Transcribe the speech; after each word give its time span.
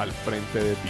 al 0.00 0.12
frente 0.12 0.58
de 0.58 0.74
ti. 0.76 0.88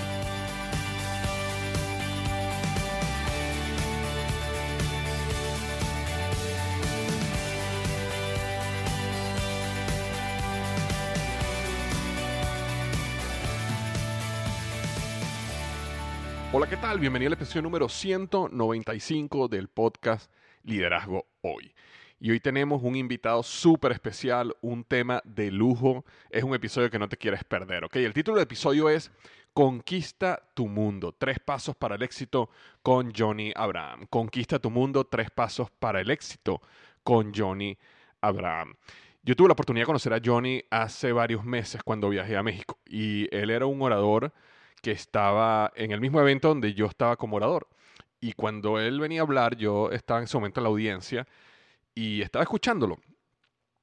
Hola, 16.52 16.68
¿qué 16.68 16.77
tal? 16.77 17.01
Bienvenido 17.01 17.30
al 17.30 17.33
episodio 17.33 17.63
número 17.63 17.89
195 17.89 19.48
del 19.48 19.67
podcast 19.67 20.30
Liderazgo 20.63 21.27
Hoy. 21.42 21.74
Y 22.23 22.31
hoy 22.31 22.39
tenemos 22.39 22.83
un 22.83 22.97
invitado 22.97 23.42
súper 23.42 23.92
especial, 23.92 24.55
un 24.61 24.85
tema 24.85 25.23
de 25.25 25.51
lujo. 25.51 26.05
Es 26.29 26.45
un 26.45 26.55
episodio 26.55 26.91
que 26.91 26.98
no 26.98 27.08
te 27.08 27.17
quieres 27.17 27.45
perder, 27.45 27.85
¿ok? 27.85 27.97
El 27.97 28.13
título 28.13 28.36
del 28.36 28.42
episodio 28.42 28.91
es 28.91 29.11
Conquista 29.55 30.39
tu 30.53 30.69
mundo, 30.69 31.14
tres 31.17 31.39
pasos 31.41 31.75
para 31.75 31.95
el 31.95 32.03
éxito 32.03 32.51
con 32.83 33.14
Johnny 33.17 33.53
Abraham. 33.57 34.07
Conquista 34.11 34.58
tu 34.58 34.69
mundo, 34.69 35.07
tres 35.07 35.31
pasos 35.31 35.70
para 35.70 36.03
el 36.03 36.11
éxito 36.11 36.61
con 37.03 37.33
Johnny 37.35 37.79
Abraham. 38.20 38.75
Yo 39.23 39.35
tuve 39.35 39.48
la 39.48 39.55
oportunidad 39.55 39.85
de 39.85 39.87
conocer 39.87 40.13
a 40.13 40.20
Johnny 40.23 40.63
hace 40.69 41.13
varios 41.13 41.42
meses 41.42 41.83
cuando 41.83 42.11
viajé 42.11 42.37
a 42.37 42.42
México 42.42 42.79
y 42.85 43.35
él 43.35 43.48
era 43.48 43.64
un 43.64 43.81
orador 43.81 44.31
que 44.83 44.91
estaba 44.91 45.73
en 45.75 45.91
el 45.92 46.02
mismo 46.02 46.20
evento 46.20 46.48
donde 46.48 46.75
yo 46.75 46.85
estaba 46.85 47.17
como 47.17 47.37
orador. 47.37 47.67
Y 48.20 48.35
cuando 48.35 48.79
él 48.79 49.01
venía 49.01 49.23
a 49.23 49.25
hablar, 49.25 49.57
yo 49.57 49.91
estaba 49.91 50.20
en 50.20 50.25
ese 50.25 50.37
momento 50.37 50.61
en 50.61 50.64
la 50.64 50.69
audiencia 50.69 51.27
y 51.95 52.23
estaba 52.23 52.42
escuchándolo. 52.42 52.98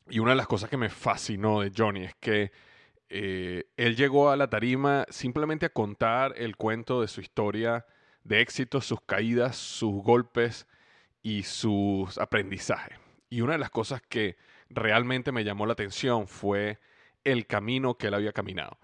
Y 0.10 0.20
una 0.20 0.32
de 0.32 0.38
las 0.38 0.48
cosas 0.48 0.70
que 0.70 0.78
me 0.78 0.90
fascinó 0.90 1.62
de 1.62 1.72
Johnny 1.76 2.06
es 2.06 2.16
que 2.16 2.52
eh, 3.10 3.66
él 3.78 3.96
llegó 3.96 4.30
a 4.30 4.38
la 4.38 4.50
tarima 4.50 5.06
simplemente 5.10 5.66
a 5.66 5.74
contar 5.74 6.34
el 6.38 6.56
cuento 6.56 7.02
de 7.02 7.08
su 7.08 7.22
historia 7.22 7.86
de 8.24 8.42
éxito, 8.42 8.82
sus 8.82 9.02
caídas, 9.02 9.56
sus 9.56 10.04
golpes 10.04 10.68
y 11.22 11.44
sus 11.44 12.18
aprendizajes. 12.18 12.98
Y 13.30 13.42
una 13.42 13.54
de 13.54 13.60
las 13.60 13.70
cosas 13.70 14.02
que 14.02 14.38
realmente 14.70 15.32
me 15.32 15.44
llamó 15.44 15.66
la 15.66 15.74
atención 15.74 16.28
fue 16.28 16.80
el 17.24 17.48
camino 17.48 17.98
que 17.98 18.08
él 18.08 18.14
había 18.14 18.34
caminado. 18.34 18.78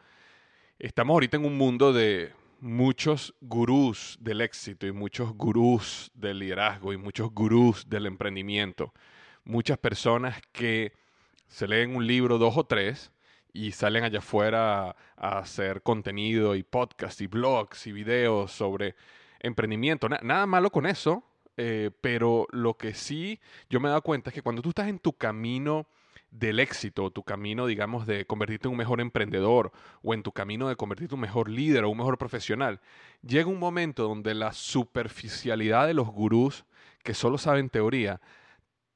Estamos 0.79 1.13
ahorita 1.13 1.37
en 1.37 1.45
un 1.45 1.57
mundo 1.57 1.93
de 1.93 2.33
muchos 2.63 3.35
gurús 3.41 4.17
del 4.21 4.39
éxito 4.39 4.87
y 4.87 4.93
muchos 4.93 5.33
gurús 5.33 6.09
del 6.13 6.39
liderazgo 6.39 6.93
y 6.93 6.97
muchos 6.97 7.29
gurús 7.29 7.89
del 7.89 8.05
emprendimiento. 8.05 8.93
Muchas 9.43 9.77
personas 9.77 10.41
que 10.53 10.93
se 11.49 11.67
leen 11.67 11.93
un 11.93 12.07
libro, 12.07 12.37
dos 12.37 12.55
o 12.55 12.63
tres, 12.63 13.11
y 13.51 13.73
salen 13.73 14.05
allá 14.05 14.19
afuera 14.19 14.95
a, 15.17 15.39
hacer 15.39 15.81
contenido 15.83 16.55
y 16.55 16.63
podcast 16.63 17.19
y 17.19 17.27
blogs 17.27 17.85
y 17.85 17.91
videos 17.91 18.53
sobre 18.53 18.95
emprendimiento. 19.41 20.07
nada 20.07 20.45
malo 20.45 20.71
con 20.71 20.85
eso, 20.85 21.21
eh, 21.57 21.91
pero 21.99 22.47
lo 22.51 22.77
que 22.77 22.93
sí 22.93 23.41
yo 23.69 23.81
me 23.81 23.89
he 23.89 23.89
dado 23.89 24.03
cuenta 24.03 24.29
es 24.29 24.33
que 24.33 24.41
cuando 24.41 24.61
tú 24.61 24.69
estás 24.69 24.87
en 24.87 24.99
tu 24.99 25.11
camino 25.11 25.85
del 26.33 26.59
éxito, 26.59 27.11
tu 27.11 27.23
camino, 27.23 27.67
digamos, 27.67 28.07
de 28.07 28.25
convertirte 28.25 28.67
en 28.67 28.71
un 28.71 28.77
mejor 28.77 28.99
emprendedor 28.99 29.71
o 30.01 30.13
en 30.13 30.23
tu 30.23 30.31
camino 30.31 30.67
de 30.67 30.75
convertirte 30.75 31.13
en 31.13 31.17
un 31.17 31.21
mejor 31.21 31.47
líder 31.47 31.83
o 31.83 31.89
un 31.89 31.97
mejor 31.97 32.17
profesional, 32.17 32.81
llega 33.21 33.47
un 33.47 33.59
momento 33.59 34.03
donde 34.03 34.33
la 34.33 34.51
superficialidad 34.51 35.87
de 35.87 35.93
los 35.93 36.07
gurús 36.07 36.65
que 37.03 37.13
solo 37.13 37.37
saben 37.37 37.69
teoría, 37.69 38.19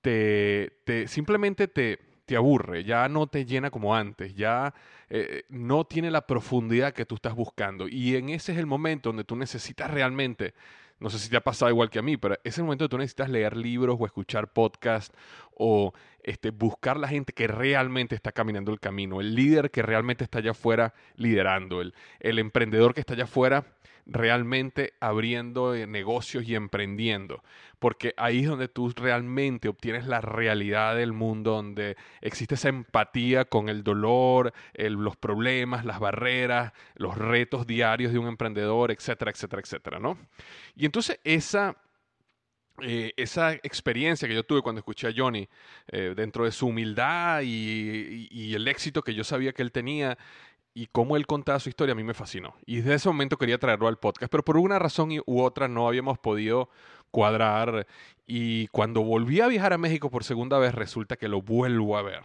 te, 0.01 0.79
te 0.83 1.07
simplemente 1.07 1.67
te, 1.67 1.99
te 2.25 2.35
aburre, 2.35 2.83
ya 2.83 3.07
no 3.07 3.27
te 3.27 3.45
llena 3.45 3.69
como 3.69 3.95
antes, 3.95 4.33
ya 4.33 4.73
eh, 5.09 5.43
no 5.49 5.85
tiene 5.85 6.09
la 6.09 6.25
profundidad 6.25 6.93
que 6.93 7.05
tú 7.05 7.15
estás 7.15 7.35
buscando. 7.35 7.87
Y 7.87 8.15
en 8.15 8.29
ese 8.29 8.53
es 8.53 8.57
el 8.57 8.65
momento 8.65 9.09
donde 9.09 9.23
tú 9.23 9.35
necesitas 9.35 9.91
realmente 9.91 10.53
no 10.99 11.09
sé 11.09 11.19
si 11.19 11.29
te 11.29 11.37
ha 11.37 11.43
pasado 11.43 11.69
igual 11.69 11.89
que 11.89 11.99
a 11.99 12.01
mí, 12.01 12.17
pero 12.17 12.37
es 12.43 12.57
el 12.57 12.63
momento 12.63 12.85
que 12.85 12.89
tú 12.89 12.97
necesitas 12.97 13.29
leer 13.29 13.55
libros 13.55 13.97
o 13.99 14.05
escuchar 14.05 14.51
podcasts 14.51 15.15
o 15.53 15.93
este, 16.27 16.51
buscar 16.51 16.97
la 16.97 17.07
gente 17.07 17.31
que 17.31 17.47
realmente 17.47 18.13
está 18.13 18.33
caminando 18.33 18.71
el 18.73 18.79
camino, 18.81 19.21
el 19.21 19.33
líder 19.33 19.71
que 19.71 19.81
realmente 19.81 20.25
está 20.25 20.39
allá 20.39 20.51
afuera 20.51 20.93
liderando, 21.15 21.81
el, 21.81 21.93
el 22.19 22.37
emprendedor 22.37 22.93
que 22.93 22.99
está 22.99 23.13
allá 23.13 23.23
afuera 23.23 23.65
realmente 24.05 24.93
abriendo 24.99 25.73
eh, 25.73 25.87
negocios 25.87 26.45
y 26.45 26.55
emprendiendo, 26.55 27.43
porque 27.79 28.13
ahí 28.17 28.41
es 28.41 28.47
donde 28.47 28.67
tú 28.67 28.89
realmente 28.95 29.69
obtienes 29.69 30.05
la 30.05 30.19
realidad 30.19 30.95
del 30.97 31.13
mundo, 31.13 31.51
donde 31.51 31.95
existe 32.21 32.55
esa 32.55 32.69
empatía 32.69 33.45
con 33.45 33.69
el 33.69 33.83
dolor, 33.83 34.53
los 34.75 35.15
problemas, 35.15 35.85
las 35.85 35.99
barreras, 35.99 36.73
los 36.95 37.17
retos 37.17 37.67
diarios 37.67 38.11
de 38.11 38.19
un 38.19 38.27
emprendedor, 38.27 38.91
etcétera, 38.91 39.31
etcétera, 39.31 39.61
etcétera, 39.61 39.99
¿no? 39.99 40.17
Y 40.75 40.85
entonces 40.85 41.19
esa... 41.23 41.75
Eh, 42.81 43.13
esa 43.17 43.53
experiencia 43.53 44.27
que 44.27 44.35
yo 44.35 44.43
tuve 44.43 44.61
cuando 44.61 44.79
escuché 44.79 45.07
a 45.07 45.13
Johnny, 45.15 45.49
eh, 45.87 46.13
dentro 46.15 46.45
de 46.45 46.51
su 46.51 46.67
humildad 46.67 47.41
y, 47.43 48.53
el 48.53 48.67
éxito 48.67 49.01
que 49.01 49.15
yo 49.15 49.23
sabía 49.23 49.53
que 49.53 49.63
él 49.63 49.71
tenía, 49.71 50.17
y 50.75 50.87
cómo 50.87 51.17
él 51.17 51.25
contaba 51.25 51.59
su 51.59 51.69
historia 51.69 51.93
a 51.93 51.95
mí 51.95 52.03
me 52.03 52.13
fascinó. 52.13 52.55
Y 52.67 52.77
desde 52.77 52.95
ese 52.95 53.09
momento 53.09 53.37
quería 53.37 53.57
traerlo 53.57 53.87
al 53.87 53.97
podcast, 53.97 54.31
pero 54.31 54.43
por 54.43 54.57
una 54.57 54.77
razón 54.77 55.09
u 55.25 55.41
otra 55.41 55.67
no 55.67 55.87
habíamos 55.87 56.19
podido 56.19 56.69
cuadrar. 57.09 57.87
Y 58.27 58.67
cuando 58.67 59.01
volví 59.01 59.41
a 59.41 59.47
viajar 59.47 59.73
a 59.73 59.79
México 59.79 60.11
por 60.11 60.23
segunda 60.23 60.59
vez, 60.59 60.75
resulta 60.75 61.15
que 61.17 61.27
lo 61.27 61.41
vuelvo 61.41 61.97
a 61.97 62.03
ver. 62.03 62.21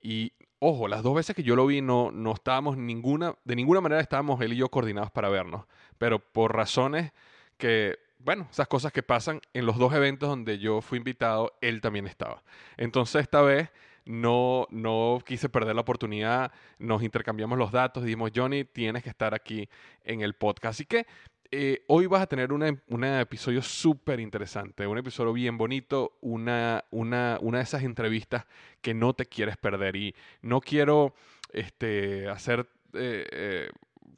Y 0.00 0.32
ojo, 0.60 0.86
las 0.86 1.02
dos 1.02 1.16
veces 1.16 1.34
que 1.34 1.42
yo 1.42 1.56
lo 1.56 1.66
vi 1.66 1.80
no, 1.80 2.12
no 2.12 2.32
estábamos 2.32 2.76
ninguna, 2.76 3.34
de 3.44 3.56
ninguna 3.56 3.80
manera 3.80 4.00
estábamos 4.00 4.40
él 4.40 4.52
y 4.52 4.56
yo 4.56 4.68
coordinados 4.68 5.10
para 5.10 5.28
vernos, 5.28 5.64
pero 5.98 6.20
por 6.20 6.54
razones 6.54 7.12
que, 7.56 7.98
bueno, 8.24 8.46
esas 8.50 8.68
cosas 8.68 8.92
que 8.92 9.02
pasan 9.02 9.40
en 9.54 9.66
los 9.66 9.78
dos 9.78 9.92
eventos 9.94 10.28
donde 10.28 10.58
yo 10.58 10.80
fui 10.80 10.98
invitado, 10.98 11.52
él 11.60 11.80
también 11.80 12.06
estaba. 12.06 12.42
Entonces 12.76 13.22
esta 13.22 13.40
vez 13.42 13.70
no, 14.04 14.66
no 14.70 15.20
quise 15.24 15.48
perder 15.48 15.74
la 15.74 15.82
oportunidad, 15.82 16.52
nos 16.78 17.02
intercambiamos 17.02 17.58
los 17.58 17.72
datos, 17.72 18.04
dijimos, 18.04 18.30
Johnny, 18.34 18.64
tienes 18.64 19.02
que 19.02 19.10
estar 19.10 19.34
aquí 19.34 19.68
en 20.04 20.20
el 20.20 20.34
podcast. 20.34 20.76
Así 20.76 20.84
que 20.84 21.06
eh, 21.52 21.84
hoy 21.88 22.06
vas 22.06 22.22
a 22.22 22.26
tener 22.26 22.52
un 22.52 23.04
episodio 23.04 23.60
súper 23.62 24.20
interesante, 24.20 24.86
un 24.86 24.98
episodio 24.98 25.32
bien 25.32 25.58
bonito, 25.58 26.16
una, 26.20 26.84
una, 26.90 27.38
una, 27.40 27.58
de 27.58 27.64
esas 27.64 27.82
entrevistas 27.82 28.46
que 28.80 28.94
no 28.94 29.14
te 29.14 29.26
quieres 29.26 29.56
perder. 29.56 29.96
Y 29.96 30.14
no 30.42 30.60
quiero 30.60 31.14
este, 31.52 32.28
hacer, 32.28 32.68
eh, 32.92 33.26
eh, 33.32 33.70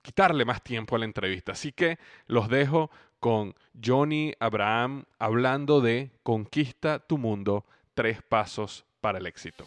quitarle 0.02 0.44
más 0.44 0.62
tiempo 0.62 0.96
a 0.96 0.98
la 0.98 1.06
entrevista. 1.06 1.52
Así 1.52 1.72
que 1.72 1.98
los 2.26 2.48
dejo 2.50 2.90
con 3.22 3.54
Johnny 3.80 4.32
Abraham 4.40 5.04
hablando 5.20 5.80
de 5.80 6.10
Conquista 6.24 6.98
tu 6.98 7.18
mundo, 7.18 7.64
tres 7.94 8.20
pasos 8.20 8.84
para 9.00 9.18
el 9.18 9.26
éxito. 9.28 9.64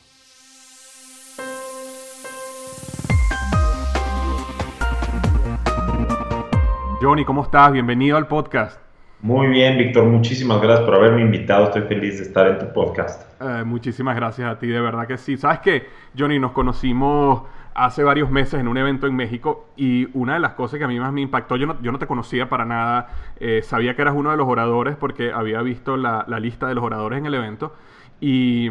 Johnny, 7.01 7.23
¿cómo 7.23 7.43
estás? 7.43 7.71
Bienvenido 7.71 8.17
al 8.17 8.27
podcast. 8.27 8.77
Muy 9.21 9.47
bien, 9.47 9.77
Víctor. 9.77 10.03
Muchísimas 10.03 10.61
gracias 10.61 10.85
por 10.85 10.95
haberme 10.95 11.21
invitado. 11.21 11.67
Estoy 11.67 11.83
feliz 11.83 12.17
de 12.17 12.25
estar 12.25 12.47
en 12.47 12.59
tu 12.59 12.73
podcast. 12.73 13.23
Eh, 13.41 13.63
muchísimas 13.63 14.17
gracias 14.17 14.51
a 14.51 14.59
ti, 14.59 14.67
de 14.67 14.81
verdad 14.81 15.07
que 15.07 15.17
sí. 15.17 15.37
Sabes 15.37 15.59
que, 15.59 15.87
Johnny, 16.17 16.39
nos 16.39 16.51
conocimos 16.51 17.43
hace 17.75 18.03
varios 18.03 18.31
meses 18.31 18.59
en 18.59 18.67
un 18.67 18.77
evento 18.77 19.05
en 19.05 19.15
México 19.15 19.67
y 19.75 20.07
una 20.17 20.35
de 20.35 20.39
las 20.39 20.53
cosas 20.53 20.79
que 20.79 20.85
a 20.85 20.87
mí 20.87 20.97
más 20.99 21.11
me 21.11 21.21
impactó, 21.21 21.57
yo 21.57 21.67
no, 21.67 21.81
yo 21.81 21.91
no 21.91 21.99
te 21.99 22.07
conocía 22.07 22.47
para 22.49 22.65
nada, 22.65 23.09
eh, 23.39 23.61
sabía 23.63 23.95
que 23.95 24.01
eras 24.01 24.15
uno 24.15 24.31
de 24.31 24.37
los 24.37 24.47
oradores 24.47 24.95
porque 24.95 25.31
había 25.31 25.61
visto 25.61 25.97
la, 25.97 26.23
la 26.27 26.39
lista 26.39 26.67
de 26.67 26.73
los 26.73 26.83
oradores 26.83 27.19
en 27.19 27.25
el 27.25 27.33
evento 27.33 27.75
y 28.21 28.69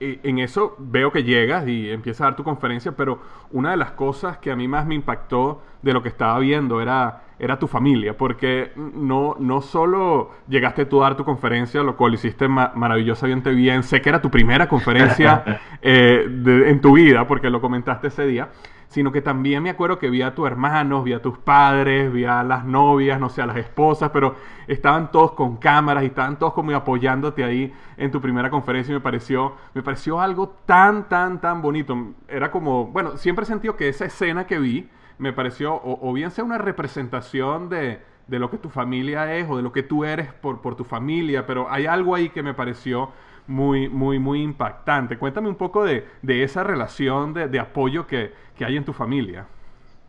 en 0.00 0.38
eso 0.38 0.76
veo 0.78 1.10
que 1.10 1.24
llegas 1.24 1.66
y 1.66 1.90
empiezas 1.90 2.22
a 2.22 2.24
dar 2.24 2.36
tu 2.36 2.44
conferencia, 2.44 2.92
pero 2.92 3.20
una 3.52 3.70
de 3.70 3.76
las 3.76 3.92
cosas 3.92 4.38
que 4.38 4.50
a 4.50 4.56
mí 4.56 4.68
más 4.68 4.86
me 4.86 4.94
impactó 4.94 5.62
de 5.82 5.92
lo 5.92 6.02
que 6.02 6.08
estaba 6.08 6.38
viendo 6.38 6.80
era, 6.80 7.22
era 7.38 7.58
tu 7.58 7.66
familia, 7.66 8.16
porque 8.16 8.72
no, 8.76 9.36
no 9.38 9.60
solo 9.60 10.32
llegaste 10.48 10.84
tú 10.84 11.02
a 11.02 11.08
dar 11.08 11.16
tu 11.16 11.24
conferencia, 11.24 11.82
lo 11.82 11.96
cual 11.96 12.14
hiciste 12.14 12.48
maravillosamente 12.48 13.50
bien, 13.52 13.82
sé 13.82 14.00
que 14.02 14.08
era 14.08 14.20
tu 14.20 14.30
primera 14.30 14.68
conferencia 14.68 15.60
eh, 15.82 16.24
en 16.66 16.80
tu 16.80 16.94
vida, 16.94 17.26
porque 17.26 17.48
lo 17.48 17.60
comentaste 17.60 18.08
ese 18.08 18.26
día, 18.26 18.48
sino 18.88 19.12
que 19.12 19.20
también 19.20 19.62
me 19.62 19.70
acuerdo 19.70 19.98
que 19.98 20.10
vi 20.10 20.22
a 20.22 20.34
tus 20.34 20.46
hermanos, 20.46 21.04
vi 21.04 21.12
a 21.12 21.22
tus 21.22 21.38
padres, 21.38 22.12
vi 22.12 22.24
a 22.24 22.42
las 22.42 22.64
novias, 22.64 23.20
no 23.20 23.28
sé, 23.28 23.42
a 23.42 23.46
las 23.46 23.56
esposas, 23.56 24.10
pero 24.10 24.36
estaban 24.66 25.10
todos 25.10 25.32
con 25.32 25.56
cámaras 25.56 26.04
y 26.04 26.06
estaban 26.06 26.38
todos 26.38 26.52
como 26.52 26.74
apoyándote 26.74 27.44
ahí 27.44 27.72
en 27.96 28.10
tu 28.10 28.20
primera 28.20 28.50
conferencia 28.50 28.92
y 28.92 28.94
me 28.94 29.00
pareció, 29.00 29.54
me 29.74 29.82
pareció 29.82 30.20
algo 30.20 30.48
tan, 30.66 31.08
tan, 31.08 31.40
tan 31.40 31.62
bonito. 31.62 32.14
Era 32.28 32.50
como, 32.50 32.86
bueno, 32.86 33.16
siempre 33.16 33.44
he 33.44 33.46
sentido 33.46 33.76
que 33.76 33.88
esa 33.88 34.04
escena 34.04 34.46
que 34.46 34.58
vi 34.58 34.88
me 35.18 35.32
pareció, 35.32 35.80
o, 35.82 36.12
bien 36.12 36.30
sea 36.30 36.44
una 36.44 36.58
representación 36.58 37.68
de, 37.68 38.00
de, 38.26 38.38
lo 38.38 38.50
que 38.50 38.58
tu 38.58 38.68
familia 38.68 39.34
es 39.34 39.48
o 39.48 39.56
de 39.56 39.62
lo 39.62 39.72
que 39.72 39.82
tú 39.82 40.04
eres 40.04 40.32
por, 40.32 40.60
por 40.60 40.76
tu 40.76 40.84
familia, 40.84 41.46
pero 41.46 41.70
hay 41.70 41.86
algo 41.86 42.14
ahí 42.14 42.28
que 42.28 42.42
me 42.42 42.52
pareció 42.52 43.10
muy, 43.46 43.88
muy, 43.88 44.18
muy 44.18 44.42
impactante. 44.42 45.18
Cuéntame 45.18 45.48
un 45.48 45.56
poco 45.56 45.84
de, 45.84 46.04
esa 46.26 46.64
relación 46.64 47.34
de, 47.34 47.58
apoyo 47.58 48.06
que, 48.06 48.32
hay 48.60 48.76
en 48.76 48.84
tu 48.84 48.92
familia. 48.92 49.46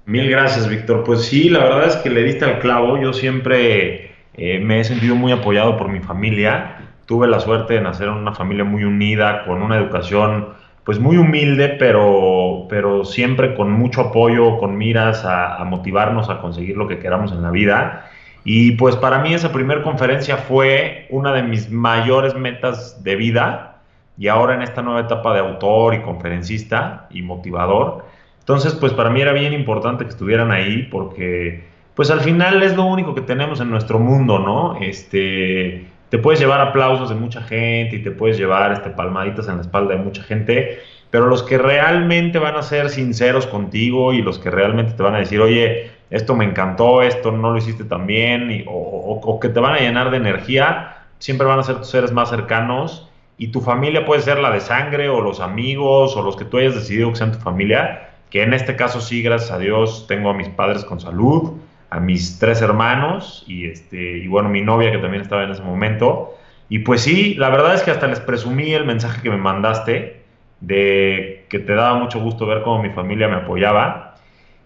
Mil 0.06 0.30
gracias, 0.30 0.70
Víctor. 0.70 1.04
Pues 1.04 1.26
sí, 1.26 1.50
la 1.50 1.60
verdad 1.60 1.88
es 1.88 1.96
que 1.98 2.10
le 2.10 2.24
diste 2.24 2.46
al 2.46 2.60
clavo. 2.60 2.98
Yo 2.98 3.14
siempre 3.14 4.12
eh, 4.34 4.60
me 4.60 4.80
he 4.80 4.84
sentido 4.84 5.16
muy 5.16 5.32
apoyado 5.32 5.78
por 5.78 5.90
mi 5.90 6.00
familia. 6.00 6.78
Tuve 7.06 7.28
la 7.28 7.40
suerte 7.40 7.76
de 7.76 7.82
nacer 7.82 8.08
en 8.08 8.16
una 8.16 8.34
familia 8.34 8.64
muy 8.64 8.84
unida, 8.84 9.46
con 9.46 9.62
una 9.62 9.78
educación 9.78 10.50
pues 10.84 11.00
muy 11.00 11.18
humilde, 11.18 11.76
pero, 11.78 12.66
pero 12.70 13.04
siempre 13.04 13.56
con 13.56 13.72
mucho 13.72 14.00
apoyo, 14.00 14.58
con 14.58 14.78
miras 14.78 15.26
a 15.26 15.62
motivarnos 15.66 16.30
a 16.30 16.40
conseguir 16.40 16.78
lo 16.78 16.88
que 16.88 17.00
queramos 17.00 17.34
en 17.34 17.42
la 17.42 17.52
vida. 17.52 18.10
Y 18.50 18.72
pues 18.78 18.96
para 18.96 19.20
mí 19.20 19.34
esa 19.34 19.52
primera 19.52 19.84
conferencia 19.84 20.38
fue 20.38 21.06
una 21.10 21.34
de 21.34 21.44
mis 21.44 21.70
mayores 21.70 22.34
metas 22.34 23.04
de 23.04 23.18
vida 23.18 23.82
y 24.18 24.30
ahora 24.30 24.56
en 24.56 24.62
esta 24.62 24.82
nueva 24.82 25.02
etapa 25.02 25.34
de 25.34 25.42
autor 25.42 25.96
y 25.96 26.02
conferencista 26.02 27.10
y 27.10 27.24
motivador. 27.24 28.06
Entonces 28.40 28.74
pues 28.76 28.94
para 28.94 29.10
mí 29.10 29.20
era 29.20 29.34
bien 29.34 29.52
importante 29.52 30.06
que 30.06 30.12
estuvieran 30.12 30.52
ahí 30.52 30.84
porque 30.84 31.66
pues 31.94 32.10
al 32.10 32.22
final 32.22 32.64
es 32.64 32.74
lo 32.78 32.86
único 32.86 33.14
que 33.14 33.20
tenemos 33.20 33.60
en 33.60 33.70
nuestro 33.70 34.00
mundo, 34.00 34.40
¿no? 34.40 34.78
Este, 34.80 35.86
te 36.08 36.18
puedes 36.18 36.40
llevar 36.40 36.62
aplausos 36.62 37.10
de 37.10 37.16
mucha 37.16 37.42
gente 37.42 37.98
y 37.98 38.02
te 38.02 38.12
puedes 38.12 38.38
llevar 38.38 38.72
este, 38.72 38.92
palmaditas 38.92 39.50
en 39.50 39.56
la 39.56 39.62
espalda 39.64 39.96
de 39.96 40.02
mucha 40.02 40.24
gente, 40.24 40.80
pero 41.12 41.28
los 41.28 41.44
que 41.44 41.58
realmente 41.58 42.40
van 42.40 42.56
a 42.56 42.62
ser 42.62 42.92
sinceros 42.92 43.46
contigo 43.46 44.14
y 44.14 44.22
los 44.22 44.40
que 44.40 44.50
realmente 44.52 44.94
te 44.94 45.04
van 45.04 45.16
a 45.16 45.20
decir, 45.20 45.42
oye, 45.42 45.97
esto 46.10 46.36
me 46.36 46.46
encantó, 46.46 47.02
esto 47.02 47.32
no 47.32 47.52
lo 47.52 47.58
hiciste 47.58 47.84
tan 47.84 48.08
bien, 48.08 48.64
o, 48.68 49.40
que 49.42 49.50
te 49.50 49.60
van 49.60 49.74
a 49.74 49.80
llenar 49.80 50.10
de 50.12 50.18
energía, 50.18 50.98
siempre 51.20 51.48
van 51.48 51.60
a 51.60 51.64
ser 51.64 51.78
tus 51.78 51.90
seres 51.90 52.12
más 52.12 52.30
cercanos 52.30 53.10
y 53.38 53.50
tu 53.50 53.62
familia 53.62 54.06
puede 54.06 54.22
ser 54.22 54.40
la 54.40 54.52
de 54.52 54.62
sangre 54.62 55.10
o 55.10 55.22
los 55.22 55.40
amigos 55.40 56.16
o 56.16 56.22
los 56.22 56.36
que 56.36 56.46
tú 56.46 56.58
hayas 56.58 56.76
decidido 56.76 57.10
que 57.10 57.18
sean 57.18 57.32
tu 57.32 57.40
familia, 57.40 58.10
que 58.30 58.44
en 58.44 58.54
este 58.54 58.76
caso 58.76 59.02
sí, 59.02 59.22
gracias 59.22 59.52
a 59.52 59.60
Dios, 59.60 60.06
tengo 60.08 60.30
a 60.30 60.34
mis 60.34 60.50
padres 60.50 60.84
con 60.86 61.00
salud, 61.00 61.54
a 61.90 62.00
mis 62.00 62.40
tres 62.40 62.62
hermanos 62.62 63.44
y, 63.48 63.68
este, 63.68 64.18
y 64.18 64.28
bueno, 64.28 64.50
mi 64.50 64.62
novia 64.62 64.92
que 64.92 64.98
también 64.98 65.22
estaba 65.22 65.44
en 65.44 65.52
ese 65.52 65.62
momento. 65.62 66.36
Y 66.70 66.80
pues 66.80 67.02
sí, 67.02 67.36
la 67.36 67.50
verdad 67.50 67.76
es 67.76 67.84
que 67.84 67.92
hasta 67.92 68.08
les 68.08 68.20
presumí 68.20 68.74
el 68.74 68.86
mensaje 68.86 69.22
que 69.22 69.30
me 69.30 69.38
mandaste 69.38 70.22
de 70.60 71.46
que 71.50 71.60
te 71.60 71.76
daba 71.76 71.98
mucho 71.98 72.20
gusto 72.20 72.46
ver 72.46 72.64
cómo 72.64 72.82
mi 72.82 72.90
familia 72.90 73.28
me 73.28 73.36
apoyaba 73.36 74.07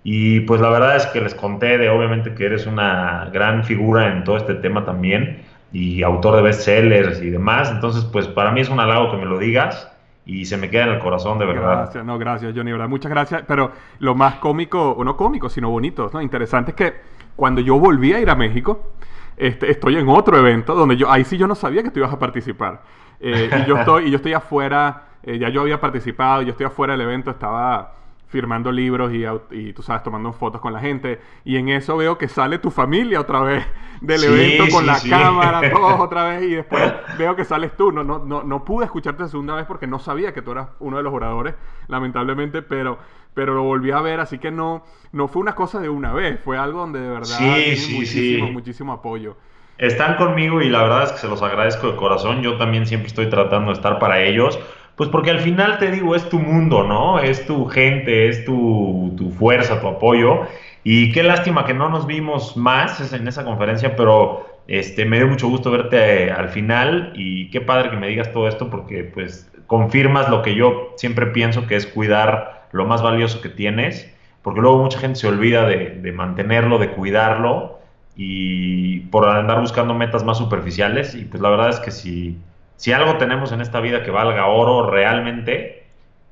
y 0.04 0.42
pues 0.42 0.60
la 0.62 0.70
verdad 0.70 0.96
es 0.96 1.06
que 1.08 1.22
les 1.22 1.36
conté 1.36 1.78
de 1.78 1.90
obviamente 1.90 2.34
que 2.34 2.46
eres 2.46 2.66
una 2.66 3.30
gran 3.32 3.64
figura 3.64 4.12
en 4.12 4.24
todo 4.24 4.38
este 4.38 4.56
tema 4.56 4.84
también 4.84 5.44
y 5.72 6.02
autor 6.04 6.38
de 6.38 6.42
bestsellers 6.42 7.22
y 7.22 7.30
demás. 7.30 7.70
Entonces, 7.72 8.04
pues 8.06 8.28
para 8.28 8.52
mí 8.52 8.62
es 8.62 8.70
un 8.70 8.80
halago 8.80 9.12
que 9.12 9.18
me 9.18 9.26
lo 9.26 9.38
digas 9.38 9.90
y 10.26 10.46
se 10.46 10.58
me 10.58 10.70
queda 10.70 10.86
en 10.86 10.90
el 10.94 11.00
corazón 11.00 11.38
de 11.38 11.46
verdad. 11.46 11.84
Gracias, 11.84 12.06
no, 12.06 12.18
gracias 12.18 12.54
Johnny, 12.56 12.72
verdad, 12.72 12.88
muchas 12.88 13.12
gracias. 13.12 13.44
Pero 13.48 13.72
lo 14.00 14.16
más 14.16 14.36
cómico, 14.36 14.92
o 14.92 15.04
no 15.04 15.16
cómico, 15.16 15.50
sino 15.50 15.70
bonito, 15.70 16.10
¿no? 16.14 16.22
interesante 16.22 16.72
es 16.72 16.76
que 16.78 16.94
cuando 17.36 17.62
yo 17.62 17.78
volví 17.80 18.14
a 18.14 18.20
ir 18.20 18.30
a 18.30 18.36
México, 18.36 18.94
este, 19.38 19.72
estoy 19.72 19.98
en 19.98 20.10
otro 20.10 20.38
evento 20.38 20.76
donde 20.76 20.98
yo, 20.98 21.12
ahí 21.12 21.24
sí 21.24 21.38
yo 21.38 21.48
no 21.48 21.56
sabía 21.56 21.84
que 21.84 21.92
tú 21.92 22.00
ibas 22.00 22.14
a 22.14 22.20
participar. 22.20 22.82
Eh, 23.20 23.50
y 23.62 23.68
yo 23.68 23.78
estoy, 23.78 24.06
y 24.06 24.12
yo 24.12 24.18
estoy 24.18 24.34
afuera, 24.34 25.04
eh, 25.24 25.38
ya 25.38 25.50
yo 25.50 25.62
había 25.62 25.80
participado, 25.80 26.42
yo 26.42 26.52
estoy 26.52 26.66
afuera 26.66 26.94
del 26.94 27.02
evento, 27.02 27.30
estaba 27.30 28.01
firmando 28.32 28.72
libros 28.72 29.12
y, 29.14 29.26
y, 29.52 29.74
tú 29.74 29.84
sabes, 29.84 30.04
tomando 30.04 30.32
fotos 30.32 30.62
con 30.62 30.72
la 30.72 30.80
gente. 30.80 31.20
Y 31.44 31.58
en 31.58 31.68
eso 31.68 31.98
veo 31.98 32.18
que 32.18 32.30
sale 32.30 32.60
tu 32.60 32.72
familia 32.72 33.20
otra 33.20 33.42
vez 33.42 33.66
del 34.02 34.24
evento 34.24 34.66
con 34.72 34.86
la 34.86 34.98
cámara, 35.08 35.62
todos 35.72 36.00
otra 36.00 36.30
vez. 36.30 36.44
Y 36.44 36.56
después 36.56 36.82
veo 37.18 37.36
que 37.36 37.44
sales 37.44 37.76
tú. 37.76 37.92
No, 37.92 38.04
no, 38.06 38.20
no, 38.20 38.44
no 38.44 38.64
pude 38.64 38.86
escucharte 38.86 39.24
la 39.24 39.28
segunda 39.28 39.56
vez 39.56 39.66
porque 39.66 39.86
no 39.86 40.00
sabía 40.00 40.34
que 40.34 40.42
tú 40.42 40.52
eras 40.52 40.70
uno 40.80 40.98
de 40.98 41.04
los 41.04 41.14
oradores, 41.14 41.56
lamentablemente, 41.90 42.62
pero, 42.62 43.00
pero 43.34 43.54
lo 43.54 43.64
volví 43.64 43.92
a 43.92 44.00
ver. 44.00 44.22
Así 44.22 44.40
que 44.40 44.50
no, 44.50 44.86
no 45.12 45.28
fue 45.28 45.42
una 45.42 45.54
cosa 45.54 45.82
de 45.82 45.90
una 45.90 46.14
vez, 46.14 46.40
fue 46.40 46.58
algo 46.58 46.80
donde 46.80 47.02
de 47.02 47.10
verdad 47.10 47.40
muchísimo, 47.42 48.52
muchísimo 48.52 48.94
apoyo. 48.94 49.36
Están 49.78 50.16
conmigo 50.16 50.62
y 50.62 50.70
la 50.70 50.84
verdad 50.84 51.04
es 51.04 51.12
que 51.12 51.18
se 51.18 51.28
los 51.28 51.42
agradezco 51.42 51.92
de 51.92 51.98
corazón. 51.98 52.42
Yo 52.44 52.56
también 52.58 52.86
siempre 52.86 53.08
estoy 53.08 53.30
tratando 53.30 53.72
de 53.72 53.74
estar 53.74 54.00
para 54.00 54.22
ellos 54.22 54.60
pues 55.02 55.10
porque 55.10 55.32
al 55.32 55.40
final 55.40 55.80
te 55.80 55.90
digo, 55.90 56.16
es 56.16 56.30
tu 56.30 56.38
mundo, 56.38 56.84
¿no? 56.84 57.18
Es 57.18 57.48
tu 57.48 57.66
gente, 57.66 58.28
es 58.30 58.46
tu, 58.46 59.34
fuerza, 59.36 59.82
tu 59.82 59.88
apoyo. 59.88 60.42
Y 60.84 61.12
qué 61.12 61.24
lástima 61.24 61.66
que 61.66 61.74
no 61.74 61.90
nos 61.90 62.06
vimos 62.06 62.56
más 62.56 63.12
en 63.12 63.28
esa 63.28 63.44
conferencia, 63.44 63.96
pero 63.96 64.62
este, 64.68 65.06
me 65.06 65.18
dio 65.18 65.28
mucho 65.28 65.50
gusto 65.50 65.72
verte 65.72 66.26
eh, 66.26 66.32
al 66.32 66.50
final 66.50 67.14
y 67.16 67.50
qué 67.50 67.62
padre 67.62 67.90
que 67.90 67.98
me 67.98 68.10
digas 68.10 68.32
todo 68.32 68.48
esto 68.48 68.70
porque 68.70 69.04
pues 69.04 69.52
confirmas 69.66 70.30
lo 70.30 70.44
que 70.44 70.54
yo 70.54 70.94
siempre 70.98 71.26
pienso 71.26 71.66
que 71.66 71.78
es 71.78 71.88
cuidar 71.88 72.68
lo 72.72 72.86
más 72.86 73.02
valioso 73.02 73.42
que 73.42 73.50
tienes, 73.50 74.16
porque 74.44 74.62
luego 74.62 74.84
mucha 74.84 75.00
gente 75.00 75.18
se 75.18 75.28
olvida 75.28 75.66
de, 75.66 76.00
de 76.00 76.12
mantenerlo, 76.12 76.78
de 76.78 76.92
cuidarlo 76.92 77.80
y 78.16 79.00
por 79.10 79.28
andar 79.28 79.62
buscando 79.62 79.96
metas 79.96 80.24
más 80.24 80.38
superficiales 80.38 81.16
y 81.16 81.26
pues 81.26 81.42
la 81.42 81.50
verdad 81.50 81.70
es 81.70 81.80
que 81.80 81.90
si 81.90 82.38
si 82.82 82.92
algo 82.94 83.18
tenemos 83.18 83.52
en 83.52 83.62
esta 83.62 83.80
vida 83.80 84.02
que 84.02 84.10
valga 84.10 84.48
oro 84.48 84.90
realmente, 84.90 85.84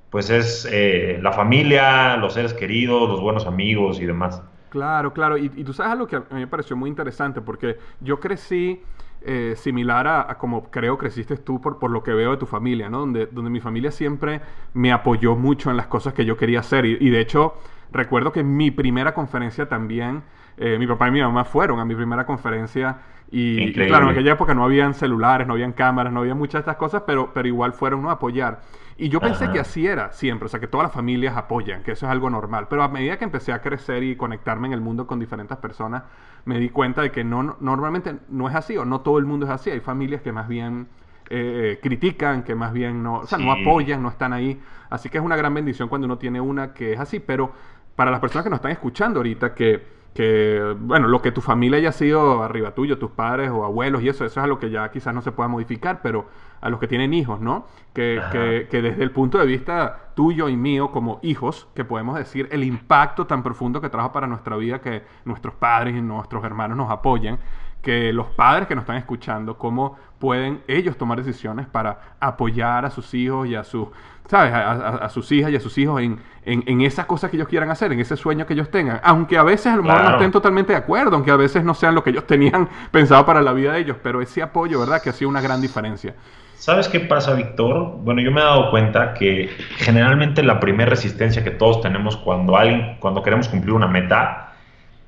pues 0.10 0.32
es 0.32 0.68
eh, 0.72 1.20
la 1.22 1.32
familia, 1.32 2.18
los 2.18 2.34
seres 2.34 2.56
queridos, 2.56 3.08
los 3.08 3.22
buenos 3.22 3.46
amigos 3.46 4.02
y 4.02 4.08
demás. 4.08 4.42
Claro, 4.70 5.14
claro. 5.14 5.38
Y, 5.38 5.50
tú 5.50 5.74
sabes 5.74 5.92
algo 5.92 6.08
que 6.08 6.16
a 6.16 6.22
mí 6.22 6.40
me 6.40 6.48
pareció 6.48 6.76
muy 6.76 6.90
interesante, 6.90 7.40
porque 7.40 7.78
yo 8.02 8.20
crecí 8.20 8.82
eh, 9.22 9.54
similar 9.58 10.08
a, 10.08 10.40
como 10.40 10.72
creo 10.72 10.98
creciste 10.98 11.38
tú 11.38 11.62
por, 11.62 11.78
por 11.78 11.92
lo 11.92 12.02
que 12.02 12.14
veo 12.14 12.32
de 12.32 12.38
tu 12.38 12.48
familia, 12.48 12.90
¿no? 12.90 13.02
Donde, 13.02 13.28
donde 13.28 13.52
mi 13.52 13.60
familia 13.60 13.92
siempre 13.92 14.42
me 14.74 14.92
apoyó 14.92 15.36
mucho 15.36 15.70
en 15.70 15.78
las 15.78 15.86
cosas 15.86 16.16
que 16.16 16.26
yo 16.26 16.36
quería 16.36 16.62
hacer. 16.62 16.84
Y, 16.84 17.12
de 17.12 17.22
hecho, 17.22 17.54
recuerdo 17.92 18.32
que 18.32 18.44
mi 18.44 18.72
primera 18.72 19.14
conferencia 19.14 19.70
también, 19.70 20.24
eh, 20.62 20.78
mi 20.78 20.86
papá 20.86 21.08
y 21.08 21.12
mi 21.12 21.22
mamá 21.22 21.46
fueron 21.46 21.80
a 21.80 21.86
mi 21.86 21.96
primera 21.96 22.26
conferencia. 22.26 22.98
Y, 23.32 23.72
claro, 23.74 24.06
en 24.06 24.12
aquella 24.12 24.34
época 24.34 24.54
no 24.54 24.66
habían 24.66 24.94
celulares, 24.94 25.48
no 25.48 25.54
habían 25.54 25.72
cámaras, 25.72 26.12
no 26.12 26.20
había 26.20 26.36
muchas 26.36 26.54
de 26.54 26.60
estas 26.60 26.76
cosas, 26.76 27.04
pero, 27.06 27.32
pero 27.34 27.48
igual 27.48 27.74
fueron 27.74 28.08
a 28.08 28.14
apoyar. 28.14 28.62
Y 28.98 29.08
yo 29.08 29.22
pensé 29.22 29.50
que 29.52 29.60
así 29.60 29.88
era 29.88 30.12
siempre, 30.12 30.48
o 30.48 30.50
sea, 30.50 30.60
que 30.60 30.68
todas 30.68 30.84
las 30.84 30.94
familias 30.94 31.38
apoyan, 31.38 31.84
que 31.84 31.94
eso 31.94 32.06
es 32.06 32.12
algo 32.12 32.30
normal. 32.30 32.68
Pero 32.70 32.84
a 32.84 32.90
medida 32.90 33.18
que 33.18 33.24
empecé 33.24 33.54
a 33.54 33.62
crecer 33.62 34.04
y 34.04 34.18
conectarme 34.18 34.68
en 34.68 34.74
el 34.74 34.82
mundo 34.82 35.08
con 35.08 35.20
diferentes 35.20 35.58
personas, 35.58 36.04
me 36.44 36.60
di 36.60 36.70
cuenta 36.70 37.02
de 37.02 37.12
que 37.12 37.24
no, 37.24 37.56
normalmente 37.62 38.18
no 38.28 38.50
es 38.50 38.56
así, 38.56 38.76
o 38.76 38.84
no 38.84 39.00
todo 39.00 39.18
el 39.20 39.26
mundo 39.26 39.46
es 39.46 39.52
así. 39.54 39.70
Hay 39.70 39.80
familias 39.80 40.22
que 40.22 40.34
más 40.34 40.50
bien 40.50 40.88
eh, 41.30 41.80
critican, 41.82 42.44
que 42.44 42.56
más 42.56 42.74
bien 42.74 43.02
no, 43.02 43.20
o 43.20 43.28
sea, 43.28 43.38
no 43.38 43.54
apoyan, 43.54 44.04
no 44.04 44.10
están 44.10 44.34
ahí. 44.34 44.60
Así 44.90 45.08
que 45.08 45.20
es 45.20 45.24
una 45.24 45.38
gran 45.38 45.54
bendición 45.54 45.88
cuando 45.88 46.06
uno 46.06 46.18
tiene 46.18 46.42
una 46.42 46.74
que 46.74 46.92
es 46.94 47.00
así. 47.00 47.22
Pero 47.22 47.54
para 47.96 48.12
las 48.12 48.20
personas 48.20 48.44
que 48.44 48.50
nos 48.50 48.58
están 48.58 48.72
escuchando 48.72 49.20
ahorita, 49.20 49.54
que 49.54 49.99
que, 50.14 50.76
bueno, 50.80 51.08
lo 51.08 51.22
que 51.22 51.32
tu 51.32 51.42
familia 51.42 51.78
haya 51.78 51.92
sido 51.92 52.44
arriba 52.44 52.74
tuyo, 52.74 52.98
tus 52.98 53.12
padres 53.12 53.50
o 53.52 53.64
abuelos 53.64 54.02
y 54.02 54.10
eso, 54.10 54.26
eso 54.26 54.40
es 54.40 54.44
algo 54.44 54.60
que 54.60 54.70
ya 54.70 54.90
quizás 54.92 55.14
no 55.14 55.22
se 55.22 55.32
pueda 55.32 55.48
modificar, 55.48 56.02
pero 56.02 56.28
a 56.62 56.70
los 56.70 56.80
que 56.80 56.88
tienen 56.88 57.14
hijos, 57.14 57.40
¿no? 57.40 57.68
Que, 57.94 58.22
que, 58.32 58.68
que, 58.70 58.82
desde 58.82 59.04
el 59.04 59.12
punto 59.12 59.38
de 59.38 59.46
vista 59.46 60.12
tuyo 60.16 60.50
y 60.50 60.58
mío 60.58 60.92
como 60.92 61.20
hijos, 61.22 61.68
que 61.74 61.86
podemos 61.86 62.18
decir 62.18 62.50
el 62.52 62.64
impacto 62.64 63.28
tan 63.28 63.44
profundo 63.44 63.80
que 63.82 63.90
trajo 63.90 64.12
para 64.12 64.28
nuestra 64.28 64.58
vida 64.58 64.82
que 64.82 65.04
nuestros 65.26 65.54
padres 65.54 65.96
y 65.96 66.02
nuestros 66.02 66.44
hermanos 66.44 66.78
nos 66.78 66.92
apoyen, 66.92 67.40
que 67.82 68.12
los 68.14 68.28
padres 68.28 68.68
que 68.68 68.76
nos 68.76 68.84
están 68.84 68.98
escuchando, 68.98 69.58
cómo 69.58 69.98
pueden 70.20 70.62
ellos 70.68 70.98
tomar 70.98 71.18
decisiones 71.18 71.66
para 71.68 72.16
apoyar 72.20 72.86
a 72.86 72.90
sus 72.90 73.14
hijos 73.14 73.48
y 73.48 73.56
a 73.56 73.64
sus, 73.64 73.88
¿sabes? 74.28 74.54
A, 74.54 75.08
sus 75.10 75.32
hijas 75.32 75.52
y 75.52 75.56
a 75.56 75.60
sus 75.60 75.78
hijos 75.78 76.02
en, 76.02 76.20
en, 76.44 76.82
esas 76.82 77.06
cosas 77.06 77.32
que 77.32 77.38
ellos 77.38 77.48
quieran 77.48 77.70
hacer, 77.70 77.92
en 77.94 78.00
ese 78.00 78.18
sueño 78.18 78.46
que 78.46 78.54
ellos 78.54 78.70
tengan. 78.70 79.00
Aunque 79.04 79.38
a 79.38 79.44
veces 79.44 79.68
a 79.68 79.78
lo 79.78 79.84
mejor 79.84 80.04
no 80.04 80.12
estén 80.12 80.32
totalmente 80.32 80.74
de 80.74 80.78
acuerdo, 80.78 81.16
aunque 81.16 81.32
a 81.32 81.38
veces 81.38 81.64
no 81.64 81.74
sean 81.74 81.96
lo 81.96 82.04
que 82.04 82.10
ellos 82.10 82.28
tenían 82.28 82.68
pensado 82.92 83.26
para 83.26 83.42
la 83.42 83.54
vida 83.54 83.74
de 83.74 83.80
ellos, 83.80 83.98
pero 84.04 84.22
ese 84.22 84.42
apoyo, 84.42 84.80
¿verdad? 84.80 85.02
Que 85.02 85.10
ha 85.10 85.14
sido 85.14 85.30
una 85.30 85.42
gran 85.42 85.62
diferencia. 85.62 86.16
¿Sabes 86.56 86.90
qué 86.90 87.00
pasa, 87.00 87.34
Víctor? 87.36 88.00
Bueno, 88.02 88.22
yo 88.22 88.32
me 88.32 88.42
he 88.42 88.44
dado 88.44 88.70
cuenta 88.70 89.14
que 89.14 89.50
generalmente 89.78 90.44
la 90.44 90.60
primera 90.60 90.90
resistencia 90.90 91.42
que 91.42 91.52
todos 91.52 91.80
tenemos 91.80 92.18
cuando, 92.18 92.58
alguien, 92.58 92.98
cuando 93.00 93.24
queremos 93.24 93.48
cumplir 93.48 93.74
una 93.74 93.88
meta 93.88 94.56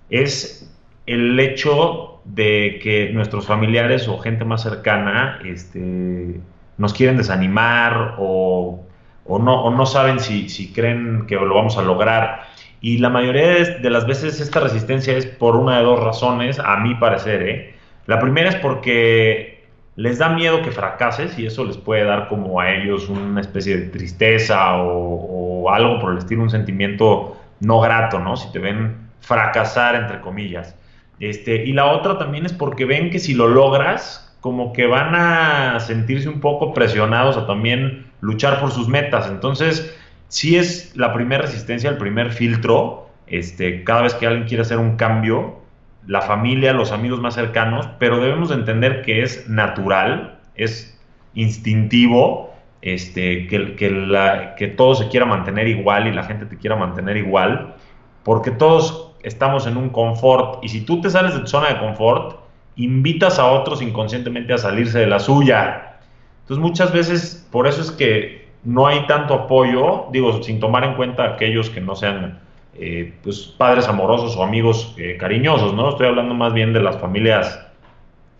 es 0.09 0.73
el 1.05 1.37
hecho 1.37 2.10
de 2.25 2.79
que 2.81 3.11
nuestros 3.13 3.47
familiares 3.47 4.07
o 4.07 4.17
gente 4.19 4.45
más 4.45 4.63
cercana 4.63 5.39
este, 5.43 6.39
nos 6.77 6.93
quieren 6.93 7.17
desanimar 7.17 8.15
o, 8.19 8.83
no, 9.27 9.69
no, 9.69 9.85
saben 9.85 10.19
si, 10.19 10.49
si, 10.49 10.73
creen 10.73 11.25
que 11.27 11.35
lo 11.35 11.55
vamos 11.55 11.77
a 11.77 11.81
lograr. 11.81 12.43
Y 12.81 12.97
la 12.97 13.09
mayoría 13.09 13.77
de 13.79 13.89
las 13.89 14.07
veces 14.07 14.41
esta 14.41 14.59
resistencia 14.59 15.15
es 15.15 15.25
por 15.25 15.55
una 15.55 15.77
de 15.77 15.83
dos 15.83 16.03
razones, 16.03 16.59
a 16.59 16.77
mi 16.77 16.95
parecer. 16.95 17.43
¿eh? 17.43 17.75
La 18.07 18.19
primera 18.19 18.49
es 18.49 18.55
porque 18.55 19.61
les 19.95 20.17
da 20.17 20.29
miedo 20.29 20.61
que 20.61 20.71
fracases 20.71 21.37
y 21.37 21.45
eso 21.45 21.63
les 21.63 21.77
puede 21.77 22.03
dar 22.03 22.27
como 22.27 22.59
a 22.59 22.71
ellos 22.73 23.09
una 23.09 23.41
especie 23.41 23.77
de 23.77 23.87
tristeza 23.87 24.77
o, 24.77 25.69
algo 25.69 25.99
por 25.99 26.13
el 26.13 26.17
estilo, 26.17 26.41
un 26.41 26.49
sentimiento 26.49 27.37
no 27.59 27.79
grato, 27.79 28.19
¿no? 28.19 28.35
Si 28.35 28.51
te 28.51 28.59
ven 28.59 28.97
fracasar, 29.21 29.95
entre 29.95 30.19
comillas. 30.19 30.75
Este, 31.21 31.65
y 31.65 31.71
la 31.71 31.85
otra 31.85 32.17
también 32.17 32.47
es 32.47 32.51
porque 32.51 32.83
ven 32.83 33.11
que 33.11 33.19
si 33.19 33.35
lo 33.35 33.47
logras, 33.47 34.35
como 34.41 34.73
que 34.73 34.87
van 34.87 35.13
a 35.13 35.79
sentirse 35.79 36.27
un 36.27 36.39
poco 36.39 36.73
presionados 36.73 37.37
a 37.37 37.45
también 37.45 38.07
luchar 38.21 38.59
por 38.59 38.71
sus 38.71 38.87
metas. 38.87 39.27
Entonces, 39.29 39.95
si 40.29 40.57
es 40.57 40.97
la 40.97 41.13
primera 41.13 41.43
resistencia, 41.43 41.91
el 41.91 41.97
primer 41.97 42.31
filtro, 42.31 43.07
este, 43.27 43.83
cada 43.83 44.01
vez 44.01 44.15
que 44.15 44.25
alguien 44.25 44.47
quiere 44.47 44.63
hacer 44.63 44.79
un 44.79 44.95
cambio, 44.95 45.59
la 46.07 46.21
familia, 46.21 46.73
los 46.73 46.91
amigos 46.91 47.21
más 47.21 47.35
cercanos, 47.35 47.87
pero 47.99 48.19
debemos 48.19 48.49
entender 48.49 49.03
que 49.03 49.21
es 49.21 49.47
natural, 49.47 50.39
es 50.55 50.99
instintivo, 51.35 52.51
este, 52.81 53.45
que, 53.45 53.75
que, 53.75 54.53
que 54.57 54.67
todo 54.69 54.95
se 54.95 55.07
quiera 55.09 55.27
mantener 55.27 55.67
igual 55.67 56.07
y 56.07 56.13
la 56.13 56.23
gente 56.23 56.47
te 56.47 56.57
quiera 56.57 56.75
mantener 56.75 57.15
igual, 57.17 57.75
porque 58.23 58.49
todos 58.49 59.10
estamos 59.23 59.67
en 59.67 59.77
un 59.77 59.89
confort 59.89 60.63
y 60.63 60.69
si 60.69 60.81
tú 60.81 61.01
te 61.01 61.09
sales 61.09 61.33
de 61.33 61.41
tu 61.41 61.47
zona 61.47 61.69
de 61.69 61.79
confort, 61.79 62.39
invitas 62.75 63.39
a 63.39 63.45
otros 63.47 63.81
inconscientemente 63.81 64.53
a 64.53 64.57
salirse 64.57 64.99
de 64.99 65.07
la 65.07 65.19
suya. 65.19 65.99
Entonces 66.41 66.61
muchas 66.61 66.91
veces, 66.91 67.47
por 67.51 67.67
eso 67.67 67.81
es 67.81 67.91
que 67.91 68.49
no 68.63 68.87
hay 68.87 69.05
tanto 69.07 69.33
apoyo, 69.33 70.05
digo, 70.11 70.41
sin 70.43 70.59
tomar 70.59 70.83
en 70.83 70.95
cuenta 70.95 71.25
aquellos 71.25 71.69
que 71.69 71.81
no 71.81 71.95
sean 71.95 72.39
eh, 72.75 73.13
pues, 73.23 73.39
padres 73.57 73.87
amorosos 73.87 74.35
o 74.37 74.43
amigos 74.43 74.93
eh, 74.97 75.17
cariñosos, 75.17 75.73
¿no? 75.73 75.89
Estoy 75.89 76.07
hablando 76.07 76.33
más 76.33 76.53
bien 76.53 76.73
de 76.73 76.81
las 76.81 76.97
familias 76.97 77.67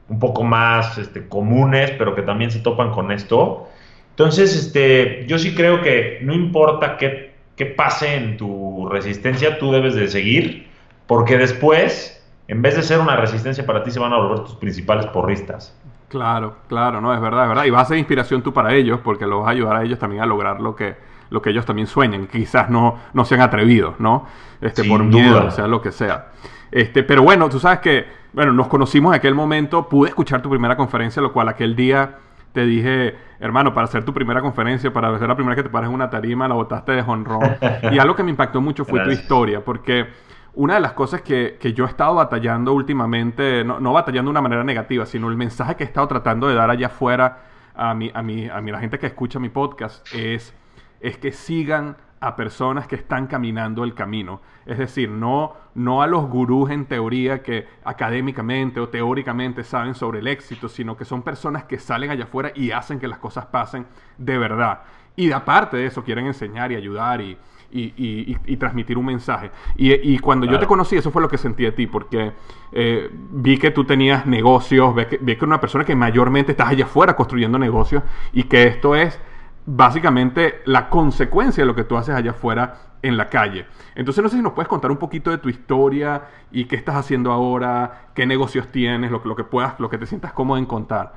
un 0.09 0.19
poco 0.19 0.43
más 0.43 0.97
este, 0.97 1.27
comunes, 1.27 1.91
pero 1.97 2.13
que 2.15 2.21
también 2.21 2.51
se 2.51 2.59
topan 2.59 2.91
con 2.91 3.11
esto. 3.11 3.69
Entonces, 4.11 4.55
este, 4.55 5.25
yo 5.27 5.39
sí 5.39 5.55
creo 5.55 5.81
que 5.81 6.19
no 6.21 6.33
importa 6.33 6.97
qué, 6.97 7.31
qué 7.55 7.65
pase 7.65 8.15
en 8.15 8.37
tu 8.37 8.89
resistencia, 8.89 9.57
tú 9.57 9.71
debes 9.71 9.95
de 9.95 10.07
seguir, 10.09 10.67
porque 11.11 11.37
después, 11.37 12.25
en 12.47 12.61
vez 12.61 12.77
de 12.77 12.83
ser 12.83 12.97
una 13.01 13.17
resistencia 13.17 13.65
para 13.65 13.83
ti, 13.83 13.91
se 13.91 13.99
van 13.99 14.13
a 14.13 14.17
volver 14.17 14.45
tus 14.45 14.55
principales 14.55 15.07
porristas. 15.07 15.77
Claro, 16.07 16.55
claro, 16.69 17.01
no, 17.01 17.13
es 17.13 17.19
verdad, 17.19 17.43
es 17.43 17.49
verdad. 17.49 17.65
Y 17.65 17.69
va 17.69 17.81
a 17.81 17.85
ser 17.85 17.97
inspiración 17.97 18.41
tú 18.41 18.53
para 18.53 18.73
ellos, 18.73 19.01
porque 19.03 19.27
los 19.27 19.41
vas 19.41 19.49
a 19.49 19.51
ayudar 19.51 19.75
a 19.75 19.83
ellos 19.83 19.99
también 19.99 20.23
a 20.23 20.25
lograr 20.25 20.61
lo 20.61 20.73
que, 20.73 20.95
lo 21.29 21.41
que 21.41 21.49
ellos 21.49 21.65
también 21.65 21.87
sueñan, 21.87 22.27
quizás 22.27 22.69
no, 22.69 22.97
no 23.11 23.25
sean 23.25 23.41
atrevidos, 23.41 23.99
¿no? 23.99 24.25
Este, 24.61 24.85
por 24.85 25.03
miedo, 25.03 25.47
o 25.47 25.51
sea, 25.51 25.67
lo 25.67 25.81
que 25.81 25.91
sea. 25.91 26.27
Este, 26.71 27.03
pero 27.03 27.23
bueno, 27.23 27.49
tú 27.49 27.59
sabes 27.59 27.79
que, 27.79 28.05
bueno, 28.31 28.53
nos 28.53 28.69
conocimos 28.69 29.11
en 29.11 29.17
aquel 29.17 29.35
momento, 29.35 29.89
pude 29.89 30.07
escuchar 30.07 30.41
tu 30.41 30.49
primera 30.49 30.77
conferencia, 30.77 31.21
lo 31.21 31.33
cual 31.33 31.49
aquel 31.49 31.75
día 31.75 32.19
te 32.53 32.65
dije, 32.65 33.17
hermano, 33.41 33.73
para 33.73 33.83
hacer 33.83 34.05
tu 34.05 34.13
primera 34.13 34.39
conferencia, 34.39 34.93
para 34.93 35.19
ser 35.19 35.27
la 35.27 35.35
primera 35.35 35.57
que 35.57 35.63
te 35.63 35.69
pares 35.69 35.89
en 35.89 35.93
una 35.93 36.09
tarima, 36.09 36.47
la 36.47 36.55
botaste 36.55 36.93
de 36.93 37.01
honrón. 37.01 37.57
y 37.91 37.99
algo 37.99 38.15
que 38.15 38.23
me 38.23 38.31
impactó 38.31 38.61
mucho 38.61 38.85
fue 38.85 39.03
tu 39.03 39.09
historia, 39.09 39.59
porque 39.59 40.07
una 40.53 40.75
de 40.75 40.79
las 40.81 40.93
cosas 40.93 41.21
que, 41.21 41.57
que, 41.59 41.73
yo 41.73 41.85
he 41.85 41.87
estado 41.87 42.15
batallando 42.15 42.73
últimamente, 42.73 43.63
no, 43.63 43.79
no, 43.79 43.93
batallando 43.93 44.29
de 44.29 44.31
una 44.31 44.41
manera 44.41 44.63
negativa, 44.63 45.05
sino 45.05 45.29
el 45.29 45.37
mensaje 45.37 45.75
que 45.75 45.83
he 45.83 45.87
estado 45.87 46.07
tratando 46.07 46.47
de 46.47 46.55
dar 46.55 46.69
allá 46.69 46.87
afuera 46.87 47.43
a 47.73 47.93
mi, 47.93 48.11
a 48.13 48.21
mi, 48.21 48.49
a 48.49 48.59
mi, 48.61 48.71
la 48.71 48.79
gente 48.79 48.99
que 48.99 49.07
escucha 49.07 49.39
mi 49.39 49.49
podcast 49.49 50.05
es 50.13 50.53
es 51.01 51.17
que 51.17 51.31
sigan 51.31 51.97
a 52.19 52.35
personas 52.35 52.87
que 52.87 52.95
están 52.95 53.25
caminando 53.25 53.83
el 53.83 53.95
camino. 53.95 54.41
Es 54.67 54.77
decir, 54.77 55.09
no, 55.09 55.53
no 55.73 56.03
a 56.03 56.07
los 56.07 56.29
gurús 56.29 56.69
en 56.69 56.85
teoría 56.85 57.41
que 57.41 57.67
académicamente 57.83 58.79
o 58.79 58.89
teóricamente 58.89 59.63
saben 59.63 59.95
sobre 59.95 60.19
el 60.19 60.27
éxito, 60.27 60.69
sino 60.69 60.95
que 60.95 61.03
son 61.03 61.23
personas 61.23 61.63
que 61.63 61.79
salen 61.79 62.11
allá 62.11 62.25
afuera 62.25 62.51
y 62.53 62.69
hacen 62.69 62.99
que 62.99 63.07
las 63.07 63.17
cosas 63.17 63.47
pasen 63.47 63.87
de 64.19 64.37
verdad. 64.37 64.83
Y 65.15 65.31
aparte 65.31 65.77
de 65.77 65.87
eso, 65.87 66.03
quieren 66.03 66.27
enseñar 66.27 66.71
y 66.71 66.75
ayudar 66.75 67.21
y, 67.21 67.37
transmitir 68.59 68.97
un 68.97 69.05
mensaje. 69.05 69.51
Y, 69.75 70.17
cuando 70.19 70.45
yo 70.45 70.59
te 70.59 70.65
conocí, 70.65 70.95
eso 70.95 71.11
fue 71.11 71.21
lo 71.21 71.29
que 71.29 71.37
sentí 71.37 71.63
de 71.63 71.71
ti, 71.71 71.87
porque 71.87 72.31
eh, 72.71 73.09
vi 73.11 73.57
que 73.57 73.71
tú 73.71 73.83
tenías 73.85 74.25
negocios, 74.25 74.95
vi 74.95 75.05
que, 75.05 75.17
vi 75.17 75.35
que 75.35 75.45
una 75.45 75.59
persona 75.59 75.83
que 75.83 75.95
mayormente 75.95 76.51
estás 76.51 76.69
allá 76.69 76.85
afuera 76.85 77.15
construyendo 77.15 77.57
negocios 77.57 78.03
y 78.33 78.43
que 78.43 78.63
esto 78.63 78.95
es 78.95 79.19
básicamente 79.65 80.61
la 80.65 80.89
consecuencia 80.89 81.63
de 81.63 81.67
lo 81.67 81.75
que 81.75 81.83
tú 81.83 81.97
haces 81.97 82.15
allá 82.15 82.31
afuera 82.31 82.91
en 83.01 83.17
la 83.17 83.29
calle. 83.29 83.65
Entonces 83.95 84.23
no 84.23 84.29
sé 84.29 84.37
si 84.37 84.41
nos 84.41 84.53
puedes 84.53 84.67
contar 84.67 84.91
un 84.91 84.97
poquito 84.97 85.31
de 85.31 85.37
tu 85.37 85.49
historia 85.49 86.23
y 86.51 86.65
qué 86.65 86.75
estás 86.75 86.95
haciendo 86.95 87.31
ahora, 87.31 88.09
qué 88.15 88.25
negocios 88.25 88.67
tienes, 88.67 89.11
lo, 89.11 89.21
lo 89.23 89.35
que 89.35 89.43
puedas, 89.43 89.79
lo 89.79 89.89
que 89.89 89.97
te 89.97 90.05
sientas 90.05 90.33
cómodo 90.33 90.57
en 90.57 90.65
contar. 90.65 91.13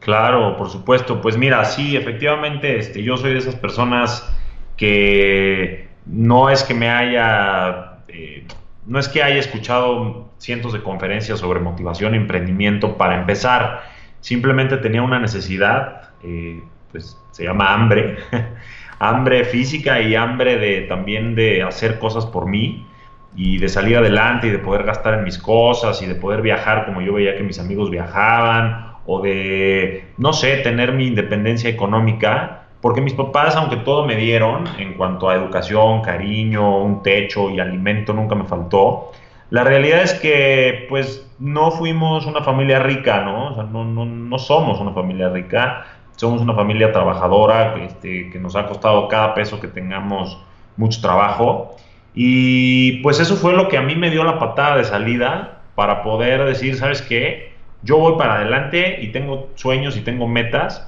Claro, 0.00 0.56
por 0.56 0.68
supuesto. 0.68 1.20
Pues 1.20 1.38
mira, 1.38 1.64
sí, 1.64 1.96
efectivamente, 1.96 2.78
este, 2.78 3.02
yo 3.02 3.16
soy 3.16 3.32
de 3.32 3.38
esas 3.38 3.56
personas 3.56 4.30
que 4.76 5.88
no 6.06 6.50
es 6.50 6.62
que 6.62 6.74
me 6.74 6.88
haya, 6.88 7.98
eh, 8.08 8.46
no 8.86 8.98
es 8.98 9.08
que 9.08 9.22
haya 9.22 9.38
escuchado 9.38 10.30
cientos 10.38 10.72
de 10.72 10.82
conferencias 10.82 11.38
sobre 11.38 11.60
motivación 11.60 12.14
y 12.14 12.18
emprendimiento 12.18 12.96
para 12.96 13.18
empezar. 13.18 13.82
Simplemente 14.20 14.76
tenía 14.78 15.02
una 15.02 15.18
necesidad. 15.18 16.10
Eh, 16.22 16.62
pues 16.94 17.18
se 17.32 17.42
llama 17.42 17.74
hambre, 17.74 18.18
hambre 19.00 19.44
física 19.44 20.00
y 20.00 20.14
hambre 20.14 20.58
de 20.58 20.82
también 20.82 21.34
de 21.34 21.64
hacer 21.64 21.98
cosas 21.98 22.24
por 22.24 22.46
mí 22.46 22.86
y 23.34 23.58
de 23.58 23.68
salir 23.68 23.96
adelante 23.96 24.46
y 24.46 24.50
de 24.50 24.60
poder 24.60 24.84
gastar 24.84 25.14
en 25.14 25.24
mis 25.24 25.36
cosas 25.38 26.00
y 26.02 26.06
de 26.06 26.14
poder 26.14 26.40
viajar 26.40 26.86
como 26.86 27.00
yo 27.00 27.14
veía 27.14 27.36
que 27.36 27.42
mis 27.42 27.58
amigos 27.58 27.90
viajaban 27.90 28.92
o 29.06 29.20
de, 29.20 30.06
no 30.18 30.32
sé, 30.32 30.58
tener 30.58 30.92
mi 30.92 31.08
independencia 31.08 31.68
económica, 31.68 32.63
porque 32.84 33.00
mis 33.00 33.14
papás, 33.14 33.56
aunque 33.56 33.76
todo 33.76 34.04
me 34.04 34.14
dieron 34.14 34.64
en 34.76 34.92
cuanto 34.92 35.30
a 35.30 35.34
educación, 35.34 36.02
cariño, 36.02 36.82
un 36.82 37.02
techo 37.02 37.48
y 37.48 37.58
alimento, 37.58 38.12
nunca 38.12 38.34
me 38.34 38.44
faltó, 38.44 39.10
la 39.48 39.64
realidad 39.64 40.02
es 40.02 40.12
que 40.12 40.84
pues 40.90 41.26
no 41.38 41.70
fuimos 41.70 42.26
una 42.26 42.42
familia 42.42 42.80
rica, 42.80 43.22
¿no? 43.22 43.52
O 43.52 43.54
sea, 43.54 43.64
no, 43.64 43.86
no, 43.86 44.04
no 44.04 44.38
somos 44.38 44.80
una 44.80 44.92
familia 44.92 45.30
rica, 45.30 45.86
somos 46.16 46.42
una 46.42 46.52
familia 46.52 46.92
trabajadora 46.92 47.74
este, 47.82 48.28
que 48.28 48.38
nos 48.38 48.54
ha 48.54 48.66
costado 48.66 49.08
cada 49.08 49.32
peso 49.32 49.60
que 49.60 49.68
tengamos 49.68 50.38
mucho 50.76 51.00
trabajo. 51.00 51.76
Y 52.14 52.98
pues 52.98 53.18
eso 53.18 53.36
fue 53.36 53.54
lo 53.54 53.68
que 53.68 53.78
a 53.78 53.82
mí 53.82 53.94
me 53.96 54.10
dio 54.10 54.24
la 54.24 54.38
patada 54.38 54.76
de 54.76 54.84
salida 54.84 55.62
para 55.74 56.02
poder 56.02 56.44
decir, 56.44 56.76
¿sabes 56.76 57.00
qué? 57.00 57.54
Yo 57.80 57.96
voy 57.96 58.18
para 58.18 58.34
adelante 58.34 58.98
y 59.00 59.08
tengo 59.08 59.48
sueños 59.54 59.96
y 59.96 60.02
tengo 60.02 60.28
metas 60.28 60.86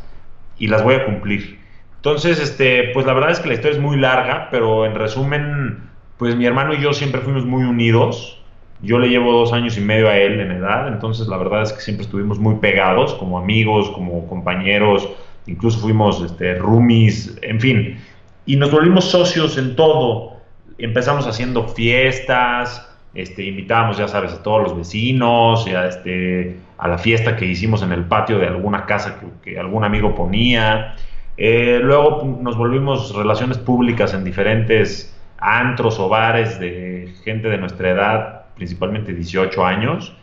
y 0.58 0.68
las 0.68 0.82
voy 0.82 0.96
a 0.96 1.06
cumplir. 1.06 1.64
Entonces, 2.06 2.38
este, 2.38 2.90
pues 2.94 3.04
la 3.04 3.14
verdad 3.14 3.32
es 3.32 3.40
que 3.40 3.48
la 3.48 3.54
historia 3.54 3.78
es 3.78 3.82
muy 3.82 3.96
larga, 3.96 4.46
pero 4.52 4.86
en 4.86 4.94
resumen, 4.94 5.90
pues 6.18 6.36
mi 6.36 6.46
hermano 6.46 6.72
y 6.72 6.80
yo 6.80 6.92
siempre 6.92 7.20
fuimos 7.20 7.44
muy 7.44 7.64
unidos. 7.64 8.40
Yo 8.80 9.00
le 9.00 9.08
llevo 9.08 9.32
dos 9.32 9.52
años 9.52 9.76
y 9.76 9.80
medio 9.80 10.08
a 10.08 10.16
él 10.16 10.38
en 10.38 10.52
edad, 10.52 10.86
entonces 10.86 11.26
la 11.26 11.36
verdad 11.36 11.62
es 11.62 11.72
que 11.72 11.80
siempre 11.80 12.04
estuvimos 12.04 12.38
muy 12.38 12.60
pegados, 12.60 13.12
como 13.14 13.40
amigos, 13.40 13.90
como 13.90 14.24
compañeros, 14.28 15.08
incluso 15.48 15.80
fuimos 15.80 16.22
este, 16.22 16.54
roomies, 16.54 17.40
en 17.42 17.60
fin. 17.60 17.98
Y 18.44 18.54
nos 18.54 18.70
volvimos 18.70 19.06
socios 19.06 19.58
en 19.58 19.74
todo. 19.74 20.36
Empezamos 20.78 21.26
haciendo 21.26 21.66
fiestas, 21.66 22.88
este, 23.14 23.42
invitábamos, 23.42 23.98
ya 23.98 24.06
sabes, 24.06 24.32
a 24.32 24.44
todos 24.44 24.62
los 24.62 24.76
vecinos, 24.76 25.66
a, 25.66 25.88
este, 25.88 26.56
a 26.78 26.86
la 26.86 26.98
fiesta 26.98 27.34
que 27.34 27.46
hicimos 27.46 27.82
en 27.82 27.90
el 27.90 28.04
patio 28.04 28.38
de 28.38 28.46
alguna 28.46 28.86
casa 28.86 29.18
que, 29.42 29.58
algún 29.58 29.82
amigo 29.82 30.14
ponía. 30.14 30.94
Eh, 31.36 31.80
luego 31.82 32.38
nos 32.40 32.56
volvimos 32.56 33.14
relaciones 33.14 33.58
públicas 33.58 34.14
en 34.14 34.24
diferentes 34.24 35.14
antros 35.38 35.98
o 35.98 36.08
bares 36.08 36.58
de 36.58 37.12
gente 37.24 37.48
de 37.48 37.58
nuestra 37.58 37.90
edad, 37.90 38.46
principalmente 38.54 39.12
18 39.12 39.64
años. 39.64 40.16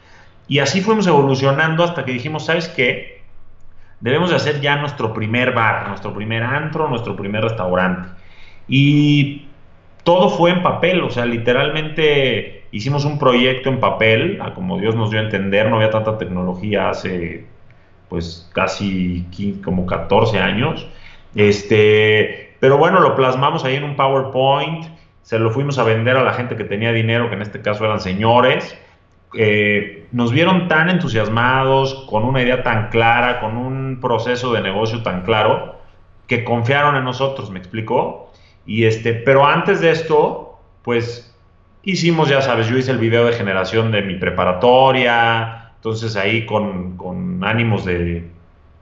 Y 0.47 0.59
así 0.59 0.81
fuimos 0.81 1.07
evolucionando 1.07 1.83
hasta 1.83 2.03
que 2.03 2.11
dijimos, 2.11 2.45
¿sabes 2.45 2.67
qué? 2.69 3.21
Debemos 3.99 4.31
de 4.31 4.35
hacer 4.35 4.59
ya 4.59 4.75
nuestro 4.75 5.13
primer 5.13 5.53
bar, 5.53 5.87
nuestro 5.87 6.13
primer 6.13 6.43
antro, 6.43 6.89
nuestro 6.89 7.15
primer 7.15 7.43
restaurante. 7.43 8.09
Y 8.67 9.47
todo 10.03 10.29
fue 10.29 10.51
en 10.51 10.63
papel, 10.63 11.01
o 11.01 11.09
sea, 11.09 11.25
literalmente 11.25 12.65
hicimos 12.71 13.05
un 13.05 13.19
proyecto 13.19 13.69
en 13.69 13.79
papel, 13.79 14.39
como 14.55 14.79
Dios 14.79 14.95
nos 14.95 15.11
dio 15.11 15.19
a 15.19 15.23
entender, 15.23 15.69
no 15.69 15.77
había 15.77 15.91
tanta 15.91 16.17
tecnología 16.17 16.89
hace 16.89 17.45
pues 18.09 18.49
casi 18.53 19.25
como 19.63 19.85
14 19.85 20.39
años. 20.39 20.87
Este, 21.35 22.55
pero 22.59 22.77
bueno, 22.77 22.99
lo 22.99 23.15
plasmamos 23.15 23.63
ahí 23.65 23.75
en 23.75 23.83
un 23.83 23.95
PowerPoint, 23.95 24.85
se 25.21 25.39
lo 25.39 25.51
fuimos 25.51 25.79
a 25.79 25.83
vender 25.83 26.17
a 26.17 26.23
la 26.23 26.33
gente 26.33 26.55
que 26.55 26.63
tenía 26.63 26.91
dinero, 26.91 27.29
que 27.29 27.35
en 27.35 27.41
este 27.41 27.61
caso 27.61 27.85
eran 27.85 27.99
señores. 27.99 28.77
Eh, 29.35 30.05
nos 30.11 30.31
vieron 30.31 30.67
tan 30.67 30.89
entusiasmados, 30.89 32.05
con 32.09 32.23
una 32.23 32.41
idea 32.41 32.61
tan 32.61 32.89
clara, 32.89 33.39
con 33.39 33.57
un 33.57 33.99
proceso 33.99 34.53
de 34.53 34.61
negocio 34.61 35.01
tan 35.01 35.23
claro, 35.23 35.79
que 36.27 36.43
confiaron 36.43 36.95
en 36.95 37.03
nosotros, 37.03 37.49
¿me 37.49 37.59
explicó? 37.59 38.31
Y 38.65 38.85
este, 38.85 39.13
pero 39.13 39.45
antes 39.45 39.81
de 39.81 39.91
esto, 39.91 40.59
pues 40.83 41.35
hicimos, 41.83 42.29
ya 42.29 42.41
sabes, 42.41 42.67
yo 42.67 42.77
hice 42.77 42.91
el 42.91 42.97
video 42.97 43.25
de 43.25 43.33
generación 43.33 43.91
de 43.91 44.01
mi 44.03 44.15
preparatoria, 44.15 45.71
entonces 45.75 46.15
ahí 46.15 46.45
con, 46.45 46.95
con 46.97 47.43
ánimos 47.43 47.85
de, 47.85 48.29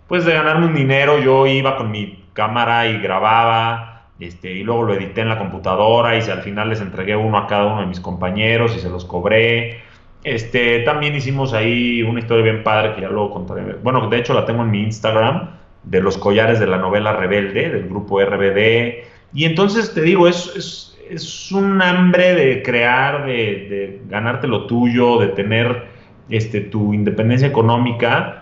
pues 0.07 0.25
de 0.25 0.33
ganarme 0.33 0.67
un 0.67 0.75
dinero, 0.75 1.19
yo 1.19 1.47
iba 1.47 1.77
con 1.77 1.89
mi 1.89 2.20
cámara 2.33 2.87
y 2.87 2.99
grababa, 2.99 4.07
este, 4.19 4.51
y 4.51 4.63
luego 4.63 4.83
lo 4.83 4.93
edité 4.93 5.21
en 5.21 5.29
la 5.29 5.37
computadora 5.37 6.17
y 6.17 6.21
al 6.29 6.41
final 6.41 6.69
les 6.69 6.81
entregué 6.81 7.15
uno 7.15 7.37
a 7.37 7.47
cada 7.47 7.65
uno 7.65 7.81
de 7.81 7.87
mis 7.87 7.99
compañeros 7.99 8.75
y 8.75 8.79
se 8.79 8.89
los 8.89 9.05
cobré. 9.05 9.79
Este, 10.23 10.79
también 10.79 11.15
hicimos 11.15 11.53
ahí 11.53 12.03
una 12.03 12.19
historia 12.19 12.43
bien 12.43 12.63
padre 12.63 12.93
que 12.93 13.01
ya 13.01 13.09
luego 13.09 13.31
contaré. 13.31 13.75
Bueno, 13.81 14.07
de 14.07 14.17
hecho 14.17 14.33
la 14.33 14.45
tengo 14.45 14.61
en 14.61 14.71
mi 14.71 14.83
Instagram, 14.83 15.49
de 15.83 15.99
los 15.99 16.17
collares 16.17 16.59
de 16.59 16.67
la 16.67 16.77
novela 16.77 17.13
Rebelde, 17.13 17.69
del 17.69 17.89
grupo 17.89 18.21
RBD. 18.21 19.03
Y 19.33 19.45
entonces 19.45 19.93
te 19.93 20.01
digo, 20.01 20.27
es, 20.27 20.53
es 20.55 20.91
es 21.11 21.51
un 21.51 21.81
hambre 21.81 22.35
de 22.35 22.63
crear, 22.63 23.25
de, 23.25 24.01
ganarte 24.07 24.47
lo 24.47 24.65
tuyo, 24.65 25.17
de 25.19 25.27
tener 25.27 25.87
este, 26.29 26.61
tu 26.61 26.93
independencia 26.93 27.47
económica, 27.47 28.40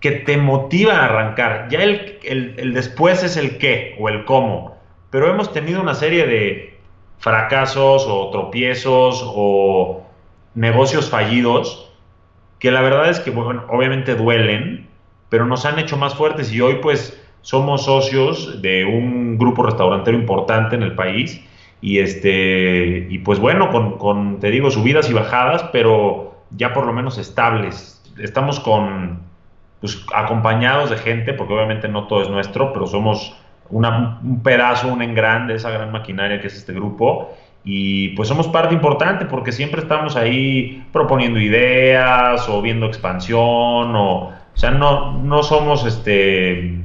que 0.00 0.12
te 0.12 0.36
motiva 0.36 0.94
a 0.94 1.04
arrancar. 1.04 1.68
Ya 1.70 1.82
el, 1.82 2.18
el, 2.22 2.72
después 2.74 3.22
es 3.22 3.36
el 3.36 3.58
qué 3.58 3.96
o 3.98 4.08
el 4.08 4.24
cómo, 4.24 4.76
pero 5.10 5.28
hemos 5.30 5.52
tenido 5.52 5.80
una 5.80 5.94
serie 5.94 6.26
de 6.26 6.78
fracasos 7.18 8.06
o 8.08 8.30
tropiezos 8.30 9.22
o 9.26 10.02
negocios 10.54 11.10
fallidos 11.10 11.90
que 12.60 12.70
la 12.70 12.82
verdad 12.82 13.08
es 13.08 13.18
que, 13.20 13.30
bueno, 13.30 13.64
obviamente 13.68 14.14
duelen, 14.14 14.86
pero 15.30 15.46
nos 15.46 15.64
han 15.64 15.78
hecho 15.78 15.96
más 15.96 16.14
fuertes 16.14 16.52
y 16.52 16.60
hoy 16.60 16.76
pues 16.82 17.18
somos 17.40 17.86
socios 17.86 18.60
de 18.60 18.84
un 18.84 19.38
grupo 19.38 19.62
restaurantero 19.62 20.16
importante 20.16 20.76
en 20.76 20.82
el 20.82 20.94
país 20.94 21.42
y, 21.80 21.98
este, 21.98 23.06
y 23.08 23.18
pues 23.20 23.38
bueno, 23.38 23.70
con, 23.70 23.96
con, 23.96 24.40
te 24.40 24.50
digo, 24.50 24.70
subidas 24.70 25.08
y 25.08 25.14
bajadas, 25.14 25.64
pero 25.72 26.34
ya 26.50 26.74
por 26.74 26.84
lo 26.84 26.92
menos 26.92 27.16
estables. 27.16 28.02
Estamos 28.18 28.60
con, 28.60 29.22
pues, 29.80 30.04
acompañados 30.14 30.90
de 30.90 30.96
gente, 30.96 31.32
porque 31.32 31.54
obviamente 31.54 31.88
no 31.88 32.06
todo 32.06 32.22
es 32.22 32.28
nuestro, 32.28 32.72
pero 32.72 32.86
somos 32.86 33.36
un 33.70 34.42
pedazo, 34.42 34.88
un 34.88 35.02
engran 35.02 35.46
de 35.46 35.54
esa 35.54 35.70
gran 35.70 35.92
maquinaria 35.92 36.40
que 36.40 36.48
es 36.48 36.56
este 36.56 36.72
grupo. 36.72 37.34
Y 37.62 38.08
pues 38.10 38.28
somos 38.28 38.48
parte 38.48 38.74
importante 38.74 39.26
porque 39.26 39.52
siempre 39.52 39.82
estamos 39.82 40.16
ahí 40.16 40.82
proponiendo 40.92 41.38
ideas 41.38 42.48
o 42.48 42.62
viendo 42.62 42.86
expansión 42.86 43.94
o, 43.94 44.28
o 44.28 44.32
sea, 44.54 44.70
no, 44.70 45.18
no 45.18 45.42
somos 45.42 45.84
este 45.84 46.80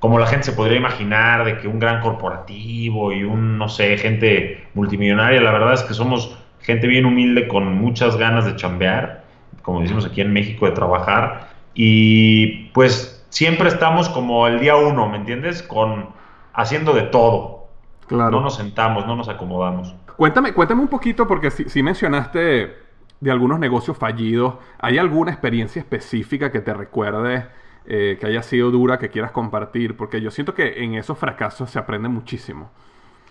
como 0.00 0.18
la 0.18 0.26
gente 0.26 0.46
se 0.46 0.52
podría 0.52 0.78
imaginar, 0.78 1.44
de 1.44 1.58
que 1.58 1.68
un 1.68 1.78
gran 1.78 2.00
corporativo 2.00 3.12
y 3.12 3.22
un, 3.22 3.58
no 3.58 3.68
sé, 3.68 3.98
gente 3.98 4.66
multimillonaria, 4.74 5.42
la 5.42 5.52
verdad 5.52 5.74
es 5.74 5.82
que 5.82 5.92
somos 5.92 6.38
gente 6.62 6.86
bien 6.86 7.04
humilde 7.04 7.46
con 7.46 7.74
muchas 7.74 8.16
ganas 8.16 8.46
de 8.46 8.56
chambear, 8.56 9.24
como 9.60 9.82
decimos 9.82 10.06
aquí 10.06 10.22
en 10.22 10.32
México, 10.32 10.64
de 10.64 10.72
trabajar, 10.72 11.49
y 11.74 12.68
pues 12.68 13.24
siempre 13.28 13.68
estamos 13.68 14.08
como 14.08 14.46
el 14.46 14.60
día 14.60 14.76
uno, 14.76 15.08
¿me 15.08 15.16
entiendes? 15.16 15.62
Con 15.62 16.08
haciendo 16.52 16.92
de 16.92 17.02
todo. 17.02 17.68
Claro. 18.06 18.30
No 18.30 18.40
nos 18.40 18.56
sentamos, 18.56 19.06
no 19.06 19.16
nos 19.16 19.28
acomodamos. 19.28 19.94
Cuéntame, 20.16 20.52
cuéntame 20.52 20.82
un 20.82 20.88
poquito, 20.88 21.26
porque 21.26 21.50
si, 21.50 21.68
si 21.68 21.82
mencionaste 21.82 22.76
de 23.20 23.30
algunos 23.30 23.58
negocios 23.58 23.96
fallidos, 23.96 24.54
¿hay 24.78 24.98
alguna 24.98 25.30
experiencia 25.30 25.80
específica 25.80 26.50
que 26.50 26.60
te 26.60 26.74
recuerde? 26.74 27.46
Eh, 27.86 28.18
que 28.20 28.26
haya 28.26 28.42
sido 28.42 28.70
dura, 28.70 28.98
que 28.98 29.08
quieras 29.08 29.30
compartir, 29.30 29.96
porque 29.96 30.20
yo 30.20 30.30
siento 30.30 30.54
que 30.54 30.84
en 30.84 30.94
esos 30.94 31.18
fracasos 31.18 31.70
se 31.70 31.78
aprende 31.78 32.08
muchísimo. 32.08 32.70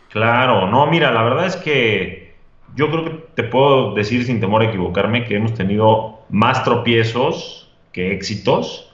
Claro, 0.10 0.68
no, 0.68 0.88
mira, 0.88 1.12
la 1.12 1.22
verdad 1.22 1.46
es 1.46 1.56
que 1.56 2.36
yo 2.76 2.90
creo 2.90 3.04
que 3.06 3.10
te 3.36 3.44
puedo 3.44 3.94
decir 3.94 4.26
sin 4.26 4.40
temor 4.40 4.64
a 4.64 4.66
equivocarme 4.66 5.26
que 5.26 5.36
hemos 5.36 5.54
tenido 5.54 6.22
más 6.30 6.64
tropiezos 6.64 7.69
que 7.92 8.14
éxitos, 8.14 8.94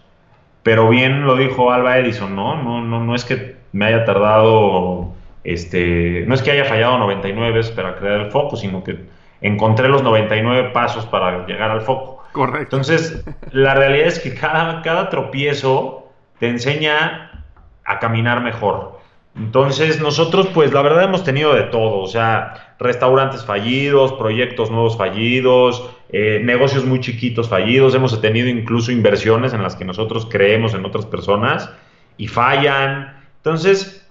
pero 0.64 0.90
bien 0.90 1.26
lo 1.26 1.36
dijo 1.36 1.72
Alba 1.72 2.00
Edison, 2.00 2.36
¿no? 2.36 2.62
No, 2.62 2.82
no, 2.82 3.04
no 3.04 3.16
es 3.16 3.26
que 3.26 3.56
me 3.72 3.86
haya 3.86 4.06
tardado, 4.06 5.14
este, 5.44 6.24
no 6.28 6.34
es 6.34 6.42
que 6.42 6.52
haya 6.52 6.66
fallado 6.66 6.98
99 6.98 7.52
veces 7.52 7.72
para 7.72 7.96
crear 7.98 8.22
el 8.22 8.32
foco, 8.32 8.56
sino 8.56 8.84
que 8.84 9.00
encontré 9.42 9.88
los 9.90 10.02
99 10.02 10.70
pasos 10.70 11.06
para 11.06 11.46
llegar 11.46 11.72
al 11.72 11.82
foco. 11.82 12.24
Correcto. 12.32 12.78
Entonces, 12.78 13.24
la 13.52 13.76
realidad 13.76 14.08
es 14.08 14.20
que 14.20 14.34
cada, 14.34 14.82
cada 14.82 15.10
tropiezo 15.10 16.12
te 16.40 16.50
enseña 16.50 17.44
a 17.86 18.00
caminar 18.00 18.42
mejor. 18.42 19.00
Entonces, 19.36 20.00
nosotros, 20.00 20.48
pues, 20.54 20.72
la 20.72 20.82
verdad 20.82 21.04
hemos 21.04 21.26
tenido 21.26 21.54
de 21.54 21.64
todo, 21.64 22.00
o 22.00 22.08
sea, 22.08 22.76
restaurantes 22.80 23.44
fallidos, 23.44 24.14
proyectos 24.14 24.72
nuevos 24.72 24.98
fallidos, 24.98 25.90
eh, 26.10 26.40
negocios 26.42 26.86
muy 26.86 27.02
chiquitos 27.02 27.50
fallidos, 27.50 27.94
hemos 27.96 28.20
tenido 28.22 28.48
incluso 28.48 28.94
inversiones 28.94 29.54
en 29.54 29.62
las 29.62 29.76
que 29.76 29.84
nosotros 29.84 30.28
creemos 30.30 30.74
en 30.74 30.86
otras 30.86 31.06
personas 31.06 31.70
y 32.18 32.28
fallan. 32.28 33.26
Entonces, 33.38 34.10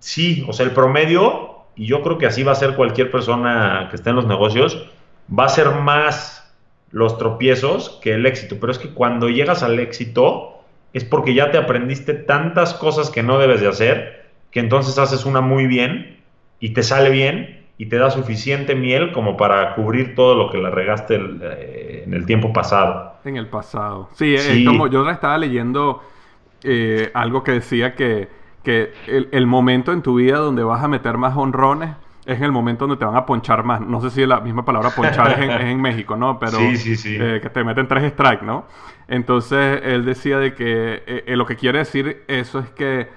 sí, 0.00 0.44
o 0.48 0.52
sea, 0.52 0.66
el 0.66 0.72
promedio, 0.72 1.66
y 1.76 1.86
yo 1.86 2.02
creo 2.02 2.18
que 2.18 2.26
así 2.26 2.42
va 2.42 2.52
a 2.52 2.56
ser 2.56 2.74
cualquier 2.74 3.12
persona 3.12 3.86
que 3.90 3.96
esté 3.96 4.10
en 4.10 4.16
los 4.16 4.26
negocios, 4.26 4.90
va 5.32 5.44
a 5.44 5.48
ser 5.48 5.70
más 5.70 6.52
los 6.90 7.18
tropiezos 7.18 8.00
que 8.02 8.14
el 8.14 8.26
éxito. 8.26 8.56
Pero 8.60 8.72
es 8.72 8.78
que 8.78 8.90
cuando 8.90 9.28
llegas 9.28 9.62
al 9.62 9.78
éxito 9.78 10.64
es 10.92 11.04
porque 11.04 11.34
ya 11.34 11.52
te 11.52 11.58
aprendiste 11.58 12.14
tantas 12.14 12.74
cosas 12.74 13.10
que 13.10 13.22
no 13.22 13.38
debes 13.38 13.60
de 13.60 13.68
hacer, 13.68 14.19
que 14.50 14.60
entonces 14.60 14.98
haces 14.98 15.24
una 15.24 15.40
muy 15.40 15.66
bien 15.66 16.18
y 16.58 16.70
te 16.70 16.82
sale 16.82 17.10
bien 17.10 17.66
y 17.78 17.86
te 17.86 17.96
da 17.96 18.10
suficiente 18.10 18.74
miel 18.74 19.12
como 19.12 19.36
para 19.36 19.74
cubrir 19.74 20.14
todo 20.14 20.34
lo 20.34 20.50
que 20.50 20.58
la 20.58 20.70
regaste 20.70 21.18
eh, 21.18 22.02
en 22.06 22.12
el 22.12 22.26
tiempo 22.26 22.52
pasado. 22.52 23.14
En 23.24 23.36
el 23.36 23.46
pasado. 23.46 24.10
Sí, 24.14 24.34
Es 24.34 24.66
como 24.66 24.86
yo 24.88 25.08
estaba 25.08 25.38
leyendo 25.38 26.02
eh, 26.62 27.10
algo 27.14 27.42
que 27.42 27.52
decía 27.52 27.94
que, 27.94 28.28
que 28.62 28.92
el, 29.06 29.28
el 29.32 29.46
momento 29.46 29.92
en 29.92 30.02
tu 30.02 30.16
vida 30.16 30.38
donde 30.38 30.62
vas 30.62 30.84
a 30.84 30.88
meter 30.88 31.16
más 31.16 31.36
honrones 31.36 31.90
es 32.26 32.38
en 32.38 32.44
el 32.44 32.52
momento 32.52 32.86
donde 32.86 32.98
te 32.98 33.04
van 33.04 33.16
a 33.16 33.26
ponchar 33.26 33.64
más. 33.64 33.80
No 33.80 34.00
sé 34.00 34.10
si 34.10 34.26
la 34.26 34.40
misma 34.40 34.64
palabra 34.64 34.90
ponchar 34.90 35.42
es, 35.42 35.60
en, 35.60 35.80
México, 35.82 36.16
¿no? 36.16 36.38
Pero 36.38 36.58
sí, 36.58 36.76
sí, 36.76 36.96
sí. 36.96 37.16
Eh, 37.18 37.40
que 37.42 37.50
te 37.50 37.64
meten 37.64 37.88
tres 37.88 38.12
strikes, 38.12 38.44
¿no? 38.44 38.66
Entonces 39.08 39.80
él 39.84 40.04
decía 40.04 40.38
de 40.38 40.54
que 40.54 41.02
eh, 41.06 41.24
eh, 41.26 41.36
lo 41.36 41.46
que 41.46 41.56
quiere 41.56 41.80
decir 41.80 42.22
eso 42.28 42.60
es 42.60 42.70
que 42.70 43.08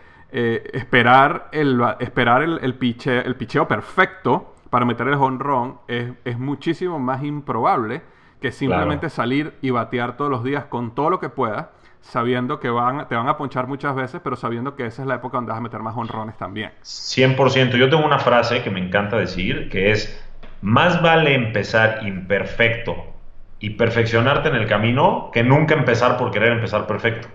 esperar 0.73 1.49
el, 1.51 1.81
esperar 1.99 2.41
el, 2.41 2.59
el, 2.61 2.75
piche, 2.75 3.19
el 3.19 3.35
picheo 3.35 3.67
perfecto 3.67 4.55
para 4.69 4.85
meter 4.85 5.07
el 5.07 5.13
home 5.13 5.75
es, 5.87 6.11
es 6.25 6.39
muchísimo 6.39 6.99
más 6.99 7.23
improbable 7.23 8.01
que 8.41 8.51
simplemente 8.51 9.09
salir 9.09 9.53
y 9.61 9.69
batear 9.69 10.17
todos 10.17 10.31
los 10.31 10.43
días 10.43 10.65
con 10.65 10.95
todo 10.95 11.09
lo 11.09 11.19
que 11.19 11.29
puedas 11.29 11.67
sabiendo 12.03 12.59
que 12.59 12.69
van, 12.69 13.07
te 13.07 13.15
van 13.15 13.27
a 13.27 13.37
ponchar 13.37 13.67
muchas 13.67 13.95
veces, 13.95 14.21
pero 14.23 14.35
sabiendo 14.35 14.75
que 14.75 14.85
esa 14.85 15.01
es 15.01 15.07
la 15.07 15.15
época 15.15 15.37
donde 15.37 15.51
vas 15.51 15.59
a 15.59 15.61
meter 15.61 15.79
más 15.79 15.95
honrones 15.95 16.37
también. 16.37 16.71
100%. 16.83 17.77
Yo 17.77 17.89
tengo 17.89 18.05
una 18.05 18.19
frase 18.19 18.61
que 18.61 18.69
me 18.69 18.79
encanta 18.79 19.17
decir, 19.17 19.69
que 19.69 19.91
es, 19.91 20.21
más 20.61 21.01
vale 21.01 21.33
empezar 21.33 22.05
imperfecto 22.05 22.95
y 23.59 23.71
perfeccionarte 23.71 24.49
en 24.49 24.55
el 24.55 24.67
camino 24.67 25.29
que 25.33 25.43
nunca 25.43 25.73
empezar 25.73 26.17
por 26.17 26.31
querer 26.31 26.51
empezar 26.51 26.85
perfecto. 26.85 27.29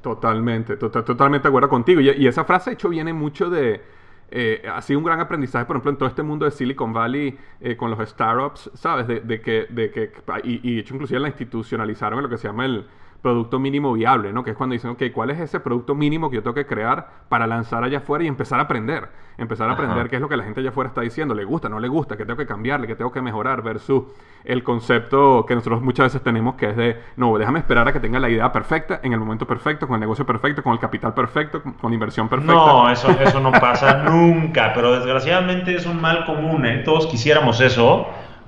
Totalmente, 0.00 0.76
totalmente 0.76 1.42
de 1.44 1.48
acuerdo 1.48 1.68
contigo. 1.68 2.00
Y, 2.00 2.26
esa 2.26 2.44
frase, 2.44 2.70
de 2.70 2.74
hecho, 2.74 2.88
viene 2.88 3.12
mucho 3.12 3.50
de... 3.50 3.82
Eh, 4.28 4.62
ha 4.72 4.82
sido 4.82 4.98
un 4.98 5.04
gran 5.04 5.20
aprendizaje, 5.20 5.64
por 5.66 5.76
ejemplo, 5.76 5.92
en 5.92 5.98
todo 5.98 6.08
este 6.08 6.22
mundo 6.22 6.44
de 6.44 6.50
Silicon 6.50 6.92
Valley 6.92 7.38
eh, 7.60 7.76
con 7.76 7.90
los 7.90 8.08
startups, 8.08 8.70
¿sabes? 8.74 9.06
De, 9.06 9.40
que, 9.40 9.66
de 9.70 9.90
que 9.90 10.12
y, 10.42 10.68
y, 10.68 10.74
de 10.74 10.80
hecho, 10.80 10.94
inclusive 10.94 11.20
la 11.20 11.28
institucionalizaron 11.28 12.18
en 12.18 12.24
lo 12.24 12.28
que 12.28 12.36
se 12.36 12.48
llama 12.48 12.64
el, 12.64 12.86
producto 13.26 13.58
mínimo 13.58 13.92
viable, 13.92 14.32
¿no? 14.32 14.44
Que 14.44 14.50
es 14.50 14.56
cuando 14.56 14.74
dicen, 14.74 14.90
ok, 14.92 15.02
¿cuál 15.12 15.30
es 15.30 15.40
ese 15.40 15.58
producto 15.58 15.96
mínimo 15.96 16.30
que 16.30 16.36
yo 16.36 16.42
tengo 16.44 16.54
que 16.54 16.64
crear 16.64 17.24
para 17.28 17.48
lanzar 17.48 17.82
allá 17.82 17.98
afuera 17.98 18.24
y 18.24 18.28
empezar 18.28 18.60
a 18.60 18.62
aprender? 18.62 19.08
Empezar 19.38 19.68
a 19.68 19.72
aprender 19.72 20.08
qué 20.08 20.16
es 20.16 20.22
lo 20.22 20.28
que 20.28 20.36
la 20.36 20.44
gente 20.44 20.60
allá 20.60 20.70
afuera 20.70 20.88
está 20.88 21.02
diciendo, 21.02 21.34
le 21.34 21.44
gusta, 21.44 21.68
no 21.68 21.78
le 21.78 21.88
gusta, 21.88 22.16
qué 22.16 22.24
tengo 22.24 22.38
que 22.38 22.46
cambiarle, 22.46 22.86
qué 22.86 22.96
tengo 22.96 23.12
que 23.12 23.20
mejorar, 23.20 23.62
versus 23.62 24.04
el 24.44 24.62
concepto 24.62 25.44
que 25.46 25.54
nosotros 25.54 25.82
muchas 25.82 26.06
veces 26.06 26.22
tenemos 26.22 26.54
que 26.54 26.70
es 26.70 26.76
de, 26.76 26.96
no, 27.16 27.36
déjame 27.36 27.58
esperar 27.58 27.86
a 27.86 27.92
que 27.92 28.00
tenga 28.00 28.18
la 28.18 28.30
idea 28.30 28.50
perfecta, 28.50 29.00
en 29.02 29.12
el 29.12 29.18
momento 29.18 29.46
perfecto, 29.46 29.86
con 29.86 29.94
el 29.94 30.00
negocio 30.00 30.24
perfecto, 30.24 30.62
con 30.62 30.72
el 30.72 30.78
capital 30.78 31.12
perfecto, 31.12 31.62
con 31.62 31.90
la 31.90 31.94
inversión 31.94 32.28
perfecta. 32.28 32.54
No, 32.54 32.90
eso, 32.90 33.10
eso 33.10 33.40
no 33.40 33.52
pasa 33.52 34.02
nunca, 34.08 34.72
pero 34.74 34.92
desgraciadamente 34.92 35.74
es 35.74 35.84
un 35.84 36.00
mal 36.00 36.24
común, 36.24 36.64
¿eh? 36.64 36.82
Todos 36.84 37.06
quisiéramos 37.06 37.60
eso 37.60 38.06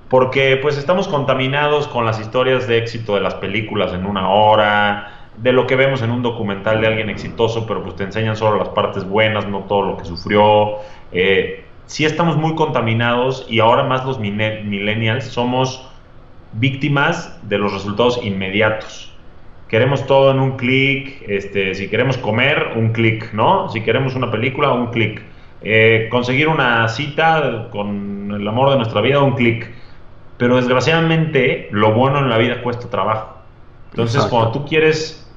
porque 0.08 0.58
pues 0.62 0.78
estamos 0.78 1.06
contaminados 1.06 1.86
con 1.88 2.04
las 2.04 2.18
historias 2.18 2.66
de 2.66 2.78
éxito 2.78 3.14
de 3.14 3.20
las 3.20 3.34
películas 3.34 3.92
en 3.92 4.06
una 4.06 4.28
hora, 4.30 5.17
de 5.42 5.52
lo 5.52 5.66
que 5.66 5.76
vemos 5.76 6.02
en 6.02 6.10
un 6.10 6.22
documental 6.22 6.80
de 6.80 6.88
alguien 6.88 7.10
exitoso, 7.10 7.66
pero 7.66 7.82
pues 7.82 7.96
te 7.96 8.04
enseñan 8.04 8.36
solo 8.36 8.58
las 8.58 8.70
partes 8.70 9.04
buenas, 9.04 9.46
no 9.46 9.60
todo 9.60 9.82
lo 9.82 9.96
que 9.96 10.04
sufrió. 10.04 10.78
Eh, 11.12 11.64
sí 11.86 12.04
estamos 12.04 12.36
muy 12.36 12.54
contaminados 12.54 13.46
y 13.48 13.60
ahora 13.60 13.84
más 13.84 14.04
los 14.04 14.18
millennials 14.18 15.24
somos 15.26 15.88
víctimas 16.54 17.38
de 17.48 17.58
los 17.58 17.72
resultados 17.72 18.20
inmediatos. 18.22 19.12
Queremos 19.68 20.06
todo 20.06 20.30
en 20.30 20.40
un 20.40 20.56
clic, 20.56 21.22
este, 21.28 21.74
si 21.74 21.88
queremos 21.88 22.16
comer, 22.16 22.72
un 22.76 22.92
clic, 22.92 23.32
¿no? 23.34 23.68
Si 23.68 23.82
queremos 23.82 24.14
una 24.14 24.30
película, 24.30 24.72
un 24.72 24.86
clic. 24.86 25.22
Eh, 25.60 26.08
conseguir 26.10 26.48
una 26.48 26.88
cita 26.88 27.68
con 27.70 28.32
el 28.32 28.48
amor 28.48 28.70
de 28.70 28.76
nuestra 28.76 29.02
vida, 29.02 29.20
un 29.20 29.34
clic. 29.34 29.70
Pero 30.38 30.56
desgraciadamente 30.56 31.68
lo 31.70 31.92
bueno 31.92 32.18
en 32.18 32.30
la 32.30 32.38
vida 32.38 32.62
cuesta 32.62 32.88
trabajo. 32.88 33.38
Entonces 33.90 34.24
cuando 34.26 34.52
tú 34.52 34.64
quieres 34.64 35.27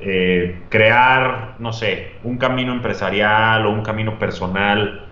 eh, 0.00 0.60
crear, 0.68 1.56
no 1.58 1.72
sé, 1.72 2.12
un 2.22 2.38
camino 2.38 2.72
empresarial 2.72 3.66
o 3.66 3.70
un 3.70 3.82
camino 3.82 4.18
personal 4.18 5.06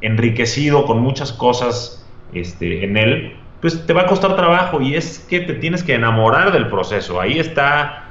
enriquecido 0.00 0.84
con 0.84 1.00
muchas 1.00 1.32
cosas 1.32 2.06
este, 2.32 2.84
en 2.84 2.96
él, 2.96 3.36
pues 3.60 3.86
te 3.86 3.92
va 3.92 4.02
a 4.02 4.06
costar 4.06 4.36
trabajo 4.36 4.80
y 4.80 4.94
es 4.94 5.26
que 5.28 5.40
te 5.40 5.54
tienes 5.54 5.82
que 5.82 5.94
enamorar 5.94 6.52
del 6.52 6.68
proceso. 6.68 7.20
Ahí 7.20 7.38
está 7.38 8.04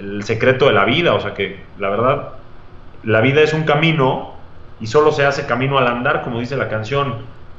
el 0.00 0.24
secreto 0.24 0.66
de 0.66 0.72
la 0.72 0.84
vida, 0.84 1.14
o 1.14 1.20
sea 1.20 1.34
que 1.34 1.60
la 1.78 1.90
verdad, 1.90 2.30
la 3.04 3.20
vida 3.20 3.42
es 3.42 3.54
un 3.54 3.62
camino 3.62 4.34
y 4.80 4.86
solo 4.86 5.12
se 5.12 5.24
hace 5.24 5.46
camino 5.46 5.78
al 5.78 5.86
andar, 5.86 6.22
como 6.22 6.40
dice 6.40 6.56
la 6.56 6.68
canción. 6.68 7.18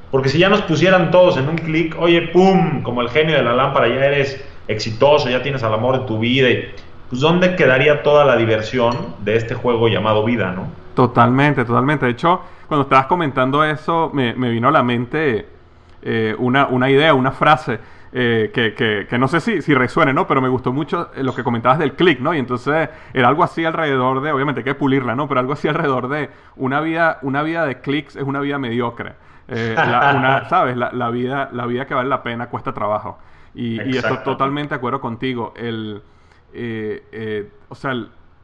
Porque 0.09 0.27
si 0.27 0.39
ya 0.39 0.49
nos 0.49 0.61
pusieran 0.63 1.09
todos 1.09 1.37
en 1.37 1.47
un 1.47 1.55
clic, 1.55 1.95
oye, 1.97 2.23
pum, 2.23 2.83
como 2.83 3.01
el 3.01 3.09
genio 3.09 3.37
de 3.37 3.43
la 3.43 3.53
lámpara, 3.53 3.87
ya 3.87 4.05
eres 4.07 4.43
exitoso, 4.67 5.29
ya 5.29 5.41
tienes 5.41 5.63
al 5.63 5.73
amor 5.73 6.01
de 6.01 6.05
tu 6.05 6.19
vida, 6.19 6.49
pues 7.11 7.21
¿dónde 7.21 7.57
quedaría 7.57 8.03
toda 8.03 8.23
la 8.23 8.37
diversión 8.37 9.15
de 9.19 9.35
este 9.35 9.53
juego 9.53 9.89
llamado 9.89 10.23
vida, 10.23 10.53
no? 10.53 10.67
Totalmente, 10.95 11.65
totalmente. 11.65 12.05
De 12.05 12.13
hecho, 12.13 12.39
cuando 12.69 12.83
estabas 12.83 13.07
comentando 13.07 13.65
eso, 13.65 14.09
me, 14.13 14.33
vino 14.33 14.69
a 14.69 14.71
la 14.71 14.81
mente 14.81 15.45
eh, 16.01 16.33
una, 16.39 16.67
una, 16.67 16.89
idea, 16.89 17.13
una 17.13 17.31
frase. 17.31 17.79
Eh, 18.13 18.51
que, 18.53 18.73
que, 18.73 19.07
que, 19.09 19.17
no 19.17 19.27
sé 19.27 19.41
si, 19.41 19.61
si, 19.61 19.73
resuene, 19.73 20.13
¿no? 20.13 20.25
Pero 20.25 20.41
me 20.41 20.47
gustó 20.47 20.71
mucho 20.71 21.09
lo 21.17 21.35
que 21.35 21.43
comentabas 21.43 21.79
del 21.79 21.93
click, 21.93 22.19
¿no? 22.19 22.33
Y 22.33 22.39
entonces 22.39 22.89
era 23.13 23.27
algo 23.27 23.43
así 23.43 23.65
alrededor 23.65 24.21
de, 24.21 24.31
obviamente 24.31 24.61
hay 24.61 24.65
que 24.65 24.75
pulirla, 24.75 25.13
¿no? 25.13 25.27
Pero 25.27 25.41
algo 25.41 25.51
así 25.51 25.67
alrededor 25.67 26.07
de 26.07 26.29
una 26.55 26.79
vida, 26.79 27.19
una 27.23 27.43
vida 27.43 27.65
de 27.65 27.81
clics 27.81 28.15
es 28.15 28.23
una 28.23 28.39
vida 28.39 28.57
mediocre. 28.57 29.13
Eh, 29.49 29.75
una, 29.77 30.45
¿Sabes? 30.49 30.77
La, 30.77 31.09
vida, 31.09 31.49
la 31.51 31.65
vida 31.65 31.85
que 31.87 31.93
vale 31.93 32.07
la 32.07 32.23
pena 32.23 32.47
cuesta 32.47 32.73
trabajo. 32.73 33.17
Y, 33.53 33.81
y 33.81 33.97
estoy 33.97 34.19
totalmente 34.23 34.69
de 34.69 34.75
acuerdo 34.77 35.01
contigo. 35.01 35.53
El, 35.57 36.01
eh, 36.53 37.03
eh, 37.11 37.49
o 37.69 37.75
sea, 37.75 37.93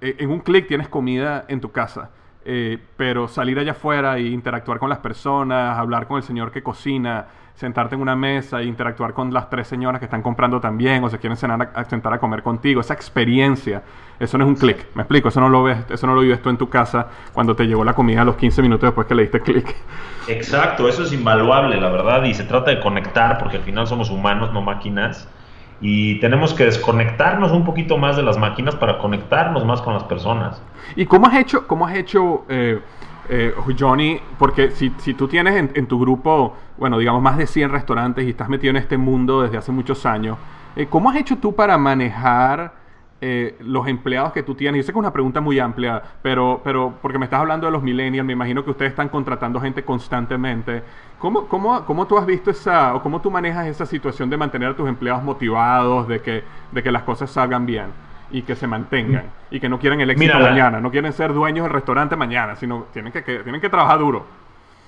en 0.02 0.30
un 0.30 0.40
clic 0.40 0.68
tienes 0.68 0.88
comida 0.88 1.46
en 1.48 1.62
tu 1.62 1.72
casa. 1.72 2.12
pero 2.96 3.28
salir 3.28 3.60
allá 3.60 3.72
afuera 3.74 4.18
e 4.18 4.28
interactuar 4.28 4.80
con 4.80 4.90
las 4.90 5.00
personas, 5.00 5.78
hablar 5.78 6.08
con 6.08 6.18
el 6.18 6.24
señor 6.24 6.52
que 6.52 6.64
cocina, 6.64 7.28
sentarte 7.58 7.96
en 7.96 8.02
una 8.02 8.16
mesa 8.16 8.62
e 8.62 8.66
interactuar 8.66 9.14
con 9.14 9.34
las 9.34 9.50
tres 9.50 9.68
señoras 9.68 10.00
que 10.00 10.06
están 10.06 10.22
comprando 10.22 10.62
también 10.62 11.04
o 11.04 11.10
se 11.10 11.18
quieren 11.18 11.36
sentar 11.36 12.14
a 12.14 12.20
comer 12.20 12.44
contigo, 12.44 12.82
esa 12.82 12.94
experiencia, 12.94 13.82
eso 14.20 14.38
no 14.38 14.44
es 14.44 14.48
un 14.48 14.56
clic, 14.56 14.86
me 14.94 15.02
explico, 15.02 15.30
eso 15.30 15.42
no 15.42 15.50
lo 15.50 15.64
ves, 15.64 15.80
eso 15.90 16.06
no 16.06 16.14
lo 16.14 16.22
vives 16.22 16.40
tú 16.40 16.50
en 16.50 16.58
tu 16.58 16.70
casa 16.70 17.08
cuando 17.34 17.56
te 17.56 17.66
llegó 17.66 17.84
la 17.84 17.94
comida 17.94 18.22
a 18.22 18.26
los 18.26 18.36
15 18.36 18.62
minutos 18.62 18.88
después 18.88 19.08
que 19.08 19.16
le 19.16 19.24
diste 19.24 19.42
clic. 19.42 19.76
Exacto, 20.28 20.88
eso 20.88 21.02
es 21.02 21.12
invaluable, 21.12 21.82
la 21.82 21.90
verdad, 21.90 22.24
y 22.26 22.36
se 22.36 22.44
trata 22.44 22.70
de 22.70 22.80
conectar 22.80 23.40
porque 23.40 23.58
al 23.58 23.64
final 23.64 23.88
somos 23.88 24.12
humanos, 24.12 24.54
no 24.54 24.62
máquinas. 24.62 25.28
Y 25.80 26.20
tenemos 26.20 26.54
que 26.54 26.66
desconectarnos 26.66 27.52
un 27.52 27.64
poquito 27.64 27.98
más 27.98 28.18
de 28.18 28.24
las 28.24 28.38
máquinas 28.38 28.76
para 28.76 28.98
conectarnos 28.98 29.64
más 29.66 29.82
con 29.82 29.94
las 29.94 30.04
personas. 30.04 30.62
¿Y 30.96 31.06
cómo 31.06 31.28
has 31.28 31.36
hecho, 31.36 31.68
cómo 31.68 31.86
has 31.86 31.96
hecho 31.96 32.46
eh, 32.50 32.80
eh, 33.30 33.54
Johnny, 33.78 34.20
porque 34.40 34.72
si, 34.72 34.92
si 35.00 35.14
tú 35.14 35.28
tienes 35.28 35.70
en, 35.76 35.88
tu 35.88 36.00
grupo, 36.00 36.56
bueno, 36.78 36.98
digamos 36.98 37.22
más 37.22 37.38
de 37.38 37.46
100 37.46 37.72
restaurantes 37.72 38.26
y 38.26 38.30
estás 38.30 38.48
metido 38.48 38.72
en 38.72 38.78
este 38.78 38.98
mundo 38.98 39.42
desde 39.42 39.58
hace 39.58 39.72
muchos 39.72 40.06
años, 40.06 40.38
eh, 40.76 40.88
¿cómo 40.90 41.10
has 41.10 41.18
hecho 41.18 41.38
tú 41.38 41.54
para 41.54 41.78
manejar 41.78 42.74
eh, 43.20 43.56
los 43.60 43.88
empleados 43.88 44.32
que 44.32 44.44
tú 44.44 44.56
tienes? 44.56 44.80
Yo 44.80 44.84
sé 44.84 44.88
que 44.92 44.98
es 44.98 45.00
una 45.00 45.14
pregunta 45.14 45.42
muy 45.42 45.60
amplia, 45.60 46.02
pero, 46.22 46.62
pero 46.64 46.94
porque 47.02 47.18
me 47.18 47.26
estás 47.26 47.40
hablando 47.40 47.66
de 47.66 47.72
los 47.72 47.84
millennials, 47.84 48.26
me 48.26 48.34
imagino 48.34 48.64
que 48.64 48.72
ustedes 48.72 48.92
están 48.92 49.10
contratando 49.10 49.60
gente 49.60 49.84
constantemente. 49.84 50.84
¿Cómo, 51.20 51.48
cómo, 51.48 51.84
cómo 51.86 52.06
tú 52.08 52.18
has 52.18 52.26
visto 52.26 52.52
esa, 52.52 52.96
o 52.96 53.02
cómo 53.02 53.22
tú 53.22 53.32
manejas 53.32 53.68
esa 53.68 53.86
situación 53.86 54.30
de 54.30 54.38
mantener 54.38 54.70
a 54.70 54.76
tus 54.76 54.88
empleados 54.88 55.24
motivados, 55.24 56.08
de 56.08 56.22
que, 56.22 56.44
de 56.72 56.84
que 56.84 56.92
las 56.92 57.04
cosas 57.04 57.30
salgan 57.32 57.66
bien? 57.66 58.08
y 58.30 58.42
que 58.42 58.56
se 58.56 58.68
mantengan 58.68 59.24
y 59.50 59.60
que 59.60 59.70
no 59.70 59.80
quieren 59.80 60.02
el 60.02 60.10
éxito 60.10 60.38
mañana, 60.38 60.82
no 60.82 60.92
quieren 60.92 61.14
ser 61.14 61.34
dueños 61.34 61.64
del 61.64 61.74
restaurante 61.74 62.16
mañana, 62.16 62.58
sino 62.58 62.88
tienen 62.92 63.14
que, 63.14 63.22
tienen 63.22 63.62
que 63.62 63.70
trabajar 63.70 64.00
duro. 64.00 64.26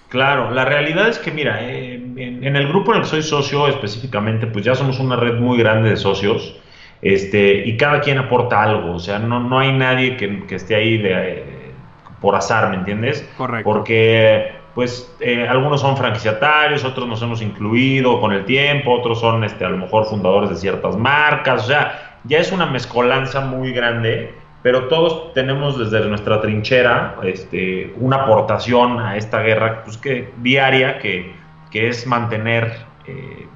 Claro, 0.09 0.49
la 0.49 0.65
realidad 0.65 1.07
es 1.07 1.19
que, 1.19 1.31
mira, 1.31 1.59
eh, 1.61 1.93
en, 1.93 2.55
el 2.55 2.67
grupo 2.67 2.91
en 2.91 2.97
el 2.97 3.03
que 3.03 3.09
soy 3.09 3.21
socio 3.21 3.67
específicamente, 3.67 4.47
pues 4.47 4.65
ya 4.65 4.73
somos 4.73 4.99
una 4.99 5.15
red 5.15 5.35
muy 5.35 5.57
grande 5.57 5.91
de 5.91 5.97
socios 5.97 6.59
este, 7.01 7.65
y 7.65 7.77
cada 7.77 8.01
quien 8.01 8.17
aporta 8.17 8.61
algo, 8.61 8.95
o 8.95 8.99
sea, 8.99 9.19
no, 9.19 9.39
no 9.39 9.59
hay 9.59 9.71
nadie 9.71 10.17
que, 10.17 10.43
esté 10.53 10.75
ahí 10.75 10.97
de, 10.97 11.11
eh, 11.13 11.71
por 12.19 12.35
azar, 12.35 12.69
¿me 12.69 12.75
entiendes? 12.75 13.27
Correcto. 13.37 13.69
Porque, 13.69 14.51
pues, 14.75 15.15
eh, 15.21 15.47
algunos 15.47 15.79
son 15.79 15.95
franquiciatarios, 15.95 16.83
otros 16.83 17.07
nos 17.07 17.21
hemos 17.21 17.41
incluido 17.41 18.19
con 18.19 18.33
el 18.33 18.43
tiempo, 18.45 18.91
otros 18.91 19.19
son, 19.19 19.43
este, 19.45 19.63
a 19.63 19.69
lo 19.69 19.77
mejor, 19.77 20.05
fundadores 20.05 20.49
de 20.49 20.55
ciertas 20.57 20.97
marcas, 20.97 21.63
o 21.63 21.67
sea, 21.67 22.17
ya 22.25 22.39
es 22.39 22.51
una 22.51 22.65
mezcolanza 22.65 23.39
muy 23.41 23.71
grande, 23.71 24.33
pero 24.61 24.89
todos 24.89 25.33
tenemos 25.33 25.79
desde 25.79 26.05
nuestra 26.09 26.41
trinchera 26.41 27.15
este, 27.23 27.93
una 27.97 28.17
aportación 28.17 28.99
a 28.99 29.15
esta 29.15 29.39
guerra 29.39 29.83
pues, 29.85 29.97
que, 29.97 30.33
diaria 30.37 30.99
que, 30.99 31.39
es 31.71 32.05
mantener 32.07 32.73
eh, 33.05 33.47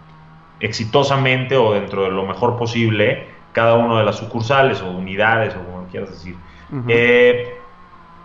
exitosamente 0.62 1.58
o 1.58 1.74
dentro 1.74 2.04
de 2.04 2.12
lo 2.12 2.26
mejor 2.26 2.58
posible 2.58 3.33
cada 3.54 3.76
una 3.76 4.00
de 4.00 4.06
las 4.06 4.18
sucursales 4.18 4.82
o 4.82 4.92
unidades 4.92 5.56
o 5.56 5.64
como 5.64 5.88
quieras 5.88 6.10
decir. 6.10 6.36
Eh, 6.88 7.56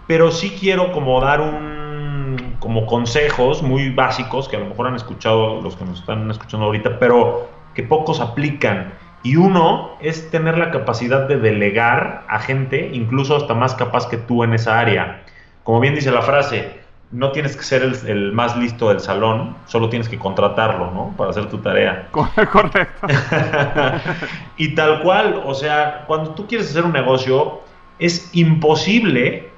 pero 0.06 0.30
sí 0.30 0.56
quiero 0.58 0.90
como 0.92 1.20
dar 1.20 1.40
un 1.40 2.56
como 2.58 2.86
consejos 2.86 3.62
muy 3.62 3.90
básicos 3.90 4.48
que 4.48 4.56
a 4.56 4.58
lo 4.58 4.66
mejor 4.66 4.88
han 4.88 4.96
escuchado 4.96 5.60
los 5.60 5.76
que 5.76 5.84
nos 5.84 6.00
están 6.00 6.30
escuchando 6.30 6.66
ahorita, 6.66 6.98
pero 6.98 7.48
que 7.74 7.82
pocos 7.82 8.20
aplican. 8.20 8.92
Y 9.22 9.36
uno 9.36 9.96
es 10.00 10.30
tener 10.30 10.58
la 10.58 10.70
capacidad 10.70 11.28
de 11.28 11.38
delegar 11.38 12.24
a 12.28 12.38
gente, 12.38 12.90
incluso 12.92 13.36
hasta 13.36 13.54
más 13.54 13.74
capaz 13.74 14.08
que 14.08 14.16
tú 14.16 14.44
en 14.44 14.54
esa 14.54 14.78
área. 14.78 15.22
Como 15.64 15.80
bien 15.80 15.94
dice 15.94 16.10
la 16.10 16.22
frase, 16.22 16.80
no 17.10 17.32
tienes 17.32 17.56
que 17.56 17.62
ser 17.62 17.82
el, 17.82 18.32
más 18.32 18.56
listo 18.56 18.90
del 18.90 19.00
salón, 19.00 19.56
solo 19.66 19.88
tienes 19.88 20.08
que 20.08 20.18
contratarlo, 20.18 20.90
¿no? 20.90 21.14
Para 21.16 21.30
hacer 21.30 21.46
tu 21.48 21.58
tarea. 21.58 22.08
Correcto. 22.10 23.06
y 24.56 24.74
tal 24.74 25.02
cual, 25.02 25.42
o 25.44 25.54
sea, 25.54 26.04
cuando 26.06 26.30
tú 26.30 26.46
quieres 26.46 26.70
hacer 26.70 26.84
un 26.84 26.92
negocio, 26.92 27.60
es 27.98 28.30
imposible 28.34 29.48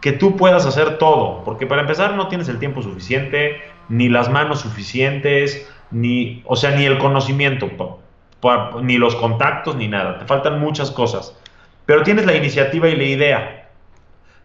que 0.00 0.12
tú 0.12 0.36
puedas 0.36 0.66
hacer 0.66 0.98
todo, 0.98 1.42
porque 1.44 1.66
para 1.66 1.82
empezar 1.82 2.14
no 2.14 2.28
tienes 2.28 2.48
el 2.48 2.58
tiempo 2.58 2.82
suficiente, 2.82 3.60
ni 3.88 4.08
las 4.08 4.30
manos 4.30 4.60
suficientes, 4.60 5.70
ni, 5.90 6.42
o 6.46 6.56
sea, 6.56 6.70
ni 6.72 6.84
el 6.84 6.98
conocimiento, 6.98 7.70
ni 8.82 8.98
los 8.98 9.16
contactos, 9.16 9.76
ni 9.76 9.88
nada. 9.88 10.18
Te 10.18 10.26
faltan 10.26 10.60
muchas 10.60 10.90
cosas. 10.90 11.36
Pero 11.86 12.02
tienes 12.02 12.24
la 12.24 12.34
iniciativa 12.34 12.88
y 12.88 12.96
la 12.96 13.04
idea. 13.04 13.68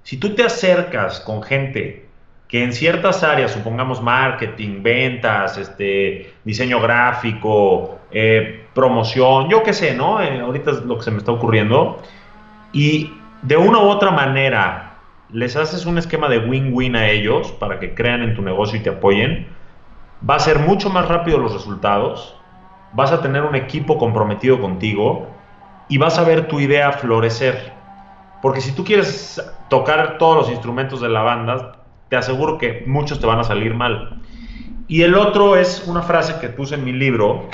Si 0.04 0.18
tú 0.18 0.36
te 0.36 0.44
acercas 0.44 1.20
con 1.20 1.44
gente 1.44 2.05
que 2.48 2.64
en 2.64 2.74
ciertas 2.74 3.24
áreas, 3.24 3.52
supongamos 3.52 4.02
marketing, 4.02 4.84
ventas, 4.84 5.58
este, 5.58 6.34
diseño 6.44 6.80
gráfico, 6.80 8.00
eh, 8.12 8.66
promoción, 8.74 9.50
yo 9.50 9.64
qué 9.64 9.74
sé, 9.74 9.96
¿no? 9.96 10.22
Eh, 10.22 10.40
ahorita 10.40 10.72
es 10.72 10.86
lo 10.86 10.98
que 10.98 11.04
se 11.04 11.12
me 11.12 11.18
está 11.18 11.32
ocurriendo. 11.32 12.02
Y 12.72 13.14
de 13.42 13.58
una 13.58 13.80
u 13.80 13.88
otra 13.88 14.12
manera 14.12 14.96
les 15.32 15.56
haces 15.56 15.86
un 15.86 15.98
esquema 15.98 16.30
de 16.30 16.40
win-win 16.40 16.96
a 16.96 17.10
ellos 17.10 17.52
para 17.54 17.80
que 17.80 17.96
crean 17.96 18.22
en 18.22 18.36
tu 18.36 18.42
negocio 18.42 18.78
y 18.80 18.84
te 18.84 18.90
apoyen, 18.90 19.48
va 20.28 20.36
a 20.36 20.40
ser 20.40 20.60
mucho 20.60 20.90
más 20.90 21.08
rápido 21.08 21.40
los 21.40 21.54
resultados, 21.54 22.38
vas 22.94 23.12
a 23.12 23.22
tener 23.22 23.44
un 23.44 23.56
equipo 23.56 23.98
comprometido 23.98 24.62
contigo 24.62 25.28
y 25.90 25.98
vas 25.98 26.18
a 26.20 26.24
ver 26.24 26.48
tu 26.48 26.60
idea 26.60 26.92
florecer. 26.94 27.74
Porque 28.42 28.62
si 28.62 28.74
tú 28.74 28.84
quieres 28.84 29.42
tocar 29.70 30.18
todos 30.18 30.38
los 30.38 30.50
instrumentos 30.50 31.02
de 31.02 31.10
la 31.10 31.22
banda, 31.22 31.85
te 32.10 32.16
aseguro 32.16 32.58
que 32.58 32.84
muchos 32.86 33.20
te 33.20 33.26
van 33.26 33.40
a 33.40 33.44
salir 33.44 33.74
mal. 33.74 34.22
Y 34.88 35.02
el 35.02 35.16
otro 35.16 35.56
es 35.56 35.84
una 35.88 36.02
frase 36.02 36.40
que 36.40 36.50
puse 36.50 36.76
en 36.76 36.84
mi 36.84 36.94
libro 36.94 37.50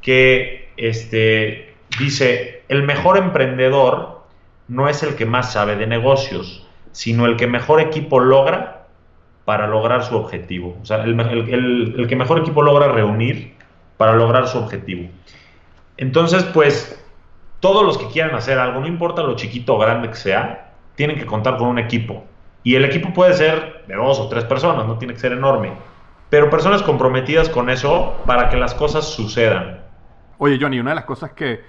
que 0.00 0.72
este, 0.76 1.74
dice, 1.98 2.62
el 2.68 2.82
mejor 2.82 3.16
emprendedor 3.16 4.22
no 4.68 4.88
es 4.88 5.02
el 5.02 5.14
que 5.14 5.26
más 5.26 5.52
sabe 5.52 5.76
de 5.76 5.86
negocios, 5.86 6.66
sino 6.92 7.26
el 7.26 7.36
que 7.36 7.46
mejor 7.46 7.80
equipo 7.80 8.20
logra 8.20 8.86
para 9.44 9.66
lograr 9.66 10.04
su 10.04 10.16
objetivo. 10.16 10.76
O 10.80 10.84
sea, 10.84 11.02
el, 11.02 12.06
que 12.08 12.16
mejor 12.16 12.38
equipo 12.38 12.62
logra 12.62 12.88
reunir 12.88 13.54
para 13.96 14.14
lograr 14.14 14.46
su 14.48 14.58
objetivo. 14.58 15.08
Entonces, 15.96 16.44
pues, 16.44 17.02
todos 17.60 17.84
los 17.84 17.98
que 17.98 18.08
quieran 18.08 18.34
hacer 18.34 18.58
algo, 18.58 18.80
no 18.80 18.86
importa 18.86 19.22
lo 19.22 19.36
chiquito 19.36 19.74
o 19.74 19.78
grande 19.78 20.08
que 20.08 20.16
sea, 20.16 20.72
tienen 20.96 21.18
que 21.18 21.26
contar 21.26 21.56
con 21.56 21.68
un 21.68 21.78
equipo. 21.78 22.24
Y 22.64 22.74
el 22.74 22.84
equipo 22.84 23.12
puede 23.12 23.34
ser 23.34 23.84
de 23.86 23.94
dos 23.94 24.18
o 24.18 24.28
tres 24.28 24.44
personas, 24.44 24.86
no 24.86 24.98
tiene 24.98 25.14
que 25.14 25.20
ser 25.20 25.32
enorme. 25.32 25.74
Pero 26.30 26.50
personas 26.50 26.82
comprometidas 26.82 27.48
con 27.50 27.70
eso 27.70 28.14
para 28.26 28.48
que 28.48 28.56
las 28.56 28.74
cosas 28.74 29.06
sucedan. 29.06 29.82
Oye, 30.38 30.58
Johnny, 30.60 30.80
una 30.80 30.90
de 30.90 30.96
las 30.96 31.04
cosas 31.04 31.32
que 31.32 31.60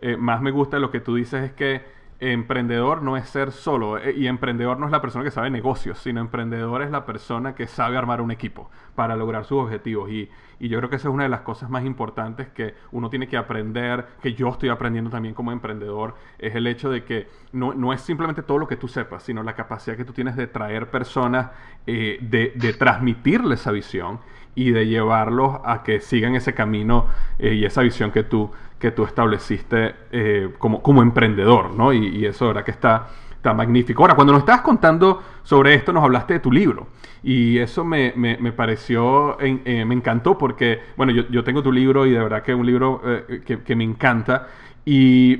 eh, 0.00 0.16
más 0.16 0.40
me 0.40 0.52
gusta 0.52 0.76
de 0.76 0.80
lo 0.80 0.90
que 0.90 1.00
tú 1.00 1.16
dices 1.16 1.42
es 1.42 1.52
que 1.52 1.82
emprendedor 2.20 3.02
no 3.02 3.16
es 3.16 3.28
ser 3.28 3.52
solo 3.52 3.98
eh, 3.98 4.14
y 4.16 4.26
emprendedor 4.26 4.78
no 4.78 4.86
es 4.86 4.92
la 4.92 5.00
persona 5.00 5.24
que 5.24 5.30
sabe 5.30 5.50
negocios, 5.50 5.98
sino 5.98 6.20
emprendedor 6.20 6.82
es 6.82 6.90
la 6.90 7.04
persona 7.04 7.54
que 7.54 7.66
sabe 7.66 7.96
armar 7.96 8.20
un 8.20 8.30
equipo 8.30 8.70
para 8.94 9.16
lograr 9.16 9.44
sus 9.44 9.58
objetivos. 9.58 10.10
Y, 10.10 10.30
yo 10.60 10.78
creo 10.78 10.88
que 10.88 10.96
esa 10.96 11.08
es 11.08 11.14
una 11.14 11.24
de 11.24 11.28
las 11.28 11.40
cosas 11.40 11.68
más 11.68 11.84
importantes 11.84 12.48
que 12.48 12.74
uno 12.92 13.10
tiene 13.10 13.26
que 13.28 13.36
aprender, 13.36 14.06
que 14.22 14.32
yo 14.32 14.48
estoy 14.48 14.70
aprendiendo 14.70 15.10
también 15.10 15.34
como 15.34 15.52
emprendedor, 15.52 16.14
es 16.38 16.54
el 16.54 16.66
hecho 16.66 16.90
de 16.90 17.04
que 17.04 17.28
no, 17.52 17.74
no 17.74 17.92
es 17.92 18.00
simplemente 18.00 18.42
todo 18.42 18.56
lo 18.58 18.66
que 18.66 18.76
tú 18.76 18.88
sepas, 18.88 19.24
sino 19.24 19.42
la 19.42 19.54
capacidad 19.54 19.94
que 19.96 20.06
tú 20.06 20.14
tienes 20.14 20.36
de 20.36 20.46
traer 20.46 20.90
personas, 20.90 21.50
eh, 21.86 22.18
de, 22.22 22.52
de 22.54 22.72
transmitirle 22.72 23.56
esa 23.56 23.72
visión 23.72 24.20
y 24.54 24.70
de 24.70 24.86
llevarlos 24.86 25.56
a 25.64 25.82
que 25.82 26.00
sigan 26.00 26.34
ese 26.34 26.54
camino 26.54 27.08
eh, 27.38 27.54
y 27.54 27.64
esa 27.64 27.82
visión 27.82 28.10
que 28.10 28.22
tú, 28.22 28.50
que 28.84 28.90
tú 28.90 29.04
estableciste 29.04 29.94
eh, 30.12 30.50
como, 30.58 30.82
como 30.82 31.00
emprendedor, 31.00 31.74
¿no? 31.74 31.90
Y, 31.94 32.26
eso, 32.26 32.48
¿verdad? 32.48 32.64
Que 32.64 32.70
está, 32.70 33.08
está 33.34 33.54
magnífico. 33.54 34.02
Ahora, 34.02 34.14
cuando 34.14 34.34
nos 34.34 34.40
estabas 34.40 34.60
contando 34.60 35.22
sobre 35.42 35.72
esto, 35.72 35.90
nos 35.90 36.04
hablaste 36.04 36.34
de 36.34 36.40
tu 36.40 36.52
libro. 36.52 36.88
Y 37.22 37.56
eso 37.56 37.82
me, 37.82 38.12
me, 38.14 38.52
pareció, 38.52 39.40
eh, 39.40 39.86
me 39.86 39.94
encantó 39.94 40.36
porque, 40.36 40.80
bueno, 40.98 41.14
yo, 41.14 41.26
yo, 41.30 41.42
tengo 41.42 41.62
tu 41.62 41.72
libro 41.72 42.04
y 42.04 42.10
de 42.10 42.18
verdad 42.18 42.42
que 42.42 42.52
es 42.52 42.58
un 42.58 42.66
libro 42.66 43.00
que, 43.46 43.62
que, 43.62 43.74
me 43.74 43.84
encanta. 43.84 44.48
Y 44.84 45.36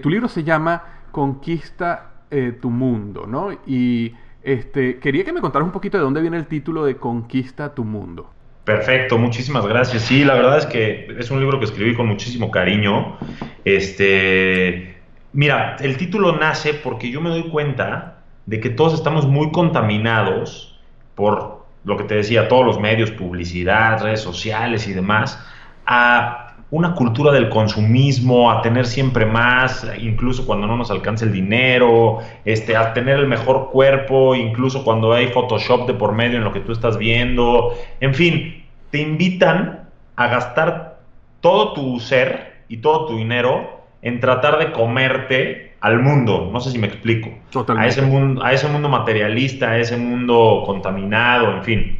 tu 0.00 0.08
libro 0.08 0.28
se 0.28 0.44
llama 0.44 0.80
Conquista 1.10 2.12
tu 2.60 2.70
mundo, 2.70 3.26
¿no? 3.26 3.50
Y 3.66 4.14
este, 4.44 5.00
quería 5.00 5.24
que 5.24 5.32
me 5.32 5.40
contaras 5.40 5.66
un 5.66 5.72
poquito 5.72 5.98
de 5.98 6.04
dónde 6.04 6.20
viene 6.20 6.36
el 6.36 6.46
título 6.46 6.84
de 6.84 6.96
Conquista 6.96 7.74
tu 7.74 7.82
mundo. 7.82 8.30
Perfecto, 8.64 9.18
muchísimas 9.18 9.66
gracias. 9.66 10.02
Sí, 10.02 10.24
la 10.24 10.34
verdad 10.34 10.58
es 10.58 10.66
que 10.66 11.14
es 11.18 11.30
un 11.30 11.40
libro 11.40 11.58
que 11.58 11.66
escribí 11.66 11.94
con 11.94 12.06
muchísimo 12.06 12.50
cariño. 12.50 13.18
Este, 13.64 14.96
mira, 15.32 15.76
el 15.80 15.96
título 15.98 16.36
nace 16.36 16.72
porque 16.72 17.10
yo 17.10 17.20
me 17.20 17.28
doy 17.28 17.44
cuenta 17.44 18.22
de 18.46 18.60
que 18.60 18.70
todos 18.70 18.94
estamos 18.94 19.26
muy 19.26 19.52
contaminados 19.52 20.80
por 21.14 21.64
lo 21.84 21.96
que 21.98 22.04
te 22.04 22.14
decía, 22.14 22.48
todos 22.48 22.64
los 22.64 22.80
medios, 22.80 23.10
publicidad, 23.10 24.02
redes 24.02 24.20
sociales 24.20 24.88
y 24.88 24.94
demás, 24.94 25.38
a 25.86 26.43
una 26.74 26.96
cultura 26.96 27.30
del 27.30 27.50
consumismo, 27.50 28.50
a 28.50 28.60
tener 28.60 28.84
siempre 28.84 29.24
más, 29.24 29.86
incluso 29.96 30.44
cuando 30.44 30.66
no 30.66 30.76
nos 30.76 30.90
alcanza 30.90 31.24
el 31.24 31.30
dinero, 31.30 32.18
este, 32.44 32.76
a 32.76 32.92
tener 32.92 33.20
el 33.20 33.28
mejor 33.28 33.70
cuerpo, 33.70 34.34
incluso 34.34 34.82
cuando 34.82 35.12
hay 35.12 35.28
Photoshop 35.28 35.86
de 35.86 35.94
por 35.94 36.14
medio 36.14 36.36
en 36.36 36.42
lo 36.42 36.52
que 36.52 36.58
tú 36.58 36.72
estás 36.72 36.98
viendo, 36.98 37.74
en 38.00 38.12
fin, 38.12 38.64
te 38.90 38.98
invitan 38.98 39.88
a 40.16 40.26
gastar 40.26 40.98
todo 41.40 41.74
tu 41.74 42.00
ser 42.00 42.64
y 42.68 42.78
todo 42.78 43.06
tu 43.06 43.18
dinero 43.18 43.84
en 44.02 44.18
tratar 44.18 44.58
de 44.58 44.72
comerte 44.72 45.74
al 45.80 46.00
mundo, 46.00 46.50
no 46.52 46.58
sé 46.58 46.72
si 46.72 46.78
me 46.80 46.88
explico, 46.88 47.30
a 47.68 47.86
ese 47.86 48.02
mundo, 48.02 48.44
a 48.44 48.52
ese 48.52 48.66
mundo 48.66 48.88
materialista, 48.88 49.70
a 49.70 49.78
ese 49.78 49.96
mundo 49.96 50.64
contaminado, 50.66 51.52
en 51.52 51.62
fin. 51.62 51.98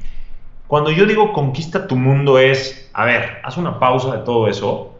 Cuando 0.74 0.90
yo 0.90 1.06
digo 1.06 1.32
conquista 1.32 1.86
tu 1.86 1.94
mundo 1.94 2.36
es, 2.36 2.90
a 2.94 3.04
ver, 3.04 3.38
haz 3.44 3.56
una 3.58 3.78
pausa 3.78 4.16
de 4.16 4.24
todo 4.24 4.48
eso, 4.48 4.98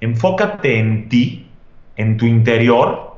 enfócate 0.00 0.78
en 0.78 1.08
ti, 1.08 1.48
en 1.96 2.16
tu 2.16 2.26
interior, 2.26 3.16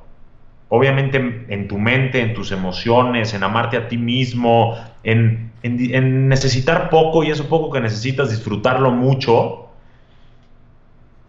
obviamente 0.71 1.19
en, 1.49 1.69
tu 1.69 1.77
mente, 1.77 2.23
en 2.23 2.33
tus 2.33 2.51
emociones, 2.51 3.35
en 3.35 3.43
amarte 3.43 3.77
a 3.77 3.89
ti 3.89 3.99
mismo, 3.99 4.75
en, 5.03 5.53
necesitar 5.63 6.89
poco 6.89 7.25
y 7.25 7.31
eso 7.31 7.47
poco 7.51 7.71
que 7.71 7.83
necesitas 7.83 8.31
disfrutarlo 8.31 8.91
mucho, 8.91 9.67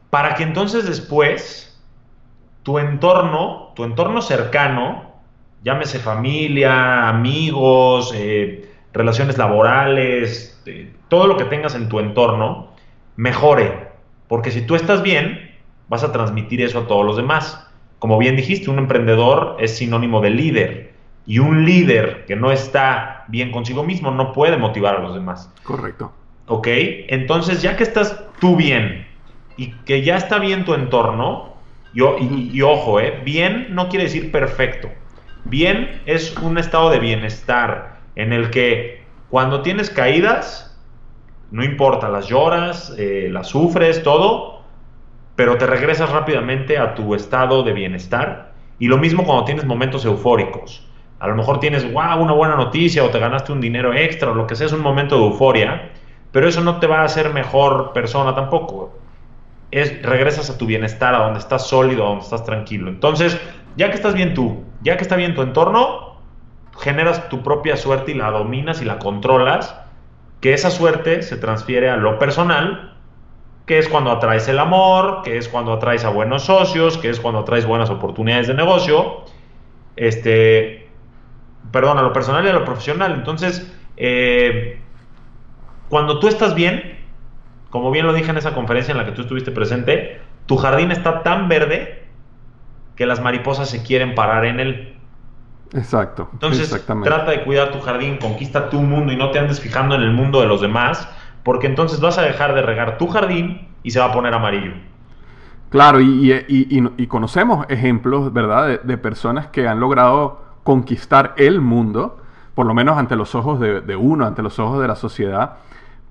para 0.10 0.34
que 0.36 0.44
entonces 0.44 0.86
después 0.86 1.78
tu 2.64 2.80
entorno, 2.80 3.74
tu 3.76 3.84
entorno 3.84 4.22
cercano, 4.22 5.12
llámese 5.62 6.00
familia, 6.00 7.10
amigos, 7.10 8.14
eh, 8.16 8.73
relaciones 8.94 9.38
laborales, 9.38 10.62
eh, 10.66 10.92
todo 11.08 11.28
lo 11.28 11.38
que 11.38 11.46
tengas 11.46 11.76
en 11.76 11.90
tu 11.90 12.00
entorno, 12.00 12.70
mejore. 13.16 13.90
Porque 14.28 14.52
si 14.52 14.62
tú 14.62 14.76
estás 14.76 15.02
bien, 15.02 15.52
vas 15.90 16.04
a 16.04 16.12
transmitir 16.12 16.62
eso 16.62 16.80
a 16.80 16.88
todos 16.88 17.06
los 17.06 17.18
demás. 17.18 17.68
Como 18.00 18.18
bien 18.18 18.36
dijiste, 18.36 18.70
un 18.70 18.80
emprendedor 18.80 19.58
es 19.60 19.78
sinónimo 19.78 20.22
de 20.22 20.30
líder. 20.30 20.94
Y 21.26 21.40
un 21.40 21.66
líder 21.66 22.26
que 22.26 22.36
no 22.36 22.52
está 22.52 23.26
bien 23.28 23.52
consigo 23.52 23.84
mismo 23.84 24.12
no 24.12 24.34
puede 24.34 24.58
motivar 24.58 24.96
a 24.96 25.00
los 25.00 25.14
demás. 25.14 25.52
Correcto. 25.64 26.12
¿Ok? 26.48 26.68
Entonces, 26.68 27.62
ya 27.62 27.78
que 27.78 27.84
estás 27.84 28.24
tú 28.40 28.56
bien 28.56 29.08
y 29.56 29.72
que 29.86 30.02
ya 30.02 30.18
está 30.18 30.40
bien 30.40 30.66
tu 30.66 30.74
entorno, 30.74 31.54
y, 31.94 32.50
y 32.52 32.62
ojo, 32.62 33.00
¿eh? 33.00 33.22
bien 33.24 33.68
no 33.70 33.88
quiere 33.88 34.06
decir 34.06 34.32
perfecto. 34.32 34.90
Bien 35.46 36.02
es 36.06 36.36
un 36.38 36.58
estado 36.58 36.90
de 36.90 37.00
bienestar, 37.00 37.93
en 38.16 38.34
el 38.34 38.50
que 38.50 39.04
cuando 39.30 39.62
tienes 39.62 39.90
caídas, 39.90 40.80
no 41.52 41.64
importa, 41.64 42.10
las 42.10 42.28
lloras, 42.28 42.94
eh, 42.98 43.30
las 43.32 43.48
sufres, 43.48 44.04
todo, 44.04 44.62
pero 45.36 45.58
te 45.58 45.66
regresas 45.66 46.12
rápidamente 46.12 46.78
a 46.78 46.94
tu 46.94 47.16
estado 47.16 47.64
de 47.64 47.74
bienestar. 47.74 48.54
Y 48.80 48.88
lo 48.88 48.98
mismo 48.98 49.24
cuando 49.24 49.46
tienes 49.46 49.66
momentos 49.66 50.06
eufóricos. 50.06 50.88
A 51.20 51.28
lo 51.28 51.36
mejor 51.36 51.60
tienes, 51.60 51.92
wow, 51.92 52.22
una 52.22 52.34
buena 52.34 52.56
noticia 52.56 53.04
o 53.04 53.10
te 53.10 53.20
ganaste 53.20 53.52
un 53.52 53.62
dinero 53.62 53.94
extra 53.94 54.32
o 54.32 54.36
lo 54.36 54.46
que 54.46 54.56
sea, 54.56 54.68
es 54.68 54.74
un 54.74 54.82
momento 54.82 55.16
de 55.18 55.24
euforia, 55.24 55.92
pero 56.32 56.48
eso 56.48 56.62
no 56.62 56.80
te 56.80 56.88
va 56.88 57.02
a 57.02 57.06
hacer 57.06 57.34
mejor 57.34 57.94
persona 57.94 58.36
tampoco. 58.36 58.98
Es, 59.72 60.02
regresas 60.04 60.50
a 60.50 60.58
tu 60.58 60.66
bienestar, 60.66 61.16
a 61.16 61.20
donde 61.20 61.40
estás 61.40 61.68
sólido, 61.68 62.04
a 62.04 62.10
donde 62.10 62.24
estás 62.24 62.44
tranquilo. 62.44 62.90
Entonces, 62.90 63.40
ya 63.78 63.90
que 63.90 63.96
estás 63.96 64.14
bien 64.14 64.34
tú, 64.34 64.64
ya 64.82 64.98
que 64.98 65.04
está 65.04 65.16
bien 65.16 65.34
tu 65.34 65.42
entorno, 65.42 66.13
generas 66.78 67.30
tu 67.30 67.44
propia 67.44 67.78
suerte 67.78 68.12
y 68.12 68.16
la 68.16 68.32
dominas 68.32 68.82
y 68.82 68.86
la 68.86 69.00
controlas, 69.00 69.76
que 70.42 70.54
esa 70.54 70.72
suerte 70.72 71.22
se 71.22 71.38
transfiere 71.38 71.90
a 71.90 71.98
lo 71.98 72.20
personal, 72.20 72.96
que 73.66 73.80
es 73.80 73.88
cuando 73.88 74.12
atraes 74.12 74.48
el 74.48 74.60
amor, 74.60 75.22
que 75.24 75.38
es 75.38 75.48
cuando 75.48 75.74
atraes 75.74 76.04
a 76.04 76.10
buenos 76.10 76.44
socios, 76.44 76.98
que 76.98 77.10
es 77.10 77.20
cuando 77.20 77.42
atraes 77.42 77.66
buenas 77.66 77.90
oportunidades 77.90 78.48
de 78.48 78.54
negocio, 78.54 79.24
este, 79.96 80.90
perdón, 81.72 81.98
a 81.98 82.02
lo 82.02 82.12
personal 82.12 82.46
y 82.46 82.50
a 82.50 82.54
lo 82.54 82.66
profesional. 82.66 83.14
Entonces, 83.14 83.72
eh, 83.96 84.82
cuando 85.90 86.20
tú 86.20 86.28
estás 86.28 86.56
bien, 86.56 87.00
como 87.70 87.92
bien 87.92 88.06
lo 88.06 88.14
dije 88.14 88.32
en 88.32 88.38
esa 88.38 88.54
conferencia 88.54 88.92
en 88.92 88.98
la 88.98 89.06
que 89.06 89.14
tú 89.14 89.22
estuviste 89.22 89.52
presente, 89.52 90.20
tu 90.46 90.58
jardín 90.58 90.92
está 90.92 91.24
tan 91.24 91.48
verde 91.48 92.04
que 92.96 93.06
las 93.06 93.22
mariposas 93.22 93.70
se 93.70 93.84
quieren 93.84 94.14
parar 94.14 94.46
en 94.46 94.60
él. 94.60 94.93
Exacto. 95.74 96.30
Entonces, 96.34 96.86
trata 97.04 97.32
de 97.32 97.44
cuidar 97.44 97.72
tu 97.72 97.80
jardín, 97.80 98.18
conquista 98.18 98.70
tu 98.70 98.82
mundo 98.82 99.12
y 99.12 99.18
no 99.18 99.32
te 99.32 99.40
andes 99.40 99.60
fijando 99.60 99.96
en 99.96 100.02
el 100.02 100.12
mundo 100.12 100.40
de 100.42 100.48
los 100.48 100.62
demás, 100.62 101.10
porque 101.44 101.68
entonces 101.68 102.00
vas 102.00 102.18
a 102.18 102.22
dejar 102.22 102.54
de 102.54 102.62
regar 102.62 102.98
tu 102.98 103.08
jardín 103.08 103.68
y 103.82 103.92
se 103.92 104.00
va 104.00 104.06
a 104.06 104.12
poner 104.12 104.34
amarillo. 104.34 104.74
Claro, 105.70 106.00
y, 106.00 107.08
conocemos 107.08 107.66
ejemplos, 107.68 108.32
¿verdad?, 108.32 108.82
de, 108.82 108.98
personas 109.00 109.48
que 109.48 109.68
han 109.68 109.80
logrado 109.80 110.40
conquistar 110.64 111.34
el 111.36 111.62
mundo, 111.62 112.20
por 112.54 112.68
lo 112.68 112.76
menos 112.76 112.96
ante 112.98 113.16
los 113.16 113.34
ojos 113.34 113.60
de, 113.60 113.96
uno, 113.96 114.28
ante 114.28 114.44
los 114.44 114.60
ojos 114.60 114.80
de 114.80 114.88
la 114.88 114.96
sociedad, 114.96 115.58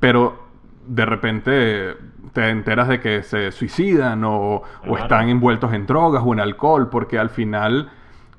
pero 0.01 0.43
de 0.85 1.07
repente 1.07 1.97
te 2.33 2.49
enteras 2.49 2.89
de 2.89 2.99
que 2.99 3.23
se 3.23 3.53
suicidan 3.53 4.25
o, 4.25 4.65
están 4.99 5.29
envueltos 5.29 5.73
en 5.73 5.87
drogas 5.87 6.25
o 6.27 6.33
en 6.33 6.41
alcohol, 6.41 6.89
porque 6.89 7.17
al 7.17 7.31
final 7.31 7.89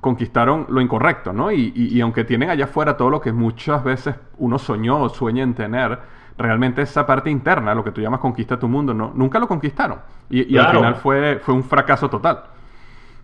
conquistaron 0.04 0.66
lo 0.68 0.82
incorrecto, 0.82 1.32
¿no? 1.32 1.50
Y, 1.50 1.98
aunque 2.02 2.24
tienen 2.24 2.50
allá 2.50 2.66
afuera 2.66 2.94
todo 2.94 3.08
lo 3.08 3.22
que 3.22 3.32
muchas 3.32 3.82
veces 3.82 4.14
uno 4.36 4.58
soñó 4.58 5.00
o 5.00 5.08
sueña 5.08 5.42
en 5.42 5.54
tener, 5.54 5.98
realmente 6.36 6.82
esa 6.82 7.06
parte 7.06 7.30
interna, 7.30 7.74
lo 7.74 7.82
que 7.82 7.90
tú 7.90 8.02
llamas 8.02 8.20
conquista 8.20 8.58
tu 8.58 8.68
mundo, 8.68 8.92
no, 8.92 9.12
nunca 9.14 9.38
lo 9.38 9.48
conquistaron. 9.48 10.00
Y, 10.28 10.58
al 10.58 10.76
final 10.76 10.96
fue, 10.96 11.40
fue 11.42 11.54
un 11.54 11.64
fracaso 11.64 12.10
total. 12.10 12.42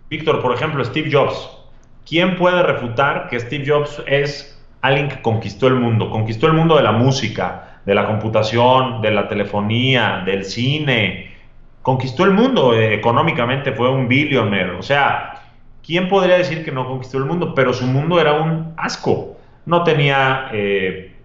Víctor, 0.09 0.41
por 0.41 0.55
ejemplo, 0.55 0.83
Steve 0.83 1.07
Jobs. 1.11 1.55
¿Quién 2.03 2.35
puede 2.35 2.63
refutar 2.63 3.27
que 3.29 3.39
Steve 3.39 3.63
Jobs 3.67 4.01
es 4.07 4.59
alguien 4.81 5.07
que 5.07 5.21
conquistó 5.21 5.67
el 5.67 5.75
mundo? 5.75 6.09
Conquistó 6.09 6.47
el 6.47 6.53
mundo 6.53 6.77
de 6.77 6.81
la 6.81 6.93
música, 6.93 7.81
de 7.85 7.93
la 7.93 8.07
computación, 8.07 9.03
de 9.03 9.11
la 9.11 9.27
telefonía, 9.27 10.23
del 10.25 10.45
cine. 10.45 11.31
Conquistó 11.83 12.25
el 12.25 12.31
mundo 12.31 12.73
eh, 12.73 12.95
económicamente, 12.95 13.71
fue 13.71 13.87
un 13.91 14.07
billionaire. 14.07 14.71
O 14.71 14.81
sea, 14.81 15.40
¿quién 15.85 16.09
podría 16.09 16.37
decir 16.37 16.63
que 16.63 16.71
no 16.71 16.87
conquistó 16.87 17.17
el 17.17 17.25
mundo? 17.25 17.53
Pero 17.53 17.73
su 17.73 17.85
mundo 17.85 18.19
era 18.19 18.33
un 18.33 18.73
asco. 18.77 19.37
No 19.65 19.83
tenía, 19.83 20.49
eh, 20.51 21.15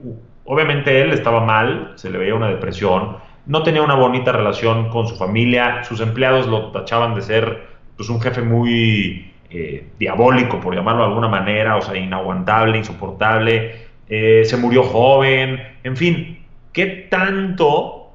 obviamente 0.45 1.01
él 1.01 1.13
estaba 1.13 1.41
mal, 1.41 1.93
se 1.97 2.11
le 2.11 2.19
veía 2.19 2.35
una 2.35 2.49
depresión, 2.49 3.17
no 3.47 3.63
tenía 3.63 3.83
una 3.83 3.95
bonita 3.95 4.33
relación 4.33 4.89
con 4.89 5.07
su 5.07 5.17
familia, 5.17 5.85
sus 5.85 6.01
empleados 6.01 6.47
lo 6.47 6.73
tachaban 6.73 7.15
de 7.15 7.23
ser 7.23 7.67
pues, 7.97 8.09
un 8.09 8.21
jefe 8.21 8.43
muy 8.43 9.33
eh, 9.51 9.87
diabólico, 9.99 10.61
por 10.61 10.75
llamarlo 10.75 11.03
de 11.03 11.09
alguna 11.09 11.29
manera, 11.29 11.77
o 11.77 11.83
sea, 11.83 11.97
inaguantable, 11.97 12.77
insoportable, 12.77 13.87
eh, 14.09 14.43
se 14.45 14.57
murió 14.57 14.83
joven, 14.83 15.61
en 15.85 15.97
fin, 15.97 16.45
¿qué 16.73 16.87
tanto 17.11 18.11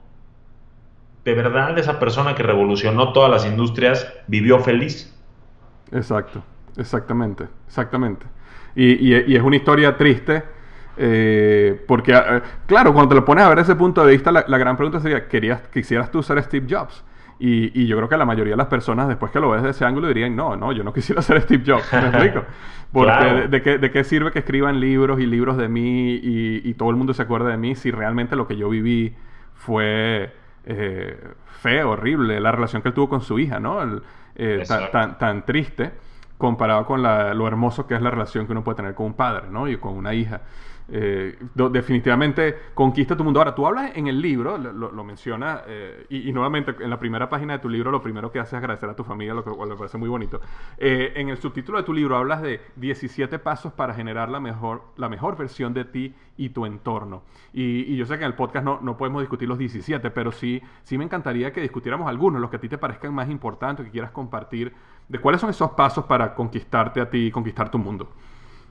de 1.24 1.34
verdad 1.34 1.78
esa 1.78 2.00
persona 2.00 2.36
que 2.36 2.44
revolucionó 2.44 3.14
todas 3.14 3.32
las 3.32 3.46
industrias 3.46 4.12
vivió 4.28 4.60
feliz? 4.60 5.18
Exacto, 5.92 6.44
exactamente, 6.78 7.48
exactamente. 7.68 8.26
Y, 8.76 9.14
es 9.14 9.42
una 9.42 9.56
historia 9.56 9.98
triste. 9.98 10.44
Eh, 10.98 11.84
porque, 11.88 12.14
eh, 12.14 12.42
claro, 12.68 12.94
cuando 12.94 13.10
te 13.10 13.16
lo 13.16 13.26
pones 13.26 13.44
a 13.44 13.50
ver 13.50 13.58
desde 13.58 13.72
ese 13.72 13.80
punto 13.80 14.06
de 14.06 14.12
vista, 14.12 14.32
la, 14.32 14.58
gran 14.58 14.76
pregunta 14.76 15.00
sería, 15.00 15.28
¿querías, 15.28 15.62
¿quisieras 15.70 16.12
tú 16.12 16.22
ser 16.22 16.42
Steve 16.44 16.68
Jobs? 16.70 17.04
Y, 17.44 17.88
yo 17.88 17.98
creo 17.98 18.08
que 18.08 18.18
la 18.18 18.26
mayoría 18.26 18.54
de 18.54 18.58
las 18.58 18.68
personas, 18.68 19.08
después 19.08 19.32
que 19.32 19.40
lo 19.40 19.50
ves 19.50 19.64
desde 19.64 19.72
ese 19.72 19.86
ángulo, 19.86 20.08
dirían, 20.08 20.36
no, 20.36 20.56
no, 20.56 20.72
yo 20.74 20.84
no 20.84 20.94
quisiera 20.94 21.22
ser 21.24 21.42
Steve 21.42 21.64
Jobs, 21.66 21.92
¿me 21.94 22.08
explico? 22.08 22.44
Porque 22.92 23.48
de, 23.50 23.62
qué, 23.62 23.78
de, 23.78 23.90
qué, 23.90 24.04
sirve 24.04 24.32
que 24.32 24.40
escriban 24.40 24.80
libros 24.80 25.20
y 25.20 25.26
libros 25.26 25.58
de 25.58 25.70
mí 25.70 26.20
y, 26.22 26.74
todo 26.76 26.90
el 26.90 26.98
mundo 26.98 27.14
se 27.14 27.24
acuerde 27.24 27.50
de 27.50 27.58
mí 27.58 27.74
si 27.74 27.90
realmente 27.90 28.36
lo 28.36 28.48
que 28.48 28.58
yo 28.58 28.70
viví 28.70 29.16
fue 29.56 30.34
eh, 30.66 31.18
feo, 31.62 31.92
horrible, 31.92 32.40
la 32.40 32.52
relación 32.52 32.82
que 32.82 32.90
él 32.90 32.94
tuvo 32.94 33.10
con 33.10 33.22
su 33.22 33.40
hija, 33.40 33.60
¿no? 33.60 34.02
Eh, 34.36 34.63
tan, 34.91 35.17
tan, 35.17 35.46
triste 35.46 35.91
comparado 36.38 36.86
con 36.86 37.04
lo 37.04 37.48
hermoso 37.48 37.86
que 37.86 37.96
es 37.96 38.02
la 38.02 38.10
relación 38.10 38.46
que 38.46 38.54
uno 38.54 38.63
puede 38.63 38.78
tener 38.78 38.96
con 38.96 39.08
un 39.08 39.13
padre, 39.13 39.48
¿no? 39.50 39.67
Y 39.67 39.78
con 39.78 39.96
una 39.96 40.13
hija. 40.13 40.41
Eh, 40.94 41.38
definitivamente 41.56 42.56
conquista 42.74 43.16
tu 43.16 43.24
mundo. 43.24 43.40
Ahora, 43.40 43.56
tú 43.56 43.66
hablas 43.66 43.92
en 43.96 44.08
el 44.08 44.22
libro, 44.22 44.58
lo, 44.58 44.92
lo 44.92 45.04
mencionas, 45.06 45.62
eh, 45.68 46.06
y, 46.10 46.32
nuevamente 46.34 46.76
en 46.82 46.90
la 46.90 47.00
primera 47.00 47.30
página 47.30 47.54
de 47.54 47.60
tu 47.60 47.70
libro, 47.70 47.92
lo 47.92 48.02
primero 48.02 48.30
que 48.30 48.40
haces 48.40 48.54
es 48.54 48.58
agradecer 48.58 48.90
a 48.90 48.96
tu 48.96 49.06
familia, 49.06 49.34
lo 49.34 49.44
que 49.44 49.52
me 49.52 49.76
parece 49.78 49.98
muy 49.98 50.10
bonito. 50.10 50.42
Eh, 50.78 51.14
en 51.16 51.30
el 51.30 51.38
subtítulo 51.38 51.78
de 51.78 51.86
tu 51.86 51.94
libro 51.94 52.18
hablas 52.18 52.42
de 52.42 52.60
17 52.76 53.40
pasos 53.40 53.72
para 53.72 53.94
generar 53.94 54.30
la 54.30 54.42
mejor, 54.42 54.84
la 54.98 55.08
mejor 55.08 55.38
versión 55.38 55.74
de 55.74 55.86
ti 55.86 56.14
y 56.36 56.50
tu 56.50 56.66
entorno. 56.66 57.24
Y, 57.54 57.96
yo 57.96 58.06
sé 58.06 58.18
que 58.18 58.26
en 58.26 58.32
el 58.32 58.36
podcast 58.36 58.66
no, 58.66 58.80
no, 58.82 58.98
podemos 58.98 59.22
discutir 59.22 59.48
los 59.48 59.58
17, 59.58 60.12
pero 60.12 60.34
sí, 60.34 60.62
sí 60.84 60.98
me 60.98 61.06
encantaría 61.06 61.54
que 61.54 61.62
discutiéramos 61.62 62.10
algunos, 62.10 62.42
los 62.42 62.50
que 62.50 62.58
a 62.58 62.60
ti 62.60 62.68
te 62.68 62.78
parezcan 62.78 63.14
más 63.14 63.30
importantes, 63.30 63.86
que 63.86 63.92
quieras 63.92 64.12
compartir, 64.12 64.74
de 65.08 65.20
cuáles 65.20 65.40
son 65.40 65.50
esos 65.50 65.72
pasos 65.72 66.06
para 66.06 66.36
conquistarte 66.36 67.00
a 67.00 67.10
ti 67.10 67.28
y 67.28 67.32
conquistar 67.32 67.72
tu 67.72 67.78
mundo. 67.78 68.10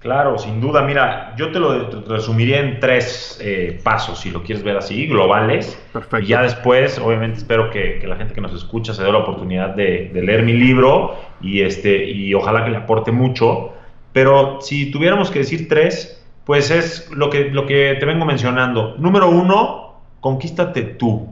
Claro, 0.00 0.38
sin 0.38 0.62
duda. 0.62 0.80
Mira, 0.80 1.34
yo 1.36 1.52
te 1.52 1.58
lo 1.58 1.90
resumiría 2.08 2.60
en 2.60 2.80
tres 2.80 3.38
eh, 3.42 3.78
pasos, 3.84 4.18
si 4.20 4.30
lo 4.30 4.42
quieres 4.42 4.64
ver 4.64 4.78
así, 4.78 5.06
globales. 5.06 5.78
Perfecto. 5.92 6.18
Y 6.20 6.26
ya 6.28 6.42
después, 6.42 6.98
obviamente, 6.98 7.38
espero 7.38 7.70
que, 7.70 8.02
la 8.06 8.16
gente 8.16 8.32
que 8.32 8.40
nos 8.40 8.54
escucha 8.54 8.94
se 8.94 9.02
dé 9.02 9.12
la 9.12 9.18
oportunidad 9.18 9.74
de, 9.74 10.10
leer 10.14 10.42
mi 10.42 10.54
libro 10.54 11.16
y, 11.42 11.60
este, 11.60 12.02
y 12.06 12.32
ojalá 12.32 12.64
que 12.64 12.70
le 12.70 12.78
aporte 12.78 13.12
mucho. 13.12 13.74
Pero 14.14 14.62
si 14.62 14.90
tuviéramos 14.90 15.30
que 15.30 15.40
decir 15.40 15.68
tres, 15.68 16.24
pues 16.46 16.70
es 16.70 17.10
lo 17.10 17.28
que, 17.28 17.50
lo 17.50 17.66
que 17.66 17.94
te 18.00 18.06
vengo 18.06 18.24
mencionando. 18.24 18.96
Número 18.96 19.28
uno, 19.28 20.00
conquístate 20.20 20.82
tú. 20.82 21.28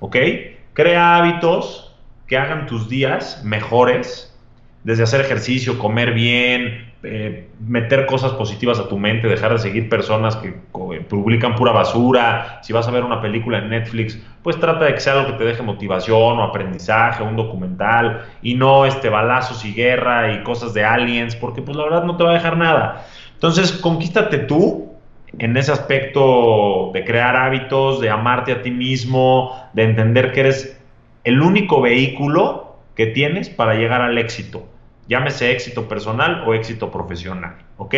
¿Ok? 0.00 0.16
Crea 0.74 1.16
hábitos 1.16 1.96
que 2.26 2.36
hagan 2.36 2.66
tus 2.66 2.90
días 2.90 3.42
mejores, 3.42 4.36
desde 4.84 5.04
hacer 5.04 5.22
ejercicio, 5.22 5.78
comer 5.78 6.12
bien, 6.12 6.92
eh, 7.08 7.48
meter 7.60 8.06
cosas 8.06 8.32
positivas 8.32 8.78
a 8.78 8.88
tu 8.88 8.98
mente, 8.98 9.28
dejar 9.28 9.52
de 9.52 9.58
seguir 9.58 9.88
personas 9.88 10.36
que 10.36 10.48
eh, 10.48 11.00
publican 11.08 11.54
pura 11.54 11.72
basura. 11.72 12.58
Si 12.62 12.72
vas 12.72 12.88
a 12.88 12.90
ver 12.90 13.04
una 13.04 13.20
película 13.20 13.58
en 13.58 13.70
Netflix, 13.70 14.18
pues 14.42 14.58
trata 14.58 14.84
de 14.84 14.94
que 14.94 15.00
sea 15.00 15.12
algo 15.14 15.26
que 15.32 15.38
te 15.38 15.44
deje 15.44 15.62
motivación 15.62 16.38
o 16.38 16.42
aprendizaje, 16.42 17.22
un 17.22 17.36
documental, 17.36 18.26
y 18.42 18.54
no 18.54 18.84
este 18.84 19.08
balazos 19.08 19.64
y 19.64 19.72
guerra 19.72 20.32
y 20.32 20.42
cosas 20.42 20.74
de 20.74 20.84
aliens, 20.84 21.36
porque 21.36 21.62
pues 21.62 21.76
la 21.76 21.84
verdad 21.84 22.04
no 22.04 22.16
te 22.16 22.24
va 22.24 22.30
a 22.30 22.34
dejar 22.34 22.56
nada. 22.56 23.06
Entonces, 23.34 23.72
conquístate 23.72 24.38
tú 24.38 24.92
en 25.38 25.56
ese 25.56 25.72
aspecto 25.72 26.90
de 26.92 27.04
crear 27.04 27.36
hábitos, 27.36 28.00
de 28.00 28.10
amarte 28.10 28.52
a 28.52 28.62
ti 28.62 28.70
mismo, 28.70 29.54
de 29.72 29.84
entender 29.84 30.32
que 30.32 30.40
eres 30.40 30.80
el 31.24 31.40
único 31.40 31.80
vehículo 31.80 32.76
que 32.94 33.06
tienes 33.06 33.48
para 33.48 33.74
llegar 33.74 34.00
al 34.00 34.18
éxito 34.18 34.66
llámese 35.08 35.50
éxito 35.52 35.88
personal 35.88 36.44
o 36.46 36.54
éxito 36.54 36.90
profesional, 36.90 37.56
¿ok? 37.76 37.94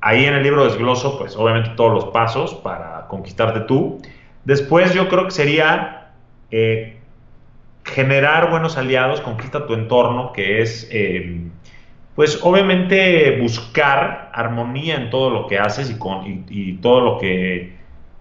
Ahí 0.00 0.24
en 0.24 0.34
el 0.34 0.42
libro 0.42 0.64
desgloso, 0.64 1.18
pues 1.18 1.36
obviamente 1.36 1.70
todos 1.76 1.92
los 1.92 2.04
pasos 2.06 2.54
para 2.54 3.06
conquistarte 3.08 3.60
tú. 3.60 4.00
Después 4.44 4.94
yo 4.94 5.08
creo 5.08 5.26
que 5.26 5.30
sería 5.30 6.12
eh, 6.50 7.00
generar 7.84 8.50
buenos 8.50 8.76
aliados, 8.76 9.20
conquista 9.20 9.66
tu 9.66 9.74
entorno, 9.74 10.32
que 10.32 10.62
es, 10.62 10.88
eh, 10.90 11.42
pues 12.14 12.40
obviamente 12.42 13.38
buscar 13.40 14.30
armonía 14.32 14.96
en 14.96 15.10
todo 15.10 15.30
lo 15.30 15.46
que 15.46 15.58
haces 15.58 15.90
y, 15.90 15.98
con, 15.98 16.46
todo 16.80 17.00
lo 17.00 17.18
que, 17.18 17.76